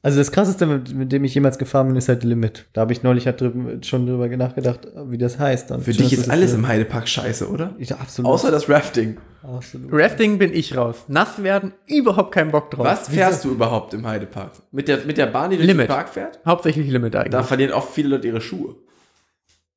Also 0.04 0.18
das 0.18 0.32
krasseste, 0.32 0.66
mit, 0.66 0.96
mit 0.96 1.12
dem 1.12 1.24
ich 1.24 1.36
jemals 1.36 1.60
gefahren 1.60 1.88
bin, 1.88 1.96
ist 1.96 2.10
halt 2.10 2.24
Limit. 2.24 2.66
Da 2.74 2.82
habe 2.82 2.92
ich 2.92 3.04
neulich 3.04 3.28
halt 3.28 3.40
drüber, 3.40 3.84
schon 3.84 4.08
drüber 4.08 4.28
nachgedacht, 4.36 4.88
wie 5.06 5.20
das 5.20 5.38
heißt. 5.38 5.70
Und 5.72 5.84
Für 5.84 5.92
dich 5.94 6.12
ist 6.12 6.24
das 6.24 6.30
alles 6.30 6.54
im 6.54 6.68
Heidepark 6.68 7.08
scheiße, 7.08 7.48
oder? 7.48 7.76
Ja, 7.78 7.98
absolut. 7.98 8.32
Außer 8.32 8.50
das 8.50 8.68
Rafting. 8.68 9.18
absolut. 9.44 9.90
Rafting 9.94 10.40
bin 10.40 10.54
ich 10.56 10.76
raus. 10.76 11.06
Nass 11.08 11.44
werden, 11.44 11.74
überhaupt 11.86 12.34
keinen 12.34 12.50
Bock 12.50 12.72
drauf. 12.72 12.84
Was 12.84 13.10
fährst 13.10 13.46
du 13.46 13.52
überhaupt 13.52 13.94
im 13.94 14.08
Heidepark? 14.08 14.54
Mit 14.72 14.88
der, 14.88 15.06
mit 15.06 15.20
der 15.20 15.28
Bahn, 15.28 15.52
die 15.52 15.58
durch 15.58 15.68
Limit. 15.68 15.88
den 15.88 15.94
Park 15.94 16.10
fährt? 16.10 16.40
Hauptsächlich 16.48 16.90
Limit 16.90 17.16
eigentlich. 17.16 17.32
Da 17.32 17.44
verlieren 17.44 17.72
oft 17.72 17.94
viele 17.94 18.10
Leute 18.10 18.28
ihre 18.28 18.42
Schuhe. 18.42 18.76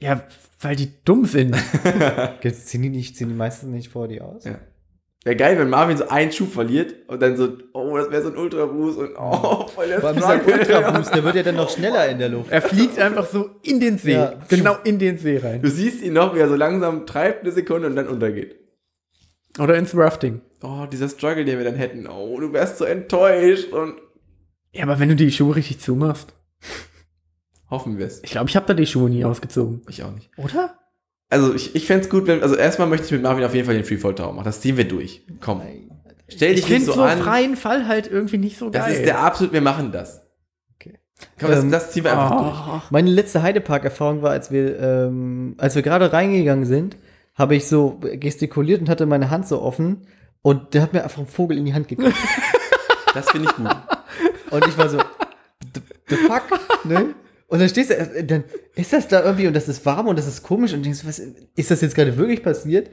ja, 0.01 0.23
weil 0.61 0.77
die 0.77 0.91
dumm 1.05 1.25
sind. 1.25 1.57
Jetzt 2.43 2.69
ziehen 2.69 2.83
die 2.83 2.91
nicht, 2.91 3.17
ziehen 3.17 3.29
die 3.29 3.35
meisten 3.35 3.71
nicht 3.71 3.89
vor 3.91 4.09
die 4.09 4.21
aus. 4.21 4.45
Ja. 4.45 4.59
Wäre 5.25 5.37
geil, 5.37 5.59
wenn 5.59 5.71
Marvin 5.71 5.97
so 5.97 6.07
einen 6.09 6.31
Schuh 6.33 6.45
verliert 6.45 6.95
und 7.09 7.23
dann 7.23 7.35
so, 7.39 7.57
oh, 7.73 7.97
das 7.97 8.11
wäre 8.11 8.23
so 8.23 8.29
ein 8.29 8.37
Ultra-Boost 8.37 8.99
und 8.99 9.17
oh, 9.17 9.67
voll 9.69 9.89
der 9.89 10.01
Vor 10.01 10.11
allem. 10.11 10.41
Ultra-Boost, 10.47 11.15
der 11.15 11.25
wird 11.25 11.35
ja 11.37 11.43
dann 11.43 11.57
noch 11.57 11.71
schneller 11.75 12.07
in 12.09 12.19
der 12.19 12.29
Luft. 12.29 12.51
er 12.51 12.61
fliegt 12.61 12.99
einfach 12.99 13.25
so 13.27 13.49
in 13.63 13.81
den 13.81 13.97
See. 13.97 14.13
Ja. 14.13 14.35
Genau 14.51 14.77
in 14.85 14.99
den 14.99 15.17
See 15.17 15.39
rein. 15.39 15.63
Du 15.63 15.71
siehst 15.71 16.03
ihn 16.03 16.13
noch, 16.13 16.35
wie 16.35 16.41
er 16.41 16.49
so 16.49 16.57
langsam 16.57 17.07
treibt 17.07 17.41
eine 17.43 17.53
Sekunde 17.53 17.87
und 17.87 17.97
dann 17.97 18.07
untergeht. 18.09 18.57
Oder 19.59 19.77
ins 19.77 19.97
Rafting. 19.97 20.43
Oh, 20.63 20.85
dieser 20.93 21.09
Struggle, 21.09 21.47
den 21.47 21.57
wir 21.57 21.65
dann 21.65 21.77
hätten. 21.77 22.07
Oh, 22.07 22.39
du 22.39 22.53
wärst 22.53 22.77
so 22.77 22.85
enttäuscht 22.85 23.73
und 23.73 23.95
Ja, 24.73 24.83
aber 24.83 24.99
wenn 25.01 25.09
du 25.09 25.17
die 25.17 25.33
Schuhe 25.33 25.57
richtig 25.57 25.81
zumachst. 25.81 26.35
Hoffen 27.71 27.99
wir 27.99 28.07
es. 28.07 28.23
Ich 28.23 28.31
glaube, 28.31 28.49
ich 28.51 28.57
habe 28.57 28.67
da 28.67 28.75
die 28.75 28.87
Schuhe 28.87 29.09
nie 29.11 29.25
ausgezogen. 29.25 29.83
Ich 29.89 30.03
auch 30.03 30.11
nicht. 30.13 30.31
Oder? 30.37 30.75
Also 31.31 31.55
ich, 31.55 31.75
ich 31.75 31.87
fände 31.87 32.05
es 32.05 32.11
gut, 32.11 32.27
wenn, 32.27 32.43
also 32.43 32.55
erstmal 32.55 32.87
möchte 32.89 33.07
ich 33.07 33.13
mit 33.13 33.23
Marvin 33.23 33.45
auf 33.45 33.55
jeden 33.55 33.67
Fall 33.67 33.75
den 33.75 33.85
Freefall 33.85 34.15
Tower 34.15 34.33
machen. 34.33 34.45
Das 34.45 34.61
ziehen 34.61 34.77
wir 34.77 34.87
durch. 34.87 35.23
Komm. 35.41 35.63
Stell 36.29 36.55
dich 36.55 36.65
Ich 36.65 36.69
nicht 36.69 36.77
finde 36.79 36.87
so 36.87 36.93
so 36.95 37.03
an. 37.03 37.19
freien 37.19 37.57
Fall 37.57 37.87
halt 37.89 38.07
irgendwie 38.11 38.39
nicht 38.39 38.57
so 38.59 38.71
Das 38.71 38.87
geil. 38.87 38.95
ist 38.95 39.05
der 39.05 39.21
absolut, 39.21 39.53
wir 39.53 39.61
machen 39.61 39.91
das. 39.93 40.23
Okay. 40.77 40.99
Komm, 41.41 41.51
das, 41.51 41.63
Ähm, 41.65 41.71
das 41.71 41.91
ziehen 41.93 42.05
wir 42.05 42.13
einfach 42.13 42.31
durch. 42.41 42.77
oh. 42.77 42.87
Meine 42.91 43.11
letzte 43.11 43.43
Heidepark-Erfahrung 43.43 44.23
war, 44.23 44.31
als 44.31 44.51
wir, 44.51 44.79
ähm, 44.79 45.55
als 45.59 45.75
wir 45.75 45.83
gerade 45.83 46.13
reingegangen 46.13 46.65
sind, 46.67 46.97
habe 47.35 47.57
ich 47.57 47.67
so 47.67 47.99
gestikuliert 48.01 48.81
und 48.81 48.89
hatte 48.89 49.07
meine 49.07 49.29
Hand 49.31 49.49
so 49.49 49.61
offen 49.61 50.07
und 50.43 50.73
der 50.75 50.83
hat 50.83 50.93
mir 50.93 51.03
einfach 51.03 51.19
einen 51.19 51.27
Vogel 51.27 51.59
in 51.59 51.65
die 51.65 51.75
Hand 51.75 51.89
gegeben. 51.89 52.13
Das 53.15 53.31
finde 53.31 53.49
ich 53.49 53.55
gut. 53.57 53.71
Und 54.51 54.67
ich 54.67 54.77
war 54.77 54.89
so, 54.89 54.99
the, 55.73 55.81
the 56.09 56.17
fuck, 56.17 56.43
ne? 56.85 57.15
Und 57.47 57.61
dann 57.61 57.69
stehst 57.69 57.91
du, 57.91 57.95
äh, 57.97 58.25
dann 58.25 58.45
ist 58.75 58.93
das 58.93 59.07
da 59.09 59.23
irgendwie 59.25 59.47
und 59.47 59.55
das 59.55 59.69
ist 59.69 59.85
warm 59.87 60.09
und 60.09 60.19
das 60.19 60.27
ist 60.27 60.43
komisch 60.43 60.73
und 60.73 60.85
denkst, 60.85 61.01
was, 61.05 61.19
ist 61.19 61.71
das 61.71 61.81
jetzt 61.81 61.95
gerade 61.95 62.17
wirklich 62.17 62.43
passiert? 62.43 62.91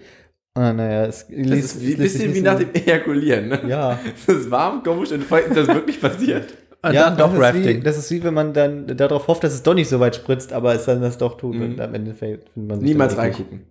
Ah, 0.54 0.74
naja, 0.74 1.06
es 1.06 1.26
Das 1.28 1.36
ließ- 1.38 1.54
ist 1.54 1.82
wie, 1.82 1.92
es 1.94 1.94
ein 1.94 1.98
bisschen 2.00 2.34
wie 2.36 2.42
nach 2.42 2.60
dem 2.60 2.74
Ejakulieren. 2.74 3.48
Ne? 3.48 3.62
Ja. 3.68 4.00
Das 4.28 4.36
ist 4.36 4.52
warm, 4.52 4.84
komisch 4.84 5.12
und 5.12 5.22
ist 5.22 5.32
das 5.32 5.68
wirklich 5.68 6.02
passiert? 6.02 6.54
Und 6.84 6.94
ja, 6.94 7.10
dann 7.10 7.18
doch 7.18 7.28
das 7.28 7.36
ist 7.36 7.42
Rafting. 7.42 7.78
Wie, 7.78 7.84
das 7.84 7.98
ist 7.98 8.12
wie 8.12 8.24
wenn 8.24 8.34
man 8.34 8.54
dann 8.54 8.88
darauf 8.98 9.28
hofft, 9.28 9.44
dass 9.44 9.54
es 9.54 9.64
doch 9.64 9.74
nicht 9.76 9.88
so 9.88 10.00
weit 10.00 10.16
spritzt, 10.16 10.52
aber 10.52 10.74
es 10.76 10.86
dann 10.86 11.00
das 11.02 11.18
doch 11.18 11.38
tut 11.38 11.56
Mhm. 11.56 11.62
und 11.62 11.80
am 11.82 11.94
Ende 11.94 12.14
findet 12.14 12.50
man 12.58 12.80
sich 12.80 12.90
Niemals 12.90 13.18
reingucken. 13.18 13.62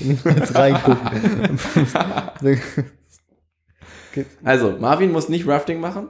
Niemals 0.00 0.54
reingucken. 0.56 1.10
Also, 4.44 4.76
Marvin 4.78 5.12
muss 5.12 5.28
nicht 5.28 5.46
Rafting 5.46 5.80
machen. 5.80 6.08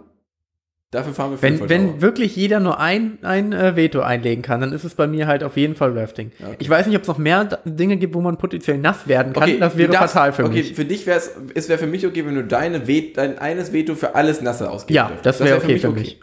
Dafür 0.91 1.13
fahren 1.13 1.33
wir 1.33 1.43
Wenn, 1.43 1.69
wenn 1.69 2.01
wirklich 2.01 2.35
jeder 2.35 2.61
nur 2.61 2.81
ein, 2.81 3.19
ein 3.23 3.53
äh, 3.53 3.77
Veto 3.77 4.01
einlegen 4.01 4.41
kann, 4.43 4.63
dann 4.63 4.73
ist 4.73 4.85
es 4.85 4.95
bei 4.95 5.07
mir 5.07 5.27
halt 5.27 5.45
auf 5.45 5.59
jeden 5.59 5.75
Fall 5.75 5.97
Rafting. 5.99 6.33
Okay. 6.41 6.57
Ich 6.61 6.71
weiß 6.71 6.87
nicht, 6.87 6.97
ob 6.97 7.03
es 7.03 7.09
noch 7.09 7.19
mehr 7.19 7.45
Dinge 7.67 7.99
gibt, 7.99 8.15
wo 8.15 8.23
man 8.23 8.39
potenziell 8.39 8.79
nass 8.79 9.07
werden 9.07 9.35
kann. 9.35 9.61
das 9.61 9.75
du 9.75 9.79
wäre 9.81 9.93
darfst- 9.93 10.15
fatal 10.15 10.33
für 10.33 10.45
okay, 10.45 10.55
mich. 10.63 10.75
für 10.75 10.87
dich 10.87 11.07
wäre 11.07 11.19
es, 11.19 11.33
es 11.55 11.69
wäre 11.69 11.79
für 11.79 11.87
mich 11.87 12.07
okay, 12.07 12.25
wenn 12.25 12.35
du 12.37 12.43
deine 12.45 12.87
Vet, 12.89 13.19
dein 13.19 13.39
eines 13.39 13.75
Veto 13.75 13.95
für 13.97 14.15
alles 14.15 14.41
Nasse 14.41 14.71
ausgibst. 14.71 14.95
Ja, 14.97 15.13
das 15.23 15.41
wäre 15.41 15.59
okay 15.59 15.79
für 15.79 15.91
mich. 15.91 16.21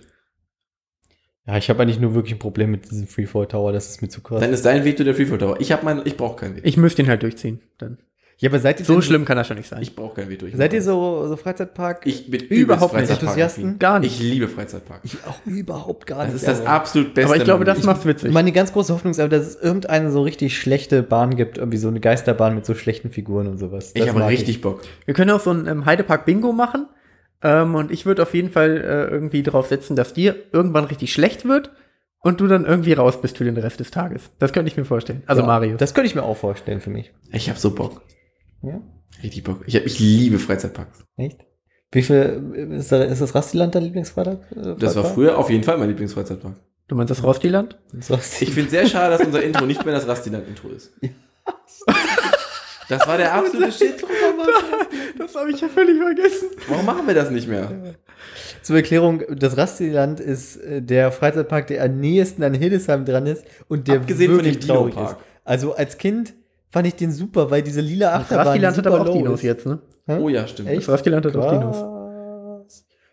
Ja, 1.45 1.57
ich 1.57 1.69
habe 1.69 1.83
eigentlich 1.83 1.99
nur 1.99 2.15
wirklich 2.15 2.33
ein 2.33 2.39
Problem 2.39 2.71
mit 2.71 2.89
diesem 2.89 3.05
Freefall 3.05 3.45
Tower, 3.45 3.71
das 3.71 3.87
ist 3.91 4.01
mir 4.01 4.09
zu 4.09 4.21
krass. 4.21 4.39
Dann 4.39 4.51
ist 4.51 4.65
dein 4.65 4.83
Veto 4.83 5.03
der 5.03 5.13
Freefall 5.13 5.37
Tower. 5.37 5.57
Ich 5.59 5.71
habe 5.71 5.85
mein, 5.85 6.01
ich 6.05 6.17
brauche 6.17 6.37
kein 6.37 6.55
Veto. 6.55 6.67
Ich 6.67 6.75
müsste 6.75 7.03
ihn 7.03 7.07
halt 7.07 7.21
durchziehen. 7.21 7.61
Dann. 7.77 7.99
Ja, 8.37 8.49
aber 8.49 8.59
seid 8.59 8.79
ihr 8.79 8.85
So 8.85 9.01
schlimm 9.01 9.23
kann 9.25 9.37
das 9.37 9.47
schon 9.47 9.57
nicht 9.57 9.69
sein. 9.69 9.81
Ich 9.81 9.95
brauche 9.95 10.15
kein 10.15 10.29
Veto. 10.29 10.45
Ich 10.45 10.55
Seid 10.55 10.73
ihr 10.73 10.81
so, 10.81 11.25
so 11.27 11.37
Freizeitpark? 11.37 12.05
Ich 12.05 12.29
bin 12.29 12.41
Überhaupt 12.41 12.93
nicht. 12.93 13.09
Enthusiasten? 13.09 13.79
Gar 13.79 13.99
nicht. 13.99 14.19
Ich 14.19 14.27
liebe 14.27 14.47
Freizeitpark. 14.47 14.99
Ich 15.03 15.17
auch 15.25 15.39
überhaupt 15.45 16.05
gar 16.05 16.19
Das 16.25 16.27
nicht. 16.33 16.35
ist 16.41 16.47
das 16.47 16.59
aber- 16.61 16.69
absolut 16.69 17.13
Beste. 17.13 17.29
Aber 17.29 17.37
ich 17.37 17.43
glaube, 17.45 17.63
das 17.65 17.83
macht's 17.83 18.05
witzig. 18.05 18.31
Meine 18.33 18.51
ganz 18.51 18.73
große 18.73 18.93
Hoffnung 18.93 19.11
ist 19.11 19.19
aber, 19.19 19.29
dass 19.29 19.45
es 19.47 19.55
irgendeine 19.61 20.11
so 20.11 20.21
richtig 20.21 20.57
schlechte 20.57 21.01
Bahn 21.01 21.35
gibt, 21.35 21.57
irgendwie 21.57 21.77
so 21.77 21.87
eine 21.87 21.99
Geisterbahn 22.01 22.55
mit 22.55 22.65
so 22.65 22.75
schlechten 22.75 23.09
Figuren 23.09 23.47
und 23.47 23.57
sowas. 23.57 23.93
Leben. 23.93 24.05
Ich 24.07 24.13
Das 24.13 24.21
habe 24.21 24.31
richtig 24.31 24.61
Bock. 24.61 24.81
Wir 25.05 25.13
können 25.13 25.31
auch 25.31 25.39
so 25.39 25.51
ein 25.51 25.65
ähm, 25.67 25.85
Heidepark-Bingo 25.85 26.51
machen. 26.51 26.87
Ähm, 27.41 27.75
und 27.75 27.91
ich 27.91 28.05
würde 28.05 28.21
auf 28.23 28.33
jeden 28.33 28.49
Fall 28.49 28.77
äh, 28.77 29.13
irgendwie 29.13 29.43
drauf 29.43 29.67
setzen, 29.67 29.95
dass 29.95 30.13
dir 30.13 30.35
irgendwann 30.51 30.85
richtig 30.85 31.13
schlecht 31.13 31.47
wird 31.47 31.71
und 32.19 32.41
du 32.41 32.47
dann 32.47 32.65
irgendwie 32.65 32.93
raus 32.93 33.21
bist 33.21 33.37
für 33.37 33.43
den 33.43 33.55
Rest 33.57 33.79
des 33.79 33.91
Tages. 33.91 34.31
Das 34.39 34.51
könnte 34.51 34.69
ich 34.71 34.77
mir 34.77 34.85
vorstellen. 34.85 35.21
Also 35.27 35.41
Ja, 35.41 35.47
Mario. 35.47 35.77
Das 35.77 35.93
könnte 35.93 36.07
ich 36.07 36.15
mir 36.15 36.23
auch 36.23 36.37
vorstellen 36.37 36.81
für 36.81 36.89
mich. 36.89 37.11
Ich 37.31 37.49
habe 37.49 37.59
so 37.59 37.73
Bock. 37.75 38.01
Ja? 38.61 38.81
Richtig 39.23 39.43
Bock. 39.43 39.63
Ich, 39.65 39.75
ich 39.75 39.99
liebe 39.99 40.39
Freizeitparks. 40.39 41.05
Echt? 41.17 41.45
Wie 41.91 42.01
viel 42.01 42.75
ist, 42.77 42.91
da, 42.91 43.03
ist 43.03 43.21
das 43.21 43.33
Rastiland 43.35 43.73
dein 43.75 43.83
Lieblingsfreitag? 43.83 44.39
Das 44.79 44.95
war 44.95 45.05
früher 45.05 45.37
auf 45.37 45.49
jeden 45.49 45.63
Fall 45.63 45.77
mein 45.77 45.89
Lieblingsfreizeitpark. 45.89 46.55
Du 46.87 46.95
meinst 46.95 47.09
das 47.09 47.23
Rostiland? 47.23 47.79
Ich 48.41 48.51
finde 48.51 48.69
sehr 48.69 48.85
schade, 48.85 49.17
dass 49.17 49.25
unser 49.25 49.41
Intro 49.41 49.65
nicht 49.65 49.83
mehr 49.85 49.93
das 49.93 50.07
Rastiland-Intro 50.07 50.69
ist. 50.69 50.93
Das 52.89 53.07
war 53.07 53.17
der 53.17 53.33
absolute 53.33 53.71
Shit. 53.71 54.05
Das 55.17 55.35
habe 55.35 55.51
ich 55.51 55.61
ja 55.61 55.67
völlig 55.67 55.97
vergessen. 55.99 56.49
Warum 56.67 56.85
machen 56.85 57.07
wir 57.07 57.15
das 57.15 57.31
nicht 57.31 57.47
mehr? 57.47 57.95
Zur 58.61 58.75
Erklärung, 58.75 59.23
das 59.35 59.57
Rastiland 59.57 60.19
ist 60.19 60.57
äh, 60.57 60.81
der 60.81 61.11
Freizeitpark, 61.11 61.67
der 61.67 61.83
am 61.83 61.99
nächsten 61.99 62.43
an 62.43 62.53
Hildesheim 62.53 63.05
dran 63.05 63.25
ist 63.25 63.45
und 63.67 63.87
der 63.87 63.97
Abgesehen 63.97 64.35
von 64.35 64.45
wirklich 64.45 64.59
dem 64.59 64.67
traurig 64.67 64.95
ist. 64.97 65.15
Also 65.43 65.75
als 65.75 65.97
Kind 65.97 66.33
fand 66.75 66.87
ich 66.87 66.95
den 66.95 67.09
super, 67.13 67.49
weil 67.49 67.63
diese 67.63 67.79
lila 67.79 68.11
Das 68.11 68.23
Achterbahn 68.23 68.47
Rostiland 68.47 68.77
hat 68.77 68.87
aber 68.87 69.01
auch 69.01 69.13
Dinos 69.13 69.39
ist. 69.39 69.43
jetzt, 69.43 69.65
ne? 69.65 69.79
Hä? 70.07 70.17
Oh 70.19 70.27
ja, 70.27 70.45
stimmt. 70.45 70.67
Echt? 70.67 70.81
Das 70.81 70.89
Rostiland 70.89 71.25
hat 71.25 71.33
auch 71.37 71.49
Dinos. 71.49 71.77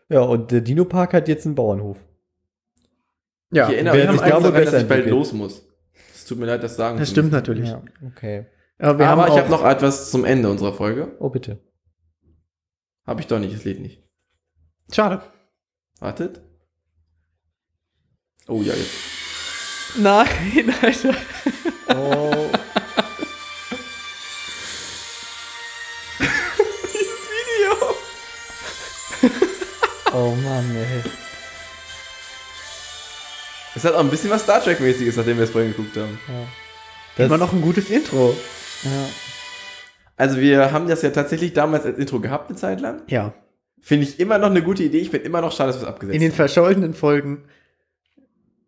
Ja, 0.09 0.21
und 0.23 0.51
der 0.51 0.63
Dino-Park 0.63 1.15
hat 1.15 1.29
jetzt 1.29 1.47
einen 1.47 1.55
Bauernhof. 1.55 1.97
Ja, 3.53 3.69
Ich 3.69 3.75
erinnere 3.77 3.97
mich 4.13 4.21
daran, 4.21 4.43
dass 4.43 4.53
ich 4.53 4.53
bald 4.65 4.75
entwickelt. 4.75 5.11
los 5.11 5.33
muss. 5.33 5.63
Es 6.13 6.25
tut 6.25 6.39
mir 6.41 6.47
leid, 6.47 6.61
das 6.65 6.75
sagen 6.75 6.99
das 6.99 7.09
stimmt 7.11 7.27
müssen. 7.31 7.35
natürlich. 7.37 7.69
Ja, 7.69 7.83
okay. 8.05 8.47
Aber 8.79 8.99
wir 8.99 9.07
Aber 9.09 9.23
haben 9.23 9.29
ich 9.29 9.33
auch, 9.35 9.39
habe 9.45 9.51
noch 9.51 9.65
etwas 9.65 10.11
zum 10.11 10.25
Ende 10.25 10.51
unserer 10.51 10.73
Folge. 10.73 11.15
Oh, 11.21 11.29
bitte. 11.31 11.61
Habe 13.07 13.21
ich 13.21 13.29
doch 13.29 13.39
nicht, 13.39 13.55
es 13.55 13.65
lädt 13.65 13.81
nicht. 13.81 14.03
Schade. 14.91 15.23
Wartet. 16.01 16.41
Oh 18.49 18.61
ja, 18.61 18.75
jetzt. 18.75 18.91
Nein, 19.99 20.27
Alter. 20.83 21.15
Oh 21.95 22.32
Es 33.83 33.89
hat 33.89 33.95
auch 33.97 34.01
ein 34.01 34.11
bisschen 34.11 34.31
was 34.31 34.43
Star 34.43 34.63
Trek-mäßiges, 34.63 35.17
nachdem 35.17 35.39
wir 35.39 35.45
es 35.45 35.51
vorhin 35.51 35.73
geguckt 35.73 35.97
haben. 35.97 36.17
Ja. 36.29 36.47
Das, 37.17 37.27
Immer 37.27 37.37
noch 37.39 37.53
ein 37.53 37.61
gutes 37.61 37.91
Intro. 37.91 38.37
ja. 38.85 38.91
Also 40.17 40.39
wir 40.39 40.71
haben 40.71 40.87
das 40.87 41.03
ja 41.03 41.11
tatsächlich 41.11 41.53
damals 41.53 41.85
als 41.85 41.99
Intro 41.99 42.21
gehabt, 42.21 42.49
eine 42.49 42.57
Zeit 42.57 42.81
lang. 42.81 43.03
Ja. 43.09 43.35
Finde 43.81 44.07
ich 44.07 44.21
immer 44.21 44.39
noch 44.39 44.51
eine 44.51 44.63
gute 44.63 44.85
Idee. 44.85 44.99
Ich 44.99 45.11
bin 45.11 45.23
immer 45.23 45.41
noch 45.41 45.51
schade, 45.51 45.73
dass 45.73 45.81
wir 45.81 45.83
es 45.83 45.89
abgesetzt 45.89 46.15
In 46.15 46.21
den 46.21 46.31
haben. 46.31 46.37
verschollenen 46.37 46.95
Folgen 46.95 47.43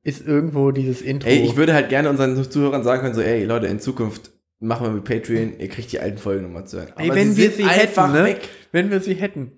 ist 0.03 0.27
irgendwo 0.27 0.73
dieses 0.73 1.01
Intro. 1.01 1.29
Ey, 1.29 1.45
ich 1.45 1.55
würde 1.55 1.75
halt 1.75 1.91
gerne 1.91 2.11
unseren 2.11 2.51
Zuhörern 2.51 2.83
sagen 2.83 3.03
können, 3.03 3.15
so, 3.15 3.21
ey, 3.21 3.45
Leute, 3.45 3.69
in 3.69 3.79
Zukunft 3.79 4.33
machen 4.59 4.85
wir 4.85 4.91
mit 4.91 5.05
Patreon, 5.05 5.61
ihr 5.61 5.69
kriegt 5.69 5.93
die 5.93 6.01
alten 6.01 6.19
Folgen 6.19 6.43
nochmal 6.43 6.67
zu 6.67 6.79
hören. 6.79 6.93
Ey, 6.97 7.11
wenn 7.15 7.37
wir 7.37 7.53
sie 7.53 7.69
hätten, 7.69 8.13
ne? 8.13 8.25
weg. 8.25 8.49
wenn 8.73 8.91
wir 8.91 8.99
sie 9.01 9.15
hätten. 9.15 9.53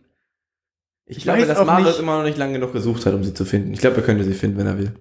Ich, 1.07 1.19
Ich 1.19 1.23
glaube, 1.23 1.47
dass 1.47 1.65
Marius 1.65 1.99
immer 1.99 2.19
noch 2.19 2.25
nicht 2.25 2.37
lange 2.37 2.55
genug 2.55 2.75
gesucht 2.75 3.07
hat, 3.07 3.15
um 3.15 3.25
sie 3.25 3.33
zu 3.33 3.47
finden. 3.47 3.73
Ich 3.73 3.81
glaube, 3.81 3.97
er 3.97 4.03
könnte 4.03 4.25
sie 4.25 4.35
finden, 4.35 4.59
wenn 4.59 4.67
er 4.67 4.79
will. 4.79 4.93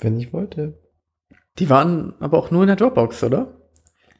Wenn 0.00 0.18
ich 0.18 0.32
wollte. 0.32 0.78
Die 1.58 1.68
waren 1.68 2.14
aber 2.20 2.38
auch 2.38 2.50
nur 2.50 2.62
in 2.62 2.68
der 2.68 2.76
Dropbox, 2.76 3.22
oder? 3.24 3.56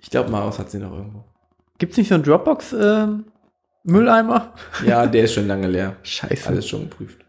Ich 0.01 0.11
glaube, 0.11 0.31
Marius 0.31 0.59
hat 0.59 0.71
sie 0.71 0.79
noch 0.79 0.93
irgendwo. 0.93 1.25
Gibt's 1.79 1.97
nicht 1.97 2.09
so 2.09 2.15
einen 2.15 2.25
Dropbox-Mülleimer? 2.25 4.55
Ja, 4.87 5.07
der 5.07 5.25
ist 5.25 5.35
schon 5.35 5.47
lange 5.47 5.69
leer. 5.69 5.97
Scheiße. 6.03 6.49
Alles 6.49 6.69
schon 6.69 6.91
geprüft. 6.91 7.25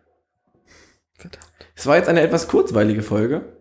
Es 1.76 1.88
war 1.88 1.97
jetzt 1.97 2.10
eine 2.10 2.22
etwas 2.22 2.47
kurzweilige 2.47 3.02
Folge. 3.02 3.58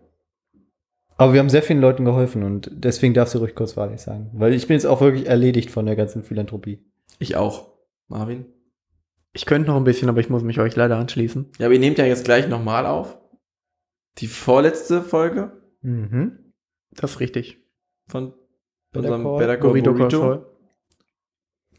Aber 1.17 1.33
wir 1.33 1.39
haben 1.39 1.49
sehr 1.49 1.63
vielen 1.63 1.81
Leuten 1.81 2.03
geholfen 2.03 2.43
und 2.43 2.69
deswegen 2.73 3.13
darfst 3.13 3.35
du 3.35 3.39
ruhig 3.39 3.55
kurzweilig 3.55 4.01
sagen. 4.01 4.31
Weil 4.33 4.53
ich 4.53 4.67
bin 4.67 4.75
jetzt 4.75 4.85
auch 4.85 5.01
wirklich 5.01 5.27
erledigt 5.27 5.69
von 5.69 5.85
der 5.85 5.95
ganzen 5.95 6.23
Philanthropie. 6.23 6.83
Ich 7.19 7.35
auch. 7.35 7.69
Marvin? 8.07 8.45
Ich 9.33 9.45
könnte 9.45 9.69
noch 9.69 9.77
ein 9.77 9.83
bisschen, 9.83 10.09
aber 10.09 10.19
ich 10.19 10.29
muss 10.29 10.43
mich 10.43 10.59
euch 10.59 10.75
leider 10.75 10.97
anschließen. 10.97 11.51
Ja, 11.59 11.67
aber 11.67 11.75
ihr 11.75 11.79
nehmt 11.79 11.99
ja 11.99 12.05
jetzt 12.05 12.25
gleich 12.25 12.49
nochmal 12.49 12.85
auf. 12.85 13.17
Die 14.17 14.27
vorletzte 14.27 15.01
Folge 15.01 15.51
Mhm. 15.81 16.53
Das 16.91 17.11
ist 17.11 17.19
richtig. 17.19 17.57
von 18.07 18.33
Better 18.91 19.05
unserem 19.15 19.23
Call. 19.23 19.37
Better 19.39 19.57
Call 19.57 19.81
Burrito 19.81 20.45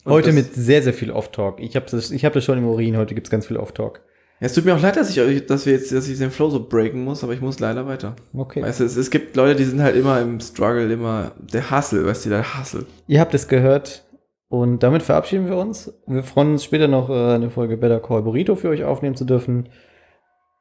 Heute 0.05 0.33
mit 0.33 0.55
sehr, 0.55 0.83
sehr 0.83 0.95
viel 0.95 1.11
Off-Talk. 1.13 1.61
Ich 1.61 1.77
habe 1.77 1.87
das, 1.91 2.11
ich 2.11 2.25
hab 2.25 2.33
das 2.33 2.43
schon 2.45 2.59
im 2.59 2.65
Urin, 2.67 2.97
heute 2.97 3.15
gibt's 3.15 3.31
ganz 3.31 3.47
viel 3.47 3.57
Off-Talk. 3.57 4.01
Ja, 4.41 4.47
es 4.47 4.55
tut 4.55 4.65
mir 4.65 4.75
auch 4.75 4.81
leid, 4.83 4.97
dass 4.97 5.11
ich, 5.11 5.21
euch- 5.21 5.47
dass 5.47 5.67
wir 5.67 5.75
jetzt, 5.75 5.93
dass 5.93 6.09
ich 6.09 6.19
den 6.19 6.33
Flow 6.33 6.51
so 6.51 6.67
breaken 6.67 7.05
muss, 7.05 7.23
aber 7.23 7.35
ich 7.35 7.41
muss 7.41 7.61
leider 7.61 7.87
weiter. 7.87 8.17
Okay. 8.35 8.61
Weißt 8.63 8.81
du, 8.81 8.85
es, 8.85 8.97
es 8.97 9.11
gibt 9.11 9.37
Leute, 9.37 9.55
die 9.55 9.65
sind 9.65 9.81
halt 9.81 9.95
immer 9.95 10.21
im 10.21 10.41
Struggle, 10.41 10.93
immer 10.93 11.33
der 11.39 11.71
Hustle, 11.71 12.05
weißt 12.05 12.25
du, 12.27 12.31
der 12.31 12.59
Hustle. 12.59 12.87
Ihr 13.07 13.21
habt 13.21 13.35
es 13.35 13.47
gehört 13.47 14.05
und 14.49 14.83
damit 14.83 15.03
verabschieden 15.03 15.47
wir 15.49 15.57
uns. 15.57 15.93
Wir 16.09 16.25
freuen 16.25 16.53
uns 16.53 16.65
später 16.65 16.89
noch 16.89 17.09
äh, 17.09 17.35
eine 17.35 17.51
Folge 17.51 17.77
Better 17.77 18.01
Call 18.01 18.23
Burrito 18.23 18.57
für 18.57 18.71
euch 18.71 18.83
aufnehmen 18.83 19.15
zu 19.15 19.25
dürfen. 19.25 19.69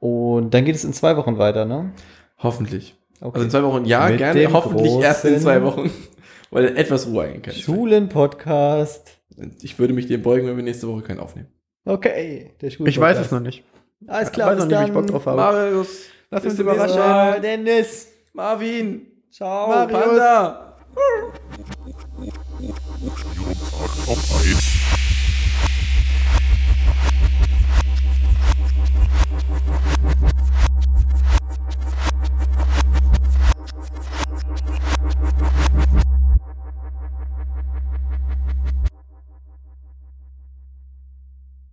Und 0.01 0.51
dann 0.51 0.65
geht 0.65 0.75
es 0.75 0.83
in 0.83 0.93
zwei 0.93 1.15
Wochen 1.15 1.37
weiter, 1.37 1.63
ne? 1.63 1.93
Hoffentlich. 2.39 2.95
Okay. 3.21 3.35
Also 3.35 3.45
in 3.45 3.51
zwei 3.51 3.63
Wochen 3.63 3.85
ja, 3.85 4.09
Mit 4.09 4.17
gerne. 4.17 4.51
Hoffentlich 4.51 4.93
erst 4.99 5.25
in 5.25 5.39
zwei 5.39 5.61
Wochen. 5.61 5.91
Weil 6.49 6.65
dann 6.65 6.75
etwas 6.75 7.05
Ruhe 7.05 7.25
eingekehrt 7.25 7.55
ist. 7.55 7.61
Schulen-Podcast. 7.61 9.19
Ich 9.61 9.77
würde 9.77 9.93
mich 9.93 10.07
dem 10.07 10.23
beugen, 10.23 10.47
wenn 10.47 10.57
wir 10.57 10.63
nächste 10.63 10.87
Woche 10.87 11.03
keinen 11.03 11.19
aufnehmen. 11.19 11.49
Okay. 11.85 12.51
Der 12.59 12.69
Ich 12.69 12.99
weiß 12.99 13.19
es 13.19 13.29
noch 13.29 13.41
nicht. 13.41 13.63
Alles 14.07 14.31
klar, 14.31 14.51
weiß 14.51 14.57
noch 14.59 14.65
nicht, 14.65 14.79
wie 14.79 14.81
ich 14.81 14.87
dann. 14.87 14.93
Bock 14.95 15.07
drauf 15.07 15.25
habe. 15.27 15.37
Marius, 15.37 16.05
Lass 16.31 16.45
uns 16.45 16.57
überraschen. 16.57 16.97
Mal. 16.97 17.39
Dennis. 17.39 18.07
Marvin, 18.33 19.05
Ciao. 19.29 19.87
Panda. 19.87 20.77
Auf 24.07 24.45
ein 24.45 24.70